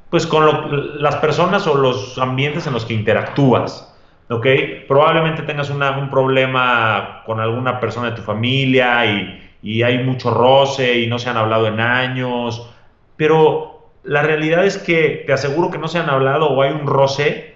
pues 0.09 0.27
con 0.27 1.01
las 1.01 1.15
personas 1.17 1.65
o 1.67 1.75
los 1.75 2.17
ambientes 2.17 2.67
en 2.67 2.73
los 2.73 2.85
que 2.85 2.93
interactúas. 2.93 3.88
¿Ok? 4.29 4.45
Probablemente 4.87 5.43
tengas 5.43 5.69
un 5.69 6.09
problema 6.09 7.23
con 7.25 7.39
alguna 7.39 7.79
persona 7.79 8.11
de 8.11 8.15
tu 8.15 8.21
familia 8.21 9.05
y, 9.05 9.83
hay 9.83 10.03
mucho 10.03 10.31
roce 10.31 10.99
y 10.99 11.07
no 11.07 11.19
se 11.19 11.29
han 11.29 11.35
hablado 11.37 11.67
en 11.67 11.81
años, 11.81 12.69
pero 13.17 13.91
la 14.03 14.21
realidad 14.21 14.65
es 14.65 14.77
que 14.77 15.23
te 15.27 15.33
aseguro 15.33 15.69
que 15.69 15.77
no 15.77 15.89
se 15.89 15.99
han 15.99 16.09
hablado 16.09 16.49
o 16.49 16.61
hay 16.61 16.71
un 16.71 16.87
roce 16.87 17.55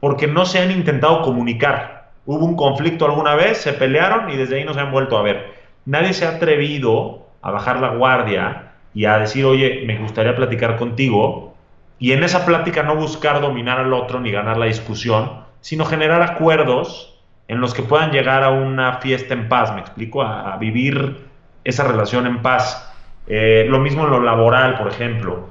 porque 0.00 0.26
no 0.26 0.46
se 0.46 0.60
han 0.60 0.70
intentado 0.70 1.20
comunicar. 1.22 2.10
Hubo 2.24 2.46
un 2.46 2.56
conflicto 2.56 3.04
alguna 3.04 3.34
vez, 3.34 3.58
se 3.58 3.74
pelearon 3.74 4.30
y 4.30 4.36
desde 4.36 4.56
ahí 4.56 4.64
no 4.64 4.72
se 4.72 4.80
han 4.80 4.90
vuelto 4.90 5.18
a 5.18 5.22
ver. 5.22 5.52
Nadie 5.84 6.14
se 6.14 6.24
ha 6.24 6.30
atrevido 6.30 7.26
a 7.42 7.50
bajar 7.50 7.80
la 7.80 7.90
guardia 7.90 8.72
y 8.94 9.04
a 9.04 9.18
decir, 9.18 9.44
oye, 9.44 9.82
me 9.86 9.98
gustaría 9.98 10.34
platicar 10.34 10.78
contigo, 10.78 11.54
y 11.98 12.12
en 12.12 12.24
esa 12.24 12.44
plática 12.44 12.82
no 12.82 12.96
buscar 12.96 13.40
dominar 13.40 13.78
al 13.78 13.92
otro 13.92 14.20
ni 14.20 14.32
ganar 14.32 14.56
la 14.56 14.66
discusión, 14.66 15.41
sino 15.62 15.86
generar 15.86 16.20
acuerdos 16.20 17.18
en 17.48 17.60
los 17.60 17.72
que 17.72 17.82
puedan 17.82 18.10
llegar 18.10 18.44
a 18.44 18.50
una 18.50 18.98
fiesta 18.98 19.32
en 19.32 19.48
paz, 19.48 19.74
me 19.74 19.80
explico, 19.80 20.22
a, 20.22 20.56
vivir 20.58 21.26
esa 21.64 21.84
relación 21.84 22.26
en 22.26 22.42
paz. 22.42 22.92
Eh, 23.26 23.64
lo 23.68 23.78
mismo 23.78 24.04
en 24.04 24.10
lo 24.10 24.20
laboral, 24.20 24.76
por 24.76 24.88
ejemplo. 24.88 25.48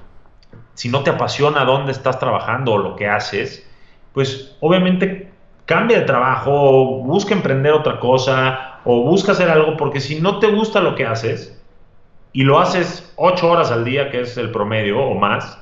Si 0.76 0.90
no 0.90 1.02
te 1.02 1.10
apasiona 1.10 1.66
dónde 1.66 1.92
estás 1.92 2.20
trabajando 2.20 2.74
o 2.74 2.78
lo 2.78 2.96
que 2.96 3.08
haces, 3.08 3.68
pues 4.14 4.56
obviamente 4.60 5.32
cambia 5.66 6.00
de 6.00 6.06
trabajo, 6.06 7.02
busca 7.04 7.34
emprender 7.34 7.74
otra 7.74 8.00
cosa 8.00 8.80
o 8.84 9.04
busca 9.04 9.32
hacer 9.32 9.50
algo, 9.50 9.78
porque 9.78 10.00
si 10.00 10.20
no 10.22 10.40
te 10.40 10.48
gusta 10.48 10.82
lo 10.82 10.96
que 10.96 11.06
haces, 11.06 11.62
y 12.34 12.44
lo 12.44 12.60
haces 12.60 13.12
8 13.18 13.50
horas 13.50 13.72
al 13.72 13.84
día, 13.84 14.10
que 14.10 14.22
es 14.22 14.38
el 14.38 14.52
promedio 14.52 15.00
o 15.00 15.16
más, 15.16 15.60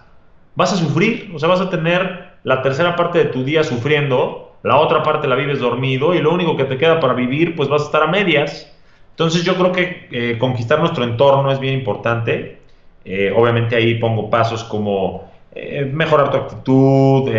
vas 0.56 0.74
a 0.74 0.78
sufrir, 0.78 1.32
o 1.34 1.40
sea, 1.40 1.50
vas 1.50 1.62
a 1.62 1.70
tener 1.70 2.29
la 2.44 2.62
tercera 2.62 2.96
parte 2.96 3.20
de 3.20 3.26
tu 3.26 3.44
día 3.44 3.64
sufriendo, 3.64 4.54
la 4.64 4.78
otra 4.78 5.04
parte 5.04 5.28
la 5.28 5.36
vives 5.36 5.60
dormido 5.60 6.14
y 6.14 6.20
lo 6.20 6.34
único 6.34 6.58
que 6.58 6.66
te 6.66 6.78
queda 6.78 7.00
para 7.00 7.14
vivir, 7.14 7.56
pues 7.56 7.70
vas 7.70 7.84
a 7.84 7.86
estar 7.86 8.04
a 8.04 8.08
medias. 8.08 8.72
Entonces 9.12 9.44
yo 9.44 9.56
creo 9.56 9.72
que 9.72 10.08
eh, 10.12 10.38
conquistar 10.38 10.80
nuestro 10.80 11.04
entorno 11.04 11.52
es 11.52 11.60
bien 11.60 11.74
importante. 11.74 12.60
Eh, 13.04 13.34
obviamente 13.36 13.76
ahí 13.76 13.96
pongo 13.96 14.30
pasos 14.30 14.64
como 14.64 15.30
eh, 15.54 15.90
mejorar 15.92 16.32
tu 16.32 16.38
actitud, 16.38 17.32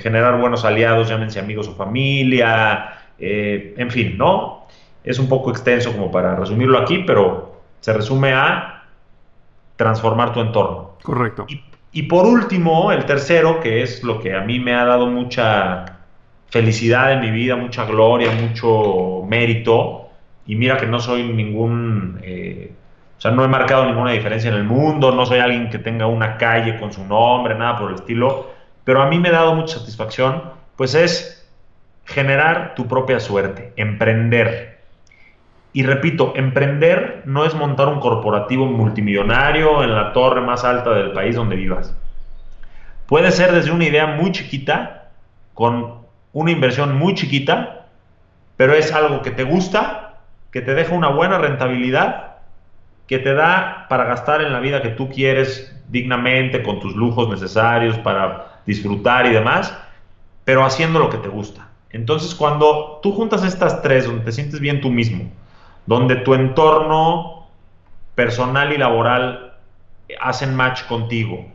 generar 0.00 0.38
buenos 0.40 0.64
aliados, 0.64 1.08
llámense 1.08 1.40
amigos 1.40 1.68
o 1.68 1.74
familia, 1.74 2.94
en 3.18 3.90
fin, 3.90 4.16
¿no? 4.16 4.66
Es 5.02 5.18
un 5.18 5.28
poco 5.28 5.50
extenso 5.50 5.92
como 5.92 6.10
para 6.10 6.36
resumirlo 6.36 6.78
aquí, 6.78 6.98
pero 6.98 7.62
se 7.80 7.92
resume 7.92 8.32
a 8.32 8.84
transformar 9.76 10.32
tu 10.32 10.40
entorno. 10.40 10.92
Correcto. 11.02 11.46
Y, 11.48 11.62
por 12.02 12.26
último, 12.26 12.92
el 12.92 13.04
tercero, 13.04 13.60
que 13.60 13.82
es 13.82 14.02
lo 14.02 14.20
que 14.20 14.34
a 14.34 14.40
mí 14.40 14.60
me 14.60 14.74
ha 14.74 14.84
dado 14.84 15.06
mucha 15.06 15.98
felicidad 16.50 17.12
en 17.12 17.20
mi 17.20 17.30
vida, 17.30 17.56
mucha 17.56 17.84
gloria, 17.84 18.30
mucho 18.30 19.24
mérito, 19.26 20.08
y 20.46 20.56
mira 20.56 20.76
que 20.76 20.86
no 20.86 20.98
soy 21.00 21.24
ningún, 21.24 22.20
eh, 22.22 22.72
o 23.16 23.20
sea, 23.20 23.30
no 23.30 23.44
he 23.44 23.48
marcado 23.48 23.86
ninguna 23.86 24.12
diferencia 24.12 24.50
en 24.50 24.56
el 24.56 24.64
mundo, 24.64 25.12
no 25.12 25.26
soy 25.26 25.40
alguien 25.40 25.68
que 25.70 25.78
tenga 25.78 26.06
una 26.06 26.36
calle 26.38 26.78
con 26.78 26.92
su 26.92 27.04
nombre, 27.04 27.54
nada 27.54 27.78
por 27.78 27.90
el 27.90 27.96
estilo, 27.96 28.50
pero 28.84 29.02
a 29.02 29.08
mí 29.08 29.18
me 29.18 29.28
ha 29.28 29.32
dado 29.32 29.54
mucha 29.54 29.78
satisfacción, 29.78 30.42
pues 30.76 30.94
es 30.94 31.46
generar 32.06 32.74
tu 32.74 32.86
propia 32.88 33.20
suerte, 33.20 33.72
emprender. 33.76 34.77
Y 35.78 35.84
repito, 35.84 36.32
emprender 36.34 37.22
no 37.24 37.44
es 37.44 37.54
montar 37.54 37.86
un 37.86 38.00
corporativo 38.00 38.66
multimillonario 38.66 39.84
en 39.84 39.94
la 39.94 40.12
torre 40.12 40.40
más 40.40 40.64
alta 40.64 40.90
del 40.90 41.12
país 41.12 41.36
donde 41.36 41.54
vivas. 41.54 41.96
Puede 43.06 43.30
ser 43.30 43.52
desde 43.52 43.70
una 43.70 43.84
idea 43.84 44.08
muy 44.08 44.32
chiquita, 44.32 45.10
con 45.54 45.98
una 46.32 46.50
inversión 46.50 46.98
muy 46.98 47.14
chiquita, 47.14 47.86
pero 48.56 48.74
es 48.74 48.92
algo 48.92 49.22
que 49.22 49.30
te 49.30 49.44
gusta, 49.44 50.16
que 50.50 50.62
te 50.62 50.74
deja 50.74 50.96
una 50.96 51.10
buena 51.10 51.38
rentabilidad, 51.38 52.38
que 53.06 53.20
te 53.20 53.32
da 53.32 53.86
para 53.88 54.02
gastar 54.02 54.42
en 54.42 54.52
la 54.52 54.58
vida 54.58 54.82
que 54.82 54.88
tú 54.88 55.08
quieres 55.08 55.80
dignamente, 55.86 56.64
con 56.64 56.80
tus 56.80 56.96
lujos 56.96 57.28
necesarios 57.28 57.96
para 57.98 58.62
disfrutar 58.66 59.26
y 59.26 59.30
demás, 59.30 59.78
pero 60.44 60.64
haciendo 60.64 60.98
lo 60.98 61.08
que 61.08 61.18
te 61.18 61.28
gusta. 61.28 61.68
Entonces, 61.90 62.34
cuando 62.34 62.98
tú 63.00 63.12
juntas 63.12 63.44
estas 63.44 63.80
tres, 63.80 64.06
donde 64.06 64.24
te 64.24 64.32
sientes 64.32 64.58
bien 64.58 64.80
tú 64.80 64.90
mismo, 64.90 65.30
donde 65.88 66.16
tu 66.16 66.34
entorno 66.34 67.46
personal 68.14 68.74
y 68.74 68.76
laboral 68.76 69.54
hacen 70.20 70.54
match 70.54 70.84
contigo 70.84 71.46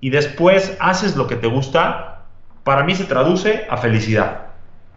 y 0.00 0.08
después 0.08 0.78
haces 0.80 1.14
lo 1.14 1.26
que 1.26 1.36
te 1.36 1.46
gusta, 1.46 2.22
para 2.64 2.84
mí 2.84 2.94
se 2.94 3.04
traduce 3.04 3.66
a 3.68 3.76
felicidad. 3.76 4.46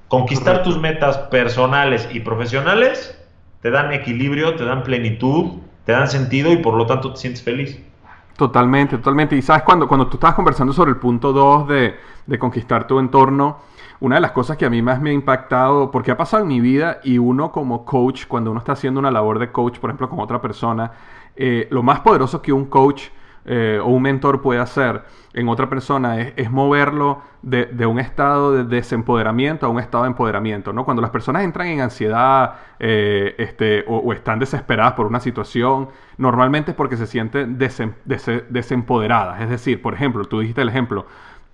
Conquistar 0.08 0.64
tus 0.64 0.80
metas 0.80 1.18
personales 1.18 2.08
y 2.14 2.22
profesionales 2.22 3.22
te 3.62 3.70
dan 3.70 3.91
equilibrio, 3.91 4.56
te 4.56 4.64
dan 4.64 4.84
plenitud, 4.84 5.58
te 5.84 5.91
dan 5.91 6.08
sentido 6.08 6.54
y 6.54 6.58
por 6.58 6.76
lo 6.76 6.86
tanto 6.86 7.12
te 7.12 7.18
sientes 7.18 7.43
feliz. 7.43 7.78
Totalmente, 8.38 8.96
totalmente. 8.96 9.36
Y 9.36 9.41
sabes, 9.41 9.64
cuando, 9.64 9.89
cuando 9.89 10.08
tú 10.08 10.16
estabas 10.16 10.38
conversando 10.38 10.72
sobre 10.72 10.91
el 10.91 10.98
punto 10.98 11.34
2 11.34 11.68
de, 11.68 11.96
de 12.26 12.39
conquistar 12.39 12.88
tu 12.88 12.98
entorno, 13.00 13.60
una 14.00 14.16
de 14.16 14.22
las 14.22 14.32
cosas 14.32 14.58
que 14.58 14.66
a 14.66 14.70
mí 14.70 14.82
más 14.82 15.02
me 15.02 15.12
ha 15.12 15.14
impactado, 15.14 15.91
porque 15.91 16.12
ha 16.12 16.18
pasado 16.18 16.43
en 16.43 16.50
mi 16.50 16.60
vida 16.60 17.00
y 17.04 17.18
uno 17.18 17.52
como 17.52 17.86
coach, 17.86 18.26
cuando 18.28 18.52
uno 18.52 18.60
está 18.60 18.74
haciendo 18.74 19.00
una 19.00 19.12
labor 19.12 19.39
de 19.39 19.52
coach, 19.52 19.80
por 19.80 19.89
ejemplo, 19.89 20.10
con 20.10 20.20
otra 20.20 20.41
persona, 20.41 20.91
eh, 21.36 21.68
lo 21.72 21.84
más 21.84 22.00
poderoso 22.02 22.41
que 22.41 22.54
un 22.54 22.66
coach 22.66 23.10
eh, 23.48 23.80
o 23.82 23.89
un 23.89 24.02
mentor 24.02 24.41
puede 24.41 24.60
hacer 24.60 25.04
en 25.34 25.48
otra 25.50 25.70
persona 25.70 26.20
es, 26.20 26.50
moverlo 26.50 27.22
de, 27.43 27.86
un 27.86 28.00
estado 28.00 28.54
de 28.54 28.64
desempoderamiento 28.64 29.68
a 29.68 29.70
un 29.70 29.80
estado 29.80 30.06
de 30.06 30.10
empoderamiento. 30.10 30.74
¿no? 30.74 30.84
Cuando 30.84 31.02
las 31.02 31.12
personas 31.12 31.43
entran 31.43 31.68
en 31.68 31.82
ansiedad 31.82 32.56
eh, 32.80 33.36
este, 33.38 33.86
o, 33.88 34.14
están 34.14 34.39
desesperadas 34.39 34.93
por 34.93 35.06
una 35.06 35.20
situación, 35.20 35.89
normalmente 36.18 36.72
es 36.72 36.78
porque 36.78 36.98
se 36.98 37.06
sienten 37.06 37.60
desempoderadas. 37.60 39.41
Es 39.41 39.50
decir, 39.50 39.80
por 39.80 39.93
ejemplo, 39.93 40.26
tú 40.26 40.39
dijiste 40.39 40.62
el 40.62 40.70
ejemplo, 40.70 41.06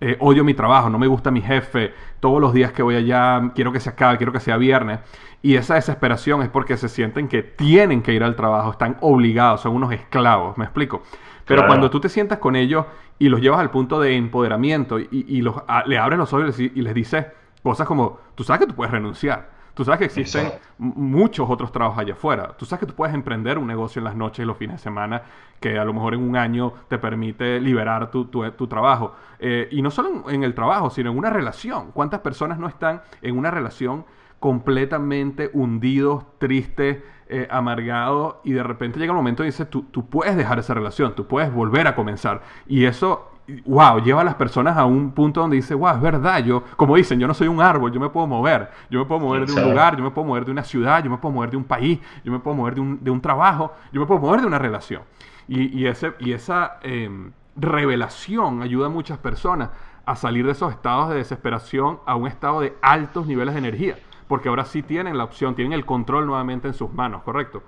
eh, 0.02 0.18
odio 0.20 0.43
mi 0.43 0.56
trabajo, 0.56 0.89
no 0.89 0.97
me 0.97 1.08
gusta 1.08 1.30
mi 1.30 1.41
jefe, 1.41 1.93
todos 2.20 2.41
los 2.41 2.54
días 2.54 2.72
que 2.72 2.82
voy 2.82 2.95
allá 2.95 3.52
quiero 3.54 3.72
que 3.72 3.80
se 3.80 3.89
acabe, 3.89 4.18
quiero 4.18 4.34
que 4.34 4.39
sea 4.39 4.58
viernes. 4.58 4.99
Y 5.43 5.56
esa 5.56 5.76
desesperación 5.76 6.41
es 6.41 6.49
porque 6.49 6.76
se 6.76 6.89
sienten 6.89 7.28
que 7.28 7.43
tienen 7.43 8.02
que 8.02 8.14
ir 8.14 8.24
al 8.24 8.36
trabajo, 8.36 8.72
están 8.72 8.97
obligados, 9.02 9.62
son 9.62 9.76
unos 9.76 9.91
esclavos, 9.93 10.58
¿me 10.58 10.66
explico? 10.66 11.04
Pero 11.45 11.66
cuando 11.68 11.89
tú 11.89 11.99
te 11.99 12.10
sientas 12.10 12.39
con 12.39 12.56
ellos 12.56 12.86
y 13.20 13.30
los 13.30 13.41
llevas 13.41 13.60
al 13.60 13.72
punto 13.72 13.99
de 13.99 14.16
empoderamiento 14.16 14.99
y, 14.99 15.41
los, 15.41 15.56
le 15.86 15.97
abres 15.97 16.18
los 16.18 16.32
ojos 16.34 16.60
y 16.60 16.70
les 16.70 16.93
dices 16.93 17.26
cosas 17.62 17.88
como, 17.88 18.20
tú 18.36 18.43
sabes 18.43 18.62
que 18.62 18.68
tú 18.68 18.76
puedes 18.76 18.91
renunciar 18.91 19.49
Tú 19.82 19.86
sabes 19.86 19.98
que 19.98 20.06
existen 20.06 20.52
muchos 20.78 21.50
otros 21.50 21.72
trabajos 21.72 21.98
allá 21.98 22.14
afuera. 22.14 22.56
Tú 22.56 22.66
sabes 22.66 22.82
que 22.82 22.86
tú 22.86 22.94
puedes 22.94 23.16
emprender 23.16 23.58
un 23.58 23.66
negocio 23.66 24.00
en 24.00 24.04
las 24.04 24.16
noches 24.16 24.44
y 24.44 24.46
los 24.46 24.56
fines 24.56 24.76
de 24.76 24.84
semana 24.84 25.24
que 25.60 25.80
a 25.80 25.84
lo 25.84 25.92
mejor 25.92 26.14
en 26.14 26.22
un 26.22 26.38
año 26.38 26.72
te 26.88 27.00
permite 27.00 27.60
liberar 27.60 28.12
tu, 28.12 28.28
trabajo. 28.68 29.16
Eh, 29.40 29.70
y 29.72 29.82
no 29.82 29.90
solo 29.90 30.30
en, 30.30 30.44
el 30.44 30.54
trabajo, 30.54 30.92
sino 30.92 31.10
en 31.10 31.18
una 31.18 31.32
relación. 31.32 31.94
¿Cuántas 31.94 32.20
personas 32.20 32.60
no 32.60 32.68
están 32.68 33.02
en 33.24 33.36
una 33.36 33.50
relación 33.50 34.06
completamente 34.40 35.50
hundidos, 35.52 36.26
tristes, 36.38 37.00
eh, 37.28 37.48
amargados 37.50 38.36
y 38.44 38.52
de 38.52 38.62
repente 38.62 39.00
llega 39.00 39.14
un 39.14 39.18
momento 39.18 39.42
y 39.42 39.48
dices, 39.48 39.68
tú, 39.68 39.86
tú 39.90 40.06
puedes 40.06 40.38
dejar 40.38 40.60
esa 40.60 40.76
relación, 40.76 41.16
tú 41.16 41.26
puedes 41.26 41.52
volver 41.52 41.88
a 41.88 41.96
comenzar. 41.96 42.44
Y 42.68 42.86
eso 42.86 43.31
wow, 43.66 43.99
lleva 43.99 44.22
a 44.22 44.24
las 44.24 44.36
personas 44.36 44.78
a 44.78 44.86
un 44.86 45.12
punto 45.12 45.41
donde 45.41 45.56
dice, 45.56 45.74
wow, 45.74 45.95
es 45.95 46.02
verdad, 46.02 46.43
yo, 46.43 46.64
como 46.76 46.95
dicen, 46.95 47.20
yo 47.20 47.28
no 47.28 47.34
soy 47.34 47.47
un 47.47 47.62
árbol, 47.62 47.91
yo 47.91 47.99
me 47.99 48.10
puedo 48.10 48.28
mover, 48.28 48.70
yo 48.89 48.99
me 48.99 49.06
puedo 49.06 49.22
mover 49.22 49.45
de 49.45 49.54
un 49.54 49.64
lugar, 49.64 49.97
yo 49.97 50.04
me 50.04 50.12
puedo 50.12 50.28
mover 50.28 50.45
de 50.45 50.52
una 50.52 50.64
ciudad, 50.64 51.04
yo 51.04 51.10
me 51.10 51.18
puedo 51.18 51.34
mover 51.34 51.52
de 51.52 51.58
un 51.58 51.64
país, 51.64 51.99
yo 52.24 52.32
me 52.32 52.39
puedo 52.39 52.56
mover 52.56 52.76
de 52.76 52.82
un, 52.82 53.04
de 53.04 53.12
un 53.12 53.22
trabajo, 53.22 53.74
yo 53.91 54.02
me 54.02 54.08
puedo 54.08 54.20
mover 54.20 54.41
de 54.41 54.47
una 54.47 54.60
relación. 54.60 55.04
Y, 55.47 55.78
y 55.78 55.88
ese, 55.88 56.14
y 56.20 56.34
esa 56.34 56.80
em, 56.82 57.32
revelación 57.56 58.62
ayuda 58.62 58.88
a 58.88 58.89
muchas 58.89 59.18
personas 59.18 59.70
a 60.06 60.16
salir 60.16 60.45
de 60.45 60.52
esos 60.52 60.72
estados 60.72 61.10
de 61.10 61.16
desesperación 61.16 61.99
a 62.06 62.16
un 62.16 62.28
estado 62.28 62.62
de 62.62 62.76
altos 62.82 63.28
niveles 63.28 63.54
de 63.54 63.60
energía, 63.60 63.97
porque 64.28 64.49
ahora 64.49 64.66
sí 64.66 64.82
tienen 64.84 65.18
la 65.18 65.24
opción, 65.24 65.56
tienen 65.56 65.74
el 65.74 65.86
control 65.86 66.26
nuevamente 66.26 66.68
en 66.68 66.74
sus 66.74 66.91
manos, 66.93 67.24
¿correcto? 67.24 67.64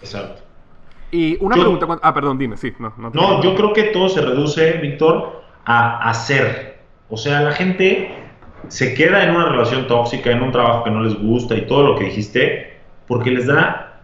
Exacto. 0.00 0.53
Y 1.14 1.38
una 1.40 1.54
pregunta, 1.54 1.86
ah, 2.02 2.12
perdón, 2.12 2.38
dime, 2.38 2.56
sí. 2.56 2.72
No, 2.80 2.92
no, 3.12 3.40
yo 3.40 3.54
creo 3.54 3.72
que 3.72 3.84
todo 3.84 4.08
se 4.08 4.20
reduce, 4.20 4.72
Víctor, 4.78 5.42
a 5.64 6.10
hacer. 6.10 6.80
O 7.08 7.16
sea, 7.16 7.40
la 7.40 7.52
gente 7.52 8.12
se 8.66 8.94
queda 8.94 9.22
en 9.22 9.30
una 9.30 9.48
relación 9.48 9.86
tóxica, 9.86 10.32
en 10.32 10.42
un 10.42 10.50
trabajo 10.50 10.82
que 10.82 10.90
no 10.90 11.04
les 11.04 11.14
gusta 11.14 11.54
y 11.54 11.68
todo 11.68 11.84
lo 11.84 11.96
que 11.96 12.06
dijiste, 12.06 12.80
porque 13.06 13.30
les 13.30 13.46
da 13.46 14.00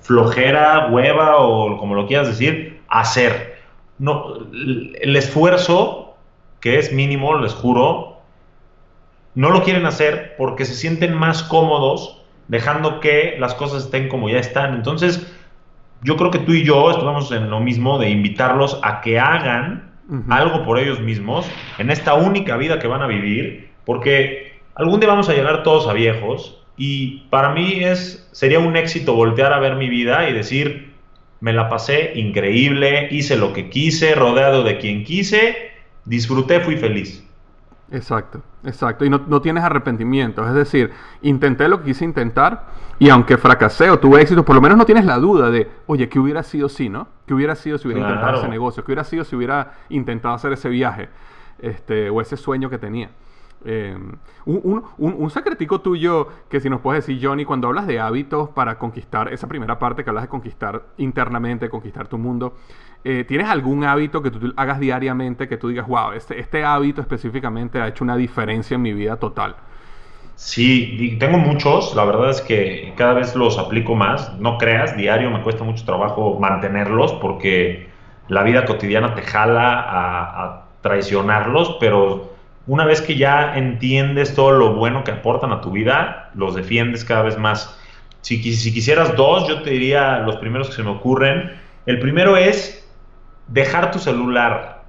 flojera, 0.00 0.88
hueva 0.90 1.36
o 1.36 1.76
como 1.76 1.94
lo 1.94 2.06
quieras 2.06 2.28
decir, 2.28 2.80
hacer. 2.88 3.58
No, 3.98 4.34
el 4.50 5.16
esfuerzo, 5.16 6.16
que 6.60 6.78
es 6.78 6.94
mínimo, 6.94 7.36
les 7.36 7.52
juro, 7.52 8.20
no 9.34 9.50
lo 9.50 9.62
quieren 9.64 9.84
hacer 9.84 10.34
porque 10.38 10.64
se 10.64 10.74
sienten 10.74 11.12
más 11.12 11.42
cómodos 11.42 12.22
dejando 12.48 13.00
que 13.00 13.36
las 13.38 13.52
cosas 13.52 13.84
estén 13.84 14.08
como 14.08 14.30
ya 14.30 14.38
están. 14.38 14.74
Entonces, 14.74 15.30
yo 16.04 16.16
creo 16.16 16.30
que 16.30 16.38
tú 16.38 16.52
y 16.52 16.64
yo 16.64 16.90
estamos 16.90 17.32
en 17.32 17.50
lo 17.50 17.60
mismo 17.60 17.98
de 17.98 18.10
invitarlos 18.10 18.78
a 18.82 19.00
que 19.00 19.18
hagan 19.18 19.90
algo 20.28 20.62
por 20.62 20.78
ellos 20.78 21.00
mismos 21.00 21.46
en 21.78 21.90
esta 21.90 22.12
única 22.12 22.58
vida 22.58 22.78
que 22.78 22.86
van 22.86 23.00
a 23.00 23.06
vivir, 23.06 23.70
porque 23.86 24.52
algún 24.74 25.00
día 25.00 25.08
vamos 25.08 25.30
a 25.30 25.32
llegar 25.32 25.62
todos 25.62 25.88
a 25.88 25.94
viejos 25.94 26.62
y 26.76 27.22
para 27.30 27.54
mí 27.54 27.82
es 27.82 28.28
sería 28.32 28.58
un 28.58 28.76
éxito 28.76 29.14
voltear 29.14 29.54
a 29.54 29.58
ver 29.60 29.76
mi 29.76 29.88
vida 29.88 30.28
y 30.28 30.34
decir, 30.34 30.92
me 31.40 31.54
la 31.54 31.70
pasé 31.70 32.12
increíble, 32.16 33.08
hice 33.10 33.36
lo 33.36 33.54
que 33.54 33.70
quise, 33.70 34.14
rodeado 34.14 34.62
de 34.62 34.76
quien 34.76 35.04
quise, 35.04 35.70
disfruté, 36.04 36.60
fui 36.60 36.76
feliz. 36.76 37.24
Exacto, 37.94 38.42
exacto. 38.64 39.04
Y 39.04 39.08
no, 39.08 39.22
no, 39.28 39.40
tienes 39.40 39.62
arrepentimiento. 39.62 40.44
Es 40.44 40.52
decir, 40.52 40.90
intenté 41.22 41.68
lo 41.68 41.78
que 41.78 41.84
quise 41.84 42.04
intentar 42.04 42.66
y 42.98 43.08
aunque 43.08 43.38
fracasé 43.38 43.88
o 43.88 44.00
tuve 44.00 44.20
éxito, 44.20 44.44
por 44.44 44.56
lo 44.56 44.60
menos 44.60 44.76
no 44.76 44.84
tienes 44.84 45.04
la 45.04 45.16
duda 45.18 45.48
de, 45.48 45.70
oye, 45.86 46.08
¿qué 46.08 46.18
hubiera 46.18 46.42
sido 46.42 46.68
si, 46.68 46.88
no? 46.88 47.06
¿Qué 47.24 47.34
hubiera 47.34 47.54
sido 47.54 47.78
si 47.78 47.86
hubiera 47.86 48.02
intentado 48.08 48.38
ese 48.38 48.48
negocio? 48.48 48.82
¿Qué 48.84 48.90
hubiera 48.90 49.04
sido 49.04 49.22
si 49.22 49.36
hubiera 49.36 49.74
intentado 49.90 50.34
hacer 50.34 50.52
ese 50.52 50.68
viaje? 50.70 51.08
Este, 51.60 52.10
o 52.10 52.20
ese 52.20 52.36
sueño 52.36 52.68
que 52.68 52.78
tenía. 52.78 53.10
Eh, 53.64 53.96
un, 54.44 54.84
un, 54.98 55.14
un, 55.18 55.30
secretico 55.30 55.80
tuyo 55.80 56.28
que 56.50 56.60
si 56.60 56.68
nos 56.68 56.80
puedes 56.80 57.06
decir, 57.06 57.24
Johnny, 57.24 57.44
cuando 57.44 57.68
hablas 57.68 57.86
de 57.86 57.98
hábitos 57.98 58.50
para 58.50 58.78
conquistar, 58.78 59.32
esa 59.32 59.48
primera 59.48 59.78
parte 59.78 60.04
que 60.04 60.10
hablas 60.10 60.24
de 60.24 60.28
conquistar 60.28 60.82
internamente, 60.98 61.70
conquistar 61.70 62.06
tu 62.06 62.18
mundo, 62.18 62.54
eh, 63.04 63.24
¿tienes 63.26 63.48
algún 63.48 63.84
hábito 63.84 64.22
que 64.22 64.30
tú 64.30 64.52
hagas 64.56 64.80
diariamente 64.80 65.48
que 65.48 65.56
tú 65.56 65.68
digas, 65.68 65.86
wow, 65.86 66.12
este, 66.12 66.38
este 66.38 66.64
hábito 66.64 67.00
específicamente 67.00 67.80
ha 67.80 67.88
hecho 67.88 68.04
una 68.04 68.16
diferencia 68.16 68.74
en 68.74 68.82
mi 68.82 68.92
vida 68.92 69.16
total? 69.16 69.56
Sí, 70.36 71.16
tengo 71.20 71.38
muchos, 71.38 71.94
la 71.94 72.04
verdad 72.04 72.30
es 72.30 72.40
que 72.40 72.92
cada 72.96 73.14
vez 73.14 73.36
los 73.36 73.56
aplico 73.56 73.94
más, 73.94 74.36
no 74.40 74.58
creas, 74.58 74.96
diario 74.96 75.30
me 75.30 75.42
cuesta 75.42 75.62
mucho 75.62 75.84
trabajo 75.84 76.38
mantenerlos 76.40 77.12
porque 77.14 77.88
la 78.28 78.42
vida 78.42 78.64
cotidiana 78.64 79.14
te 79.14 79.22
jala 79.22 79.84
a, 79.86 80.60
traicionarlos, 80.80 81.78
pero 81.80 82.33
una 82.66 82.84
vez 82.84 83.02
que 83.02 83.16
ya 83.16 83.56
entiendes 83.56 84.34
todo 84.34 84.52
lo 84.52 84.74
bueno 84.74 85.04
que 85.04 85.10
aportan 85.10 85.52
a 85.52 85.60
tu 85.60 85.70
vida, 85.70 86.30
los 86.34 86.54
defiendes 86.54 87.04
cada 87.04 87.22
vez 87.22 87.38
más. 87.38 87.78
Si, 88.22 88.42
si 88.54 88.72
quisieras 88.72 89.16
dos, 89.16 89.46
yo 89.48 89.62
te 89.62 89.70
diría 89.70 90.20
los 90.20 90.36
primeros 90.36 90.68
que 90.68 90.74
se 90.74 90.82
me 90.82 90.90
ocurren. 90.90 91.52
El 91.84 91.98
primero 92.00 92.36
es 92.36 92.90
dejar 93.48 93.90
tu 93.90 93.98
celular 93.98 94.84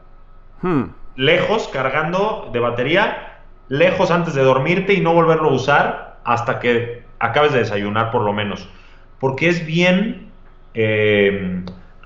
hmm. 0.62 0.84
lejos, 1.18 1.68
cargando 1.68 2.50
de 2.54 2.60
batería, 2.60 3.42
lejos 3.68 4.10
antes 4.10 4.36
de 4.36 4.44
dormirte 4.44 4.94
y 4.94 5.02
no 5.02 5.14
volverlo 5.14 5.50
a 5.50 5.54
usar 5.54 6.18
hasta 6.24 6.60
que 6.60 7.04
acabes 7.20 7.52
de 7.52 7.60
desayunar 7.60 8.12
por 8.12 8.22
lo 8.22 8.32
menos. 8.32 8.70
Porque 9.20 9.50
es 9.50 9.66
bien, 9.66 10.30
eh, 10.74 11.62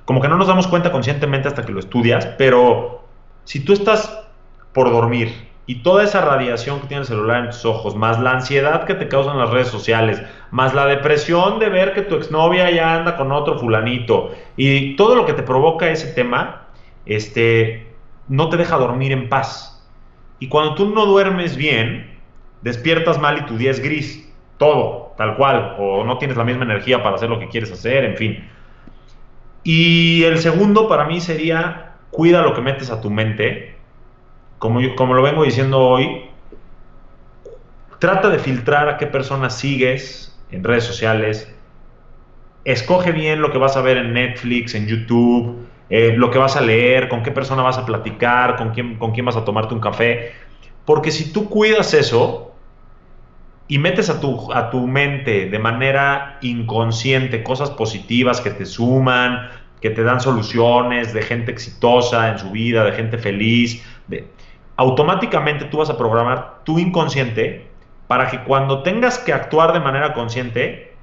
como 0.06 0.20
que 0.20 0.28
no 0.28 0.38
nos 0.38 0.48
damos 0.48 0.68
cuenta 0.68 0.92
conscientemente 0.92 1.48
hasta 1.48 1.64
que 1.64 1.72
lo 1.72 1.80
estudias, 1.80 2.26
pero 2.38 3.08
si 3.44 3.60
tú 3.60 3.74
estás 3.74 4.26
por 4.74 4.90
dormir 4.90 5.49
y 5.70 5.84
toda 5.84 6.04
esa 6.04 6.22
radiación 6.22 6.82
que 6.82 6.88
tiene 6.88 7.02
el 7.02 7.08
celular 7.08 7.44
en 7.44 7.52
tus 7.52 7.64
ojos, 7.64 7.96
más 7.96 8.20
la 8.20 8.32
ansiedad 8.32 8.86
que 8.86 8.96
te 8.96 9.08
causan 9.08 9.38
las 9.38 9.52
redes 9.52 9.68
sociales, 9.68 10.20
más 10.50 10.74
la 10.74 10.88
depresión 10.88 11.60
de 11.60 11.70
ver 11.70 11.94
que 11.94 12.02
tu 12.02 12.16
exnovia 12.16 12.72
ya 12.72 12.96
anda 12.96 13.16
con 13.16 13.32
otro 13.32 13.60
fulanito 13.60 14.32
y 14.58 14.96
todo 14.96 15.14
lo 15.14 15.28
que 15.28 15.34
te 15.34 15.44
provoca 15.44 15.92
ese 15.92 16.12
tema, 16.14 16.70
este, 17.06 17.86
no 18.28 18.50
te 18.50 18.58
deja 18.58 18.78
dormir 18.78 19.12
en 19.12 19.30
paz. 19.30 19.88
Y 20.40 20.48
cuando 20.48 20.74
tú 20.74 20.90
no 20.90 21.06
duermes 21.06 21.56
bien, 21.56 22.18
despiertas 22.64 23.20
mal 23.20 23.38
y 23.38 23.46
tu 23.46 23.56
día 23.56 23.70
es 23.70 23.80
gris. 23.80 24.28
Todo, 24.58 25.14
tal 25.18 25.36
cual. 25.36 25.76
O 25.78 26.04
no 26.04 26.18
tienes 26.18 26.36
la 26.36 26.46
misma 26.46 26.64
energía 26.64 27.04
para 27.04 27.18
hacer 27.18 27.30
lo 27.30 27.38
que 27.38 27.48
quieres 27.48 27.72
hacer, 27.72 28.06
en 28.06 28.18
fin. 28.18 28.50
Y 29.64 30.24
el 30.24 30.40
segundo 30.40 30.90
para 30.90 31.06
mí 31.06 31.22
sería, 31.22 31.92
cuida 32.10 32.42
lo 32.42 32.56
que 32.56 32.62
metes 32.62 32.90
a 32.90 33.02
tu 33.02 33.12
mente. 33.12 33.78
Como, 34.60 34.80
como 34.96 35.14
lo 35.14 35.22
vengo 35.22 35.44
diciendo 35.44 35.80
hoy, 35.80 36.30
trata 38.00 38.30
de 38.30 38.40
filtrar 38.40 38.90
a 38.90 38.98
qué 38.98 39.08
personas 39.08 39.58
sigues 39.58 40.38
en 40.52 40.64
redes 40.64 40.84
sociales. 40.84 41.54
Escoge 42.66 43.12
bien 43.12 43.42
lo 43.42 43.52
que 43.52 43.58
vas 43.58 43.78
a 43.78 43.82
ver 43.82 43.98
en 43.98 44.14
Netflix, 44.14 44.76
en 44.76 44.88
YouTube, 44.88 45.66
eh, 45.90 46.14
lo 46.16 46.30
que 46.30 46.38
vas 46.38 46.56
a 46.56 46.62
leer, 46.62 47.10
con 47.10 47.24
qué 47.24 47.32
persona 47.32 47.64
vas 47.64 47.78
a 47.78 47.86
platicar, 47.86 48.58
con 48.58 48.72
quién, 48.72 48.98
con 48.98 49.12
quién 49.12 49.26
vas 49.26 49.36
a 49.36 49.46
tomarte 49.46 49.74
un 49.74 49.82
café. 49.82 50.34
Porque 50.86 51.12
si 51.12 51.32
tú 51.32 51.50
cuidas 51.50 51.94
eso 51.94 52.54
y 53.68 53.78
metes 53.78 54.10
a 54.10 54.20
tu, 54.20 54.52
a 54.52 54.70
tu 54.72 54.88
mente 54.88 55.50
de 55.50 55.60
manera 55.60 56.38
inconsciente 56.42 57.44
cosas 57.44 57.70
positivas 57.72 58.42
que 58.42 58.50
te 58.50 58.66
suman, 58.66 59.50
que 59.82 59.90
te 59.90 60.04
dan 60.04 60.20
soluciones, 60.20 61.14
de 61.14 61.22
gente 61.22 61.52
exitosa 61.52 62.30
en 62.30 62.40
su 62.40 62.52
vida, 62.52 62.84
de 62.84 62.92
gente 62.92 63.18
feliz, 63.18 63.84
de, 64.08 64.28
automáticamente 64.80 65.66
tú 65.66 65.80
vas 65.80 65.90
a 65.90 65.98
programar 65.98 66.60
tu 66.64 66.80
inconsciente 66.80 67.68
para 68.08 68.30
que 68.30 68.42
cuando 68.46 68.82
tengas 68.82 69.20
que 69.20 69.34
actuar 69.34 69.74
de 69.74 69.82
manera 69.82 70.14
consciente, 70.14 70.94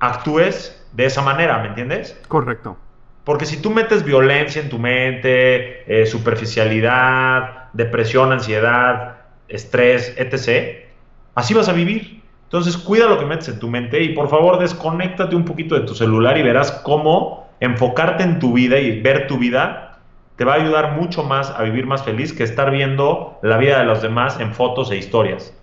actúes 0.00 0.86
de 0.92 1.06
esa 1.06 1.22
manera, 1.22 1.56
¿me 1.60 1.68
entiendes? 1.68 2.20
Correcto. 2.28 2.76
Porque 3.24 3.46
si 3.46 3.56
tú 3.62 3.70
metes 3.70 4.04
violencia 4.04 4.60
en 4.60 4.68
tu 4.68 4.78
mente, 4.78 5.82
eh, 5.86 6.04
superficialidad, 6.04 7.70
depresión, 7.72 8.32
ansiedad, 8.32 9.22
estrés, 9.48 10.14
etc., 10.18 10.90
así 11.34 11.54
vas 11.54 11.70
a 11.70 11.72
vivir. 11.72 12.20
Entonces 12.44 12.76
cuida 12.76 13.06
lo 13.06 13.18
que 13.18 13.24
metes 13.24 13.48
en 13.48 13.58
tu 13.58 13.68
mente 13.70 14.02
y 14.02 14.10
por 14.10 14.28
favor 14.28 14.58
desconéctate 14.58 15.34
un 15.34 15.46
poquito 15.46 15.74
de 15.74 15.86
tu 15.86 15.94
celular 15.94 16.36
y 16.36 16.42
verás 16.42 16.70
cómo 16.84 17.48
enfocarte 17.60 18.24
en 18.24 18.38
tu 18.38 18.52
vida 18.52 18.78
y 18.78 19.00
ver 19.00 19.26
tu 19.26 19.38
vida 19.38 19.91
te 20.42 20.46
va 20.46 20.54
a 20.54 20.56
ayudar 20.56 20.96
mucho 20.96 21.22
más 21.22 21.52
a 21.52 21.62
vivir 21.62 21.86
más 21.86 22.02
feliz 22.02 22.32
que 22.32 22.42
estar 22.42 22.72
viendo 22.72 23.38
la 23.42 23.58
vida 23.58 23.78
de 23.78 23.84
los 23.84 24.02
demás 24.02 24.40
en 24.40 24.52
fotos 24.52 24.90
e 24.90 24.96
historias. 24.96 25.56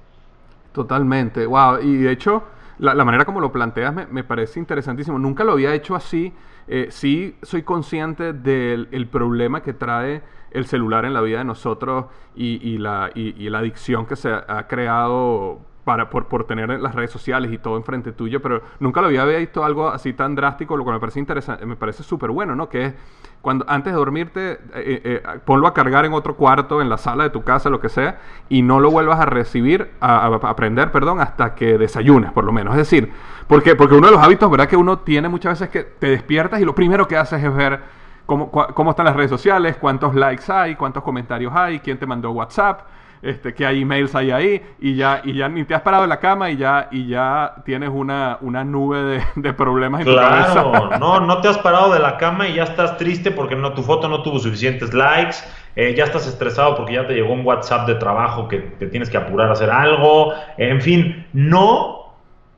Totalmente, 0.71 1.45
wow. 1.45 1.81
Y 1.81 1.97
de 1.97 2.13
hecho, 2.13 2.43
la, 2.77 3.03
manera 3.03 3.25
como 3.25 3.41
lo 3.41 3.51
planteas 3.51 3.93
me, 4.09 4.23
parece 4.23 4.57
interesantísimo. 4.57 5.19
Nunca 5.19 5.43
lo 5.43 5.51
había 5.51 5.73
hecho 5.73 5.97
así 5.97 6.33
eh, 6.69 6.87
sí 6.91 7.35
soy 7.41 7.63
consciente 7.63 8.31
del 8.31 9.07
problema 9.11 9.61
que 9.61 9.73
trae 9.73 10.21
el 10.51 10.65
celular 10.65 11.03
en 11.03 11.13
la 11.13 11.19
vida 11.19 11.39
de 11.39 11.43
nosotros 11.43 12.05
y, 12.33 12.77
la 12.77 13.11
adicción 13.57 14.05
que 14.05 14.15
se 14.15 14.31
ha 14.31 14.65
creado 14.69 15.59
para, 15.89 16.07
por, 16.07 16.27
por, 16.27 16.43
tener 16.43 16.69
las 16.79 16.93
redes 16.93 17.09
sociales 17.09 17.51
y 17.51 17.57
todo 17.57 17.75
enfrente 17.75 18.11
tuyo, 18.11 18.43
pero 18.43 18.61
nunca 18.79 19.01
lo 19.01 19.07
había 19.07 19.25
visto 19.25 19.63
algo 19.63 19.89
así 19.89 20.13
tan 20.13 20.35
drástico, 20.35 20.77
lo 20.77 20.83
cual 20.83 20.97
me 20.97 20.99
parece 20.99 21.17
interesante, 21.17 21.65
me 21.65 21.75
parece 21.75 22.03
súper 22.03 22.29
bueno, 22.29 22.55
¿no? 22.55 22.69
Que 22.69 22.85
es 22.85 22.93
cuando 23.41 23.65
antes 23.67 23.91
de 23.91 23.97
dormirte, 23.97 24.51
eh, 24.51 24.57
eh, 24.75 25.01
eh, 25.03 25.39
ponlo 25.43 25.65
a 25.65 25.73
cargar 25.73 26.05
en 26.05 26.13
otro 26.13 26.35
cuarto, 26.35 26.79
en 26.79 26.89
la 26.89 26.99
sala 26.99 27.23
de 27.23 27.31
tu 27.31 27.41
casa, 27.41 27.71
lo 27.71 27.79
que 27.79 27.89
sea, 27.89 28.19
y 28.49 28.61
no 28.61 28.79
lo 28.79 28.91
vuelvas 28.91 29.19
a 29.19 29.25
recibir, 29.25 29.89
a, 29.99 30.27
aprender, 30.27 30.91
perdón, 30.91 31.21
hasta 31.21 31.55
que 31.55 31.79
desayunes, 31.79 32.31
por 32.33 32.43
lo 32.43 32.51
menos. 32.51 32.73
Es 32.73 32.81
decir, 32.81 33.11
porque, 33.47 33.75
porque 33.75 33.95
uno 33.95 34.09
de 34.09 34.13
los 34.13 34.21
hábitos, 34.21 34.51
¿verdad? 34.51 34.67
Que 34.67 34.77
uno 34.77 34.99
tiene 34.99 35.27
muchas 35.27 35.59
veces 35.59 35.69
que 35.69 35.81
te 35.85 36.11
despiertas 36.11 36.61
y 36.61 36.65
lo 36.65 36.75
primero 36.75 37.07
que 37.07 37.17
haces 37.17 37.43
es 37.43 37.55
ver 37.55 37.79
cómo, 38.27 38.51
cómo 38.51 38.91
están 38.91 39.07
las 39.07 39.15
redes 39.15 39.31
sociales, 39.31 39.75
cuántos 39.77 40.13
likes 40.13 40.53
hay, 40.53 40.75
cuántos 40.75 41.01
comentarios 41.01 41.51
hay, 41.55 41.79
quién 41.79 41.97
te 41.97 42.05
mandó 42.05 42.29
WhatsApp 42.29 42.81
este, 43.21 43.53
que 43.53 43.65
hay 43.65 43.81
emails 43.81 44.15
ahí 44.15 44.31
ahí 44.31 44.61
y 44.79 44.95
ya, 44.95 45.21
y 45.23 45.33
ya 45.33 45.49
ni 45.49 45.65
te 45.65 45.75
has 45.75 45.81
parado 45.81 46.03
en 46.03 46.09
la 46.09 46.19
cama 46.19 46.49
y 46.49 46.57
ya, 46.57 46.87
y 46.91 47.07
ya 47.07 47.55
tienes 47.65 47.89
una, 47.89 48.37
una 48.41 48.63
nube 48.63 49.21
de, 49.35 49.53
problemas 49.53 50.01
en 50.01 50.07
claro, 50.07 50.63
tu 50.63 50.71
cabeza. 50.71 50.97
no, 50.99 51.19
no 51.19 51.41
te 51.41 51.47
has 51.47 51.57
parado 51.57 51.93
de 51.93 51.99
la 51.99 52.17
cama 52.17 52.47
y 52.47 52.55
ya 52.55 52.63
estás 52.63 52.97
triste 52.97 53.31
porque 53.31 53.55
no, 53.55 53.73
tu 53.73 53.83
foto 53.83 54.07
no 54.07 54.23
tuvo 54.23 54.39
suficientes 54.39 54.93
likes, 54.93 55.37
eh, 55.75 55.93
ya 55.95 56.05
estás 56.05 56.27
estresado 56.27 56.75
porque 56.75 56.93
ya 56.93 57.07
te 57.07 57.13
llegó 57.13 57.33
un 57.33 57.45
WhatsApp 57.45 57.87
de 57.87 57.95
trabajo 57.95 58.47
que 58.47 58.57
te 58.57 58.87
tienes 58.87 59.09
que 59.09 59.17
apurar 59.17 59.49
a 59.49 59.53
hacer 59.53 59.69
algo, 59.69 60.33
en 60.57 60.81
fin, 60.81 61.27
no, 61.33 62.13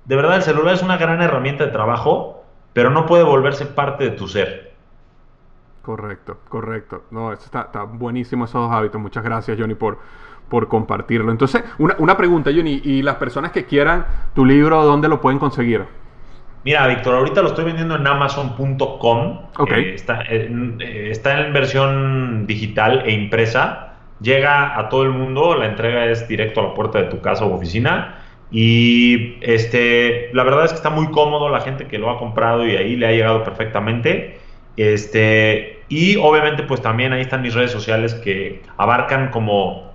de 0.06 0.16
verdad 0.16 0.36
el 0.36 0.44
celular 0.44 0.76
es 0.76 0.84
una 0.84 0.98
gran 0.98 1.22
herramienta 1.22 1.66
de 1.66 1.72
trabajo, 1.72 2.44
pero 2.74 2.90
no 2.90 3.06
puede 3.06 3.24
volverse 3.24 3.66
parte 3.66 4.04
de 4.06 4.12
tu 4.12 4.28
ser. 4.28 4.72
Correcto, 5.82 6.38
correcto. 6.48 7.06
No, 7.10 7.34
está, 7.34 7.62
está 7.62 7.84
buenísimo 7.84 8.46
esos 8.46 8.62
dos 8.62 8.72
hábitos. 8.72 9.02
Muchas 9.02 9.24
gracias, 9.24 9.58
Johnny, 9.60 9.74
por, 9.74 10.00
por 10.52 10.68
compartirlo. 10.68 11.32
Entonces, 11.32 11.64
una, 11.80 11.96
una 11.98 12.18
pregunta, 12.18 12.52
Johnny, 12.54 12.82
y 12.84 13.02
las 13.02 13.16
personas 13.16 13.52
que 13.52 13.66
quieran 13.66 14.06
tu 14.36 14.46
libro, 14.46 14.84
¿dónde 14.84 15.08
lo 15.08 15.22
pueden 15.22 15.40
conseguir? 15.40 15.86
Mira, 16.66 16.86
Víctor, 16.88 17.16
ahorita 17.16 17.42
lo 17.42 17.48
estoy 17.48 17.64
vendiendo 17.66 17.96
en 17.96 18.06
amazon.com. 18.06 19.40
Okay. 19.58 19.84
Eh, 19.84 19.94
está, 19.96 20.24
eh, 20.30 21.08
está, 21.10 21.48
en 21.48 21.54
versión 21.54 22.46
digital 22.46 23.04
e 23.06 23.14
impresa. 23.14 23.94
Llega 24.22 24.78
a 24.78 24.90
todo 24.90 25.04
el 25.04 25.12
mundo, 25.12 25.56
la 25.56 25.68
entrega 25.68 26.06
es 26.06 26.28
directo 26.28 26.60
a 26.60 26.64
la 26.64 26.74
puerta 26.74 27.02
de 27.02 27.06
tu 27.06 27.22
casa 27.22 27.46
o 27.46 27.56
oficina. 27.56 28.18
Y 28.52 29.38
este, 29.40 30.30
la 30.34 30.44
verdad 30.44 30.66
es 30.66 30.72
que 30.72 30.76
está 30.78 30.90
muy 30.90 31.10
cómodo 31.12 31.48
la 31.48 31.62
gente 31.62 31.88
que 31.88 31.98
lo 31.98 32.10
ha 32.10 32.20
comprado 32.20 32.68
y 32.68 32.76
ahí 32.76 32.98
le 32.98 33.08
ha 33.08 33.12
llegado 33.12 33.44
perfectamente. 33.44 34.38
Este, 34.76 35.84
y 35.88 36.18
obviamente 36.18 36.64
pues 36.64 36.82
también 36.82 37.14
ahí 37.14 37.22
están 37.22 37.42
mis 37.42 37.54
redes 37.54 37.72
sociales 37.72 38.14
que 38.16 38.62
abarcan 38.78 39.30
como 39.30 39.91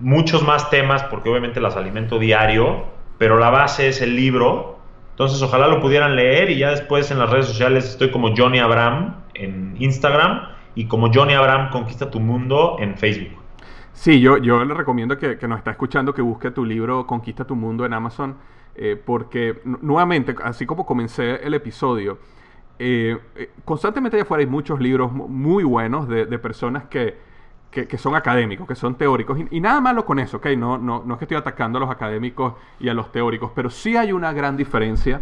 muchos 0.00 0.44
más 0.44 0.70
temas, 0.70 1.04
porque 1.04 1.28
obviamente 1.28 1.60
las 1.60 1.76
alimento 1.76 2.18
diario, 2.18 2.84
pero 3.18 3.38
la 3.38 3.50
base 3.50 3.88
es 3.88 4.00
el 4.00 4.16
libro. 4.16 4.78
Entonces, 5.10 5.42
ojalá 5.42 5.66
lo 5.68 5.80
pudieran 5.80 6.14
leer 6.14 6.50
y 6.50 6.58
ya 6.58 6.70
después 6.70 7.10
en 7.10 7.18
las 7.18 7.30
redes 7.30 7.46
sociales 7.46 7.84
estoy 7.84 8.10
como 8.10 8.34
Johnny 8.36 8.60
Abraham 8.60 9.16
en 9.34 9.74
Instagram 9.78 10.48
y 10.74 10.86
como 10.86 11.12
Johnny 11.12 11.34
Abraham 11.34 11.70
Conquista 11.70 12.10
tu 12.10 12.20
Mundo 12.20 12.76
en 12.78 12.96
Facebook. 12.96 13.36
Sí, 13.92 14.20
yo, 14.20 14.36
yo 14.36 14.64
le 14.64 14.74
recomiendo 14.74 15.18
que, 15.18 15.38
que 15.38 15.48
nos 15.48 15.58
está 15.58 15.72
escuchando 15.72 16.14
que 16.14 16.22
busque 16.22 16.52
tu 16.52 16.64
libro 16.64 17.04
Conquista 17.04 17.44
tu 17.44 17.56
Mundo 17.56 17.84
en 17.84 17.92
Amazon, 17.92 18.36
eh, 18.76 19.00
porque 19.04 19.60
nuevamente, 19.64 20.36
así 20.44 20.66
como 20.66 20.86
comencé 20.86 21.44
el 21.44 21.54
episodio, 21.54 22.18
eh, 22.78 23.18
eh, 23.34 23.50
constantemente 23.64 24.16
allá 24.16 24.22
afuera 24.22 24.42
hay 24.42 24.46
muchos 24.46 24.78
libros 24.78 25.10
muy 25.10 25.64
buenos 25.64 26.08
de, 26.08 26.26
de 26.26 26.38
personas 26.38 26.84
que, 26.84 27.16
que, 27.70 27.98
son 27.98 28.14
académicos, 28.16 28.66
que 28.66 28.74
son 28.74 28.96
teóricos, 28.96 29.38
y, 29.50 29.60
nada 29.60 29.80
malo 29.80 30.04
con 30.04 30.18
eso, 30.18 30.38
¿ok? 30.38 30.46
No, 30.56 30.78
no, 30.78 31.02
no 31.04 31.14
es 31.14 31.18
que 31.18 31.24
estoy 31.26 31.36
atacando 31.36 31.78
a 31.78 31.80
los 31.80 31.90
académicos 31.90 32.54
y 32.80 32.88
a 32.88 32.94
los 32.94 33.12
teóricos, 33.12 33.52
pero 33.54 33.70
sí 33.70 33.96
hay 33.96 34.12
una 34.12 34.32
gran 34.32 34.56
diferencia 34.56 35.20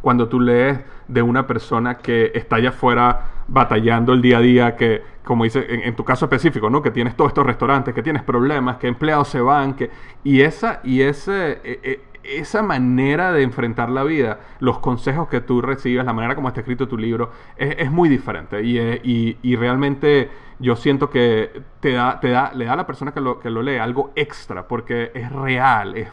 cuando 0.00 0.28
tú 0.28 0.40
lees 0.40 0.80
de 1.06 1.22
una 1.22 1.46
persona 1.46 1.98
que 1.98 2.32
está 2.34 2.56
allá 2.56 2.70
afuera 2.70 3.20
batallando 3.46 4.12
el 4.12 4.20
día 4.20 4.38
a 4.38 4.40
día, 4.40 4.76
que, 4.76 5.02
como 5.24 5.44
dice, 5.44 5.64
en, 5.68 5.94
tu 5.94 6.04
caso 6.04 6.24
específico, 6.24 6.68
¿no? 6.68 6.82
Que 6.82 6.90
tienes 6.90 7.14
todos 7.14 7.30
estos 7.30 7.46
restaurantes, 7.46 7.94
que 7.94 8.02
tienes 8.02 8.22
problemas, 8.22 8.78
que 8.78 8.88
empleados 8.88 9.28
se 9.28 9.40
van, 9.40 9.74
que... 9.74 9.90
Y 10.24 10.40
esa, 10.40 10.80
y 10.82 11.02
ese... 11.02 11.60
E, 11.62 11.80
e, 11.82 12.00
esa 12.24 12.62
manera 12.62 13.32
de 13.32 13.42
enfrentar 13.42 13.90
la 13.90 14.04
vida, 14.04 14.40
los 14.60 14.78
consejos 14.78 15.28
que 15.28 15.40
tú 15.40 15.60
recibes, 15.60 16.04
la 16.04 16.12
manera 16.12 16.34
como 16.34 16.48
está 16.48 16.60
escrito 16.60 16.88
tu 16.88 16.96
libro, 16.96 17.30
es, 17.56 17.90
muy 17.90 18.08
diferente. 18.08 18.62
Y, 18.62 18.78
y, 18.78 19.38
y 19.42 19.56
realmente 19.56 20.30
yo 20.58 20.76
siento 20.76 21.10
que 21.10 21.62
te 21.80 21.92
da, 21.92 22.20
te 22.20 22.30
da, 22.30 22.52
le 22.54 22.64
da 22.64 22.74
a 22.74 22.76
la 22.76 22.86
persona 22.86 23.12
que 23.12 23.20
lo, 23.20 23.38
que 23.38 23.50
lo 23.50 23.62
lee 23.62 23.76
algo 23.76 24.12
extra, 24.14 24.68
porque 24.68 25.10
es 25.14 25.30
real, 25.32 25.96
es, 25.96 26.08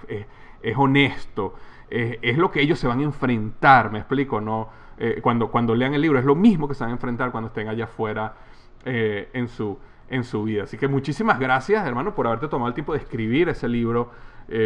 es 0.62 0.78
honesto, 0.78 1.56
es 1.90 2.38
lo 2.38 2.52
que 2.52 2.62
ellos 2.62 2.80
se 2.80 2.88
van 2.88 3.00
a 3.00 3.04
enfrentar, 3.04 3.92
me 3.92 4.00
explico, 4.00 4.40
¿no? 4.42 4.70
Eh, 5.02 5.22
cuando, 5.22 5.50
cuando 5.50 5.74
lean 5.74 5.94
el 5.94 6.02
libro, 6.02 6.20
es 6.20 6.26
lo 6.26 6.36
mismo 6.36 6.68
que 6.68 6.74
se 6.74 6.84
van 6.84 6.92
a 6.92 6.94
enfrentar 6.94 7.32
cuando 7.32 7.48
estén 7.48 7.70
allá 7.70 7.86
afuera 7.86 8.34
eh, 8.84 9.30
en, 9.32 9.48
su, 9.48 9.80
en 10.10 10.26
su 10.26 10.44
vida. 10.44 10.64
Así 10.64 10.78
que 10.78 10.90
muchísimas 10.90 11.40
gracias, 11.40 11.88
hermano, 11.88 12.14
por 12.14 12.28
haberte 12.28 12.50
tomado 12.50 12.68
el 12.68 12.74
tiempo 12.74 12.92
de 12.92 13.00
escribir 13.00 13.48
ese 13.48 13.70
libro, 13.70 14.12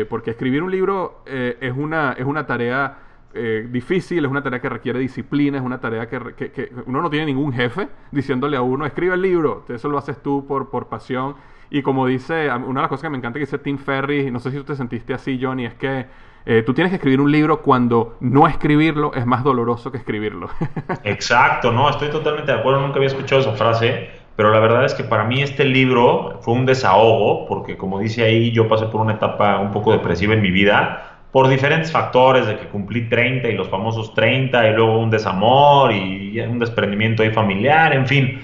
porque 0.09 0.31
escribir 0.31 0.63
un 0.63 0.71
libro 0.71 1.23
es, 1.25 1.73
una, 1.75 2.13
es 2.13 2.25
una 2.25 2.45
tarea 2.45 2.97
eh, 3.35 3.67
difícil, 3.67 4.23
es 4.23 4.29
una 4.29 4.43
tarea 4.43 4.61
que 4.61 4.69
requiere 4.69 4.99
disciplina, 4.99 5.57
es 5.57 5.63
una 5.63 5.79
tarea 5.79 6.07
que, 6.07 6.35
que, 6.35 6.71
uno 6.85 7.01
no 7.01 7.09
tiene 7.09 7.25
ningún 7.25 7.51
jefe 7.51 7.87
diciéndole 8.11 8.55
a 8.57 8.61
uno, 8.61 8.85
escribe 8.85 9.15
el 9.15 9.23
libro, 9.23 9.65
eso 9.69 9.89
lo 9.89 9.97
haces 9.97 10.21
tú 10.21 10.45
por, 10.45 10.69
por 10.69 10.87
pasión. 10.87 11.35
Y 11.71 11.81
como 11.81 12.05
dice, 12.05 12.47
una 12.51 12.81
de 12.81 12.83
las 12.83 12.89
cosas 12.89 13.01
que 13.01 13.09
me 13.09 13.17
encanta 13.17 13.39
que 13.39 13.45
dice 13.45 13.57
Tim 13.57 13.79
Ferry, 13.79 14.29
no 14.29 14.39
sé 14.39 14.51
si 14.51 14.57
tú 14.57 14.65
te 14.65 14.75
sentiste 14.75 15.15
así, 15.15 15.39
Johnny, 15.41 15.65
es 15.65 15.73
que 15.73 16.05
eh, 16.45 16.61
tú 16.63 16.75
tienes 16.75 16.91
que 16.91 16.97
escribir 16.97 17.21
un 17.21 17.31
libro 17.31 17.63
cuando 17.63 18.17
no 18.19 18.47
escribirlo 18.47 19.15
es 19.15 19.25
más 19.25 19.43
doloroso 19.43 19.91
que 19.91 19.97
escribirlo. 19.97 20.49
Exacto, 21.03 21.71
no, 21.71 21.89
estoy 21.89 22.11
totalmente 22.11 22.51
de 22.51 22.59
acuerdo, 22.59 22.81
nunca 22.81 22.97
había 22.97 23.07
escuchado 23.07 23.41
esa 23.41 23.53
frase, 23.53 24.11
pero 24.35 24.51
la 24.51 24.59
verdad 24.59 24.85
es 24.85 24.93
que 24.93 25.03
para 25.03 25.25
mí 25.25 25.41
este 25.41 25.65
libro 25.65 26.39
fue 26.41 26.53
un 26.55 26.65
desahogo, 26.65 27.45
porque 27.47 27.77
como 27.77 27.99
dice 27.99 28.23
ahí, 28.23 28.51
yo 28.51 28.67
pasé 28.67 28.85
por 28.85 29.01
una 29.01 29.13
etapa 29.13 29.59
un 29.59 29.71
poco 29.71 29.91
depresiva 29.91 30.33
en 30.33 30.41
mi 30.41 30.51
vida 30.51 31.09
por 31.31 31.47
diferentes 31.47 31.91
factores 31.91 32.45
de 32.45 32.57
que 32.57 32.67
cumplí 32.67 33.09
30 33.09 33.47
y 33.49 33.53
los 33.55 33.67
famosos 33.67 34.13
30 34.13 34.69
y 34.69 34.73
luego 34.75 34.99
un 34.99 35.09
desamor 35.09 35.91
y 35.91 36.39
un 36.41 36.59
desprendimiento 36.59 37.23
ahí 37.23 37.31
familiar, 37.31 37.93
en 37.93 38.05
fin. 38.05 38.41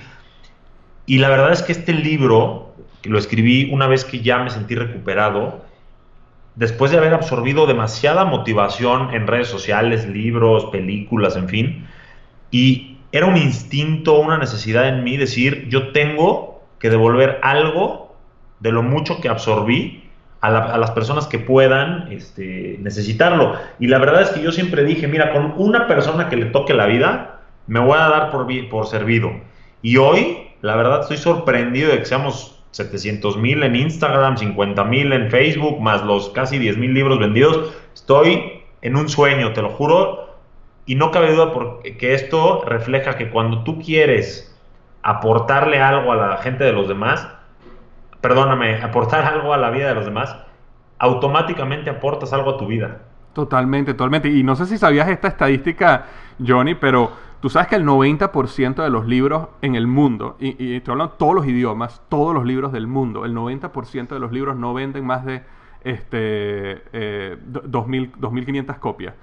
Y 1.06 1.20
la 1.20 1.30
verdad 1.30 1.52
es 1.52 1.62
que 1.62 1.72
este 1.72 1.94
libro, 1.94 2.74
que 3.02 3.10
lo 3.10 3.20
escribí 3.20 3.70
una 3.72 3.88
vez 3.88 4.06
que 4.06 4.22
ya 4.22 4.40
me 4.40 4.50
sentí 4.50 4.76
recuperado, 4.76 5.64
después 6.56 6.92
de 6.92 6.98
haber 6.98 7.14
absorbido 7.14 7.68
demasiada 7.68 8.26
motivación 8.26 9.14
en 9.14 9.28
redes 9.28 9.48
sociales, 9.48 10.08
libros, 10.08 10.66
películas, 10.66 11.36
en 11.36 11.48
fin, 11.48 11.88
y 12.52 12.99
era 13.12 13.26
un 13.26 13.38
instinto, 13.38 14.20
una 14.20 14.38
necesidad 14.38 14.88
en 14.88 15.04
mí 15.04 15.18
decir, 15.18 15.68
yo 15.70 15.92
tengo 15.92 16.62
que 16.80 16.90
devolver 16.90 17.40
algo 17.42 18.16
de 18.60 18.72
lo 18.72 18.84
mucho 18.84 19.22
que 19.22 19.30
absorbí 19.30 20.04
a, 20.42 20.78
las 20.78 20.92
personas 20.92 21.28
que 21.28 21.40
puedan 21.40 22.12
este, 22.12 22.78
necesitarlo. 22.80 23.56
Y 23.80 23.88
la 23.88 24.00
verdad 24.00 24.22
es 24.22 24.30
que 24.30 24.42
yo 24.42 24.52
siempre 24.52 24.84
dije, 24.84 25.08
mira, 25.08 25.34
con 25.34 25.54
una 25.58 25.88
persona 25.88 26.30
que 26.30 26.38
le 26.38 26.46
toque 26.46 26.74
la 26.74 26.86
vida, 26.86 27.42
me 27.68 27.80
voy 27.80 27.98
a 27.98 28.10
dar 28.10 28.32
por, 28.32 28.48
por 28.70 28.88
servido. 28.88 29.32
Y 29.82 29.98
hoy, 29.98 30.50
la 30.62 30.76
verdad, 30.76 31.02
estoy 31.02 31.18
sorprendido 31.18 31.92
de 31.92 32.00
que 32.00 32.06
seamos 32.06 32.64
700 32.72 33.38
mil 33.38 33.64
en 33.64 33.76
Instagram, 33.76 34.38
50 34.38 34.84
mil 34.86 35.12
en 35.12 35.30
Facebook, 35.30 35.82
más 35.82 36.04
los 36.04 36.30
casi 36.30 36.58
10 36.58 36.78
mil 36.78 36.94
libros 36.94 37.20
vendidos. 37.20 37.74
Estoy 37.94 38.62
en 38.82 38.96
un 38.96 39.10
sueño, 39.10 39.54
te 39.54 39.62
lo 39.62 39.70
juro. 39.70 40.29
Y 40.90 40.96
no 40.96 41.12
cabe 41.12 41.36
duda 41.36 41.54
porque 41.54 42.16
esto 42.16 42.64
refleja 42.66 43.16
que 43.16 43.30
cuando 43.30 43.64
tú 43.64 43.80
quieres 43.80 44.60
aportarle 45.04 45.80
algo 45.80 46.12
a 46.12 46.16
la 46.16 46.38
gente 46.38 46.64
de 46.64 46.74
los 46.74 46.88
demás, 46.88 47.30
perdóname, 48.22 48.74
aportar 48.82 49.24
algo 49.24 49.54
a 49.54 49.58
la 49.58 49.70
vida 49.70 49.90
de 49.90 49.94
los 49.94 50.06
demás, 50.06 50.36
automáticamente 50.98 51.92
aportas 51.92 52.34
algo 52.34 52.50
a 52.50 52.58
tu 52.58 52.66
vida. 52.66 53.02
Totalmente, 53.34 53.94
totalmente. 53.94 54.30
Y 54.30 54.42
no 54.42 54.56
sé 54.56 54.66
si 54.66 54.80
sabías 54.80 55.08
esta 55.10 55.28
estadística, 55.28 56.08
Johnny, 56.44 56.74
pero 56.74 57.12
tú 57.40 57.52
sabes 57.52 57.68
que 57.68 57.76
el 57.76 57.86
90% 57.86 58.82
de 58.82 58.90
los 58.90 59.06
libros 59.06 59.50
en 59.62 59.76
el 59.76 59.86
mundo, 59.86 60.38
y, 60.40 60.56
y 60.58 60.78
estoy 60.78 60.94
hablando 60.94 61.14
todos 61.20 61.36
los 61.36 61.46
idiomas, 61.46 62.02
todos 62.10 62.34
los 62.34 62.46
libros 62.46 62.72
del 62.72 62.88
mundo, 62.88 63.26
el 63.26 63.36
90% 63.36 64.08
de 64.08 64.20
los 64.20 64.32
libros 64.32 64.58
no 64.58 64.74
venden 64.74 65.06
más 65.06 65.24
de 65.24 65.44
este, 65.84 66.82
eh, 66.94 67.38
2.500 67.46 68.80
copias. 68.80 69.14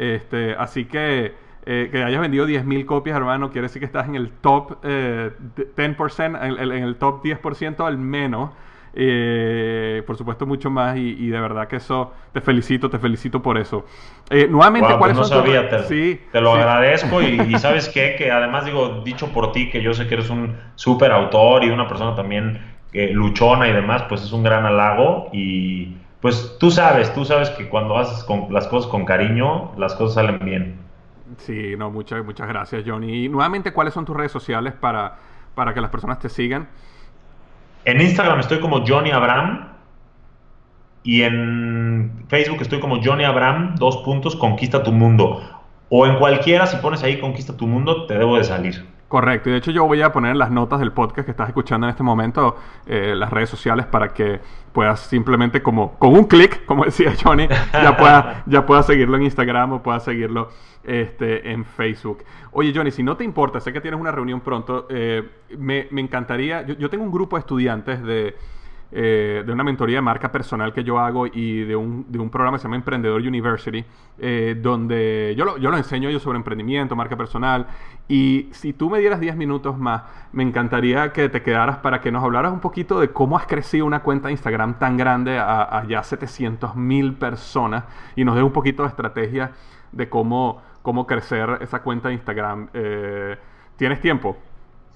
Este, 0.00 0.54
así 0.54 0.86
que 0.86 1.34
eh, 1.66 1.90
que 1.92 2.02
hayas 2.02 2.22
vendido 2.22 2.48
10.000 2.48 2.86
copias, 2.86 3.14
hermano, 3.14 3.50
quiere 3.50 3.66
decir 3.66 3.80
que 3.80 3.86
estás 3.86 4.08
en 4.08 4.14
el 4.14 4.30
top 4.30 4.78
eh, 4.82 5.30
10%, 5.76 6.58
en, 6.62 6.82
el 6.82 6.96
top 6.96 7.22
10% 7.22 7.86
al 7.86 7.98
menos. 7.98 8.50
Eh, 8.94 10.02
por 10.06 10.16
supuesto, 10.16 10.46
mucho 10.46 10.70
más. 10.70 10.96
Y, 10.96 11.28
de 11.28 11.38
verdad 11.38 11.68
que 11.68 11.76
eso, 11.76 12.14
te 12.32 12.40
felicito, 12.40 12.88
te 12.88 12.98
felicito 12.98 13.42
por 13.42 13.58
eso. 13.58 13.84
Eh, 14.30 14.48
nuevamente, 14.48 14.88
¿cuáles 14.96 15.18
pues 15.18 15.30
no 15.30 15.36
sabía, 15.36 15.68
te, 15.68 15.82
sí, 15.84 16.18
te 16.32 16.40
lo 16.40 16.54
agradezco. 16.54 17.20
Y, 17.20 17.58
sabes 17.58 17.90
qué, 17.90 18.14
que 18.16 18.30
además 18.30 18.64
digo, 18.64 19.02
dicho 19.04 19.28
por 19.34 19.52
ti, 19.52 19.68
que 19.68 19.82
yo 19.82 19.92
sé 19.92 20.08
que 20.08 20.14
eres 20.14 20.30
un 20.30 20.56
súper 20.76 21.12
autor 21.12 21.62
y 21.62 21.68
una 21.68 21.86
persona 21.86 22.14
también 22.14 22.58
luchona 23.12 23.68
y 23.68 23.72
demás, 23.74 24.04
pues 24.08 24.22
es 24.22 24.32
un 24.32 24.42
gran 24.42 24.64
halago. 24.64 25.28
Y 25.34 25.94
pues 26.20 26.56
tú 26.58 26.70
sabes, 26.70 27.12
tú 27.14 27.24
sabes 27.24 27.50
que 27.50 27.68
cuando 27.68 27.96
haces 27.96 28.22
con, 28.24 28.52
las 28.52 28.66
cosas 28.68 28.90
con 28.90 29.04
cariño, 29.04 29.72
las 29.78 29.94
cosas 29.94 30.14
salen 30.14 30.38
bien. 30.44 30.76
Sí, 31.38 31.74
no, 31.78 31.90
muchas, 31.90 32.24
muchas 32.24 32.48
gracias, 32.48 32.84
Johnny. 32.86 33.24
Y 33.24 33.28
nuevamente, 33.28 33.72
¿cuáles 33.72 33.94
son 33.94 34.04
tus 34.04 34.16
redes 34.16 34.32
sociales 34.32 34.74
para, 34.74 35.16
para 35.54 35.72
que 35.72 35.80
las 35.80 35.90
personas 35.90 36.18
te 36.18 36.28
sigan? 36.28 36.68
En 37.84 38.00
Instagram 38.00 38.40
estoy 38.40 38.60
como 38.60 38.84
Johnny 38.86 39.10
Abraham. 39.10 39.68
Y 41.02 41.22
en 41.22 42.26
Facebook 42.28 42.58
estoy 42.60 42.78
como 42.78 43.02
Johnny 43.02 43.24
Abraham, 43.24 43.76
dos 43.76 43.98
puntos, 43.98 44.36
conquista 44.36 44.82
tu 44.82 44.92
mundo. 44.92 45.40
O 45.88 46.06
en 46.06 46.16
cualquiera, 46.18 46.66
si 46.66 46.76
pones 46.76 47.02
ahí 47.02 47.18
conquista 47.18 47.56
tu 47.56 47.66
mundo, 47.66 48.04
te 48.06 48.18
debo 48.18 48.36
de 48.36 48.44
salir. 48.44 48.86
Correcto, 49.10 49.48
y 49.48 49.52
de 49.52 49.58
hecho 49.58 49.72
yo 49.72 49.88
voy 49.88 50.02
a 50.02 50.12
poner 50.12 50.30
en 50.30 50.38
las 50.38 50.52
notas 50.52 50.78
del 50.78 50.92
podcast 50.92 51.24
que 51.24 51.32
estás 51.32 51.48
escuchando 51.48 51.84
en 51.84 51.90
este 51.90 52.04
momento 52.04 52.56
eh, 52.86 53.12
las 53.16 53.28
redes 53.30 53.50
sociales 53.50 53.84
para 53.86 54.14
que 54.14 54.38
puedas 54.72 55.00
simplemente 55.00 55.64
como 55.64 55.98
con 55.98 56.12
un 56.12 56.26
clic, 56.26 56.64
como 56.64 56.84
decía 56.84 57.12
Johnny, 57.20 57.48
ya 57.72 57.96
puedas 57.96 58.36
ya 58.46 58.64
pueda 58.64 58.84
seguirlo 58.84 59.16
en 59.16 59.24
Instagram 59.24 59.72
o 59.72 59.82
puedas 59.82 60.04
seguirlo 60.04 60.50
este, 60.84 61.50
en 61.50 61.64
Facebook. 61.64 62.18
Oye 62.52 62.72
Johnny, 62.72 62.92
si 62.92 63.02
no 63.02 63.16
te 63.16 63.24
importa, 63.24 63.58
sé 63.58 63.72
que 63.72 63.80
tienes 63.80 63.98
una 63.98 64.12
reunión 64.12 64.42
pronto, 64.42 64.86
eh, 64.88 65.28
me, 65.58 65.88
encantaría, 65.90 66.64
yo 66.64 66.88
tengo 66.88 67.02
un 67.02 67.10
grupo 67.10 67.34
de 67.34 67.40
estudiantes 67.40 68.00
de 68.04 68.36
eh, 68.92 69.42
de 69.46 69.52
una 69.52 69.62
mentoría 69.62 69.98
de 69.98 70.02
marca 70.02 70.32
personal 70.32 70.72
que 70.72 70.82
yo 70.82 70.98
hago 70.98 71.26
y 71.26 71.62
de 71.64 71.76
un, 71.76 72.06
de 72.08 72.18
un 72.18 72.28
programa 72.28 72.56
que 72.56 72.62
se 72.62 72.64
llama 72.64 72.76
Emprendedor 72.76 73.20
University, 73.20 73.84
eh, 74.18 74.58
donde 74.60 75.34
yo 75.36 75.44
lo, 75.44 75.58
yo 75.58 75.70
lo 75.70 75.76
enseño 75.76 76.10
yo 76.10 76.18
sobre 76.18 76.36
emprendimiento, 76.38 76.96
marca 76.96 77.16
personal. 77.16 77.66
Y 78.08 78.48
si 78.52 78.72
tú 78.72 78.90
me 78.90 78.98
dieras 78.98 79.20
10 79.20 79.36
minutos 79.36 79.78
más, 79.78 80.02
me 80.32 80.42
encantaría 80.42 81.12
que 81.12 81.28
te 81.28 81.42
quedaras 81.42 81.78
para 81.78 82.00
que 82.00 82.10
nos 82.10 82.24
hablaras 82.24 82.52
un 82.52 82.60
poquito 82.60 82.98
de 82.98 83.10
cómo 83.10 83.36
has 83.36 83.46
crecido 83.46 83.86
una 83.86 84.02
cuenta 84.02 84.28
de 84.28 84.32
Instagram 84.32 84.78
tan 84.78 84.96
grande 84.96 85.38
a, 85.38 85.84
ya 85.88 86.02
700 86.02 86.74
mil 86.74 87.14
personas 87.14 87.84
y 88.16 88.24
nos 88.24 88.34
dé 88.34 88.42
un 88.42 88.52
poquito 88.52 88.82
de 88.82 88.88
estrategia 88.88 89.52
de 89.92 90.08
cómo, 90.08 90.62
cómo 90.82 91.06
crecer 91.06 91.58
esa 91.60 91.82
cuenta 91.82 92.08
de 92.08 92.14
Instagram. 92.14 92.68
Eh, 92.74 93.36
¿Tienes 93.76 94.00
tiempo? 94.00 94.36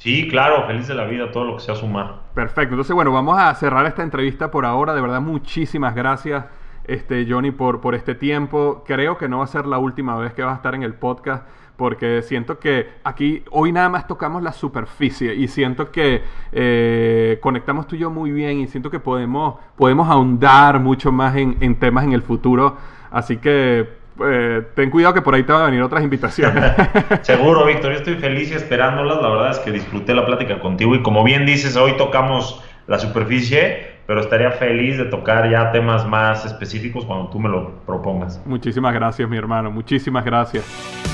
Sí, 0.04 0.28
claro, 0.28 0.66
feliz 0.66 0.86
de 0.86 0.94
la 0.94 1.06
vida, 1.06 1.32
todo 1.32 1.46
lo 1.46 1.56
que 1.56 1.62
sea 1.62 1.74
sumar. 1.74 2.24
Perfecto, 2.34 2.74
entonces 2.74 2.94
bueno, 2.94 3.10
vamos 3.10 3.38
a 3.38 3.54
cerrar 3.54 3.86
esta 3.86 4.02
entrevista 4.02 4.50
por 4.50 4.66
ahora. 4.66 4.92
De 4.92 5.00
verdad, 5.00 5.22
muchísimas 5.22 5.94
gracias, 5.94 6.44
este, 6.86 7.24
Johnny, 7.26 7.52
por, 7.52 7.80
por 7.80 7.94
este 7.94 8.14
tiempo. 8.14 8.84
Creo 8.86 9.16
que 9.16 9.30
no 9.30 9.38
va 9.38 9.44
a 9.44 9.46
ser 9.46 9.64
la 9.64 9.78
última 9.78 10.14
vez 10.18 10.34
que 10.34 10.42
vas 10.42 10.52
a 10.52 10.56
estar 10.56 10.74
en 10.74 10.82
el 10.82 10.92
podcast 10.92 11.48
porque 11.78 12.20
siento 12.20 12.58
que 12.58 12.86
aquí 13.02 13.44
hoy 13.50 13.72
nada 13.72 13.88
más 13.88 14.06
tocamos 14.06 14.42
la 14.42 14.52
superficie 14.52 15.34
y 15.34 15.48
siento 15.48 15.90
que 15.90 16.22
eh, 16.52 17.38
conectamos 17.40 17.86
tú 17.86 17.96
y 17.96 18.00
yo 18.00 18.10
muy 18.10 18.30
bien 18.30 18.58
y 18.60 18.66
siento 18.66 18.90
que 18.90 19.00
podemos, 19.00 19.54
podemos 19.74 20.10
ahondar 20.10 20.80
mucho 20.80 21.12
más 21.12 21.34
en, 21.34 21.56
en 21.60 21.76
temas 21.76 22.04
en 22.04 22.12
el 22.12 22.20
futuro. 22.20 22.76
Así 23.10 23.38
que 23.38 24.03
eh, 24.24 24.62
ten 24.74 24.90
cuidado 24.90 25.14
que 25.14 25.22
por 25.22 25.34
ahí 25.34 25.42
te 25.42 25.52
van 25.52 25.62
a 25.62 25.64
venir 25.66 25.82
otras 25.82 26.02
invitaciones. 26.02 26.72
Seguro, 27.22 27.64
Víctor, 27.66 27.92
yo 27.92 27.98
estoy 27.98 28.14
feliz 28.16 28.50
y 28.50 28.54
esperándolas. 28.54 29.20
La 29.20 29.28
verdad 29.28 29.50
es 29.50 29.58
que 29.58 29.72
disfruté 29.72 30.14
la 30.14 30.24
plática 30.26 30.60
contigo 30.60 30.94
y 30.94 31.02
como 31.02 31.24
bien 31.24 31.46
dices, 31.46 31.76
hoy 31.76 31.96
tocamos 31.96 32.62
la 32.86 32.98
superficie, 32.98 33.94
pero 34.06 34.20
estaría 34.20 34.50
feliz 34.52 34.98
de 34.98 35.06
tocar 35.06 35.50
ya 35.50 35.72
temas 35.72 36.06
más 36.06 36.44
específicos 36.44 37.04
cuando 37.04 37.28
tú 37.30 37.40
me 37.40 37.48
lo 37.48 37.80
propongas. 37.86 38.40
Muchísimas 38.44 38.94
gracias, 38.94 39.28
mi 39.28 39.36
hermano. 39.36 39.70
Muchísimas 39.70 40.24
gracias. 40.24 41.13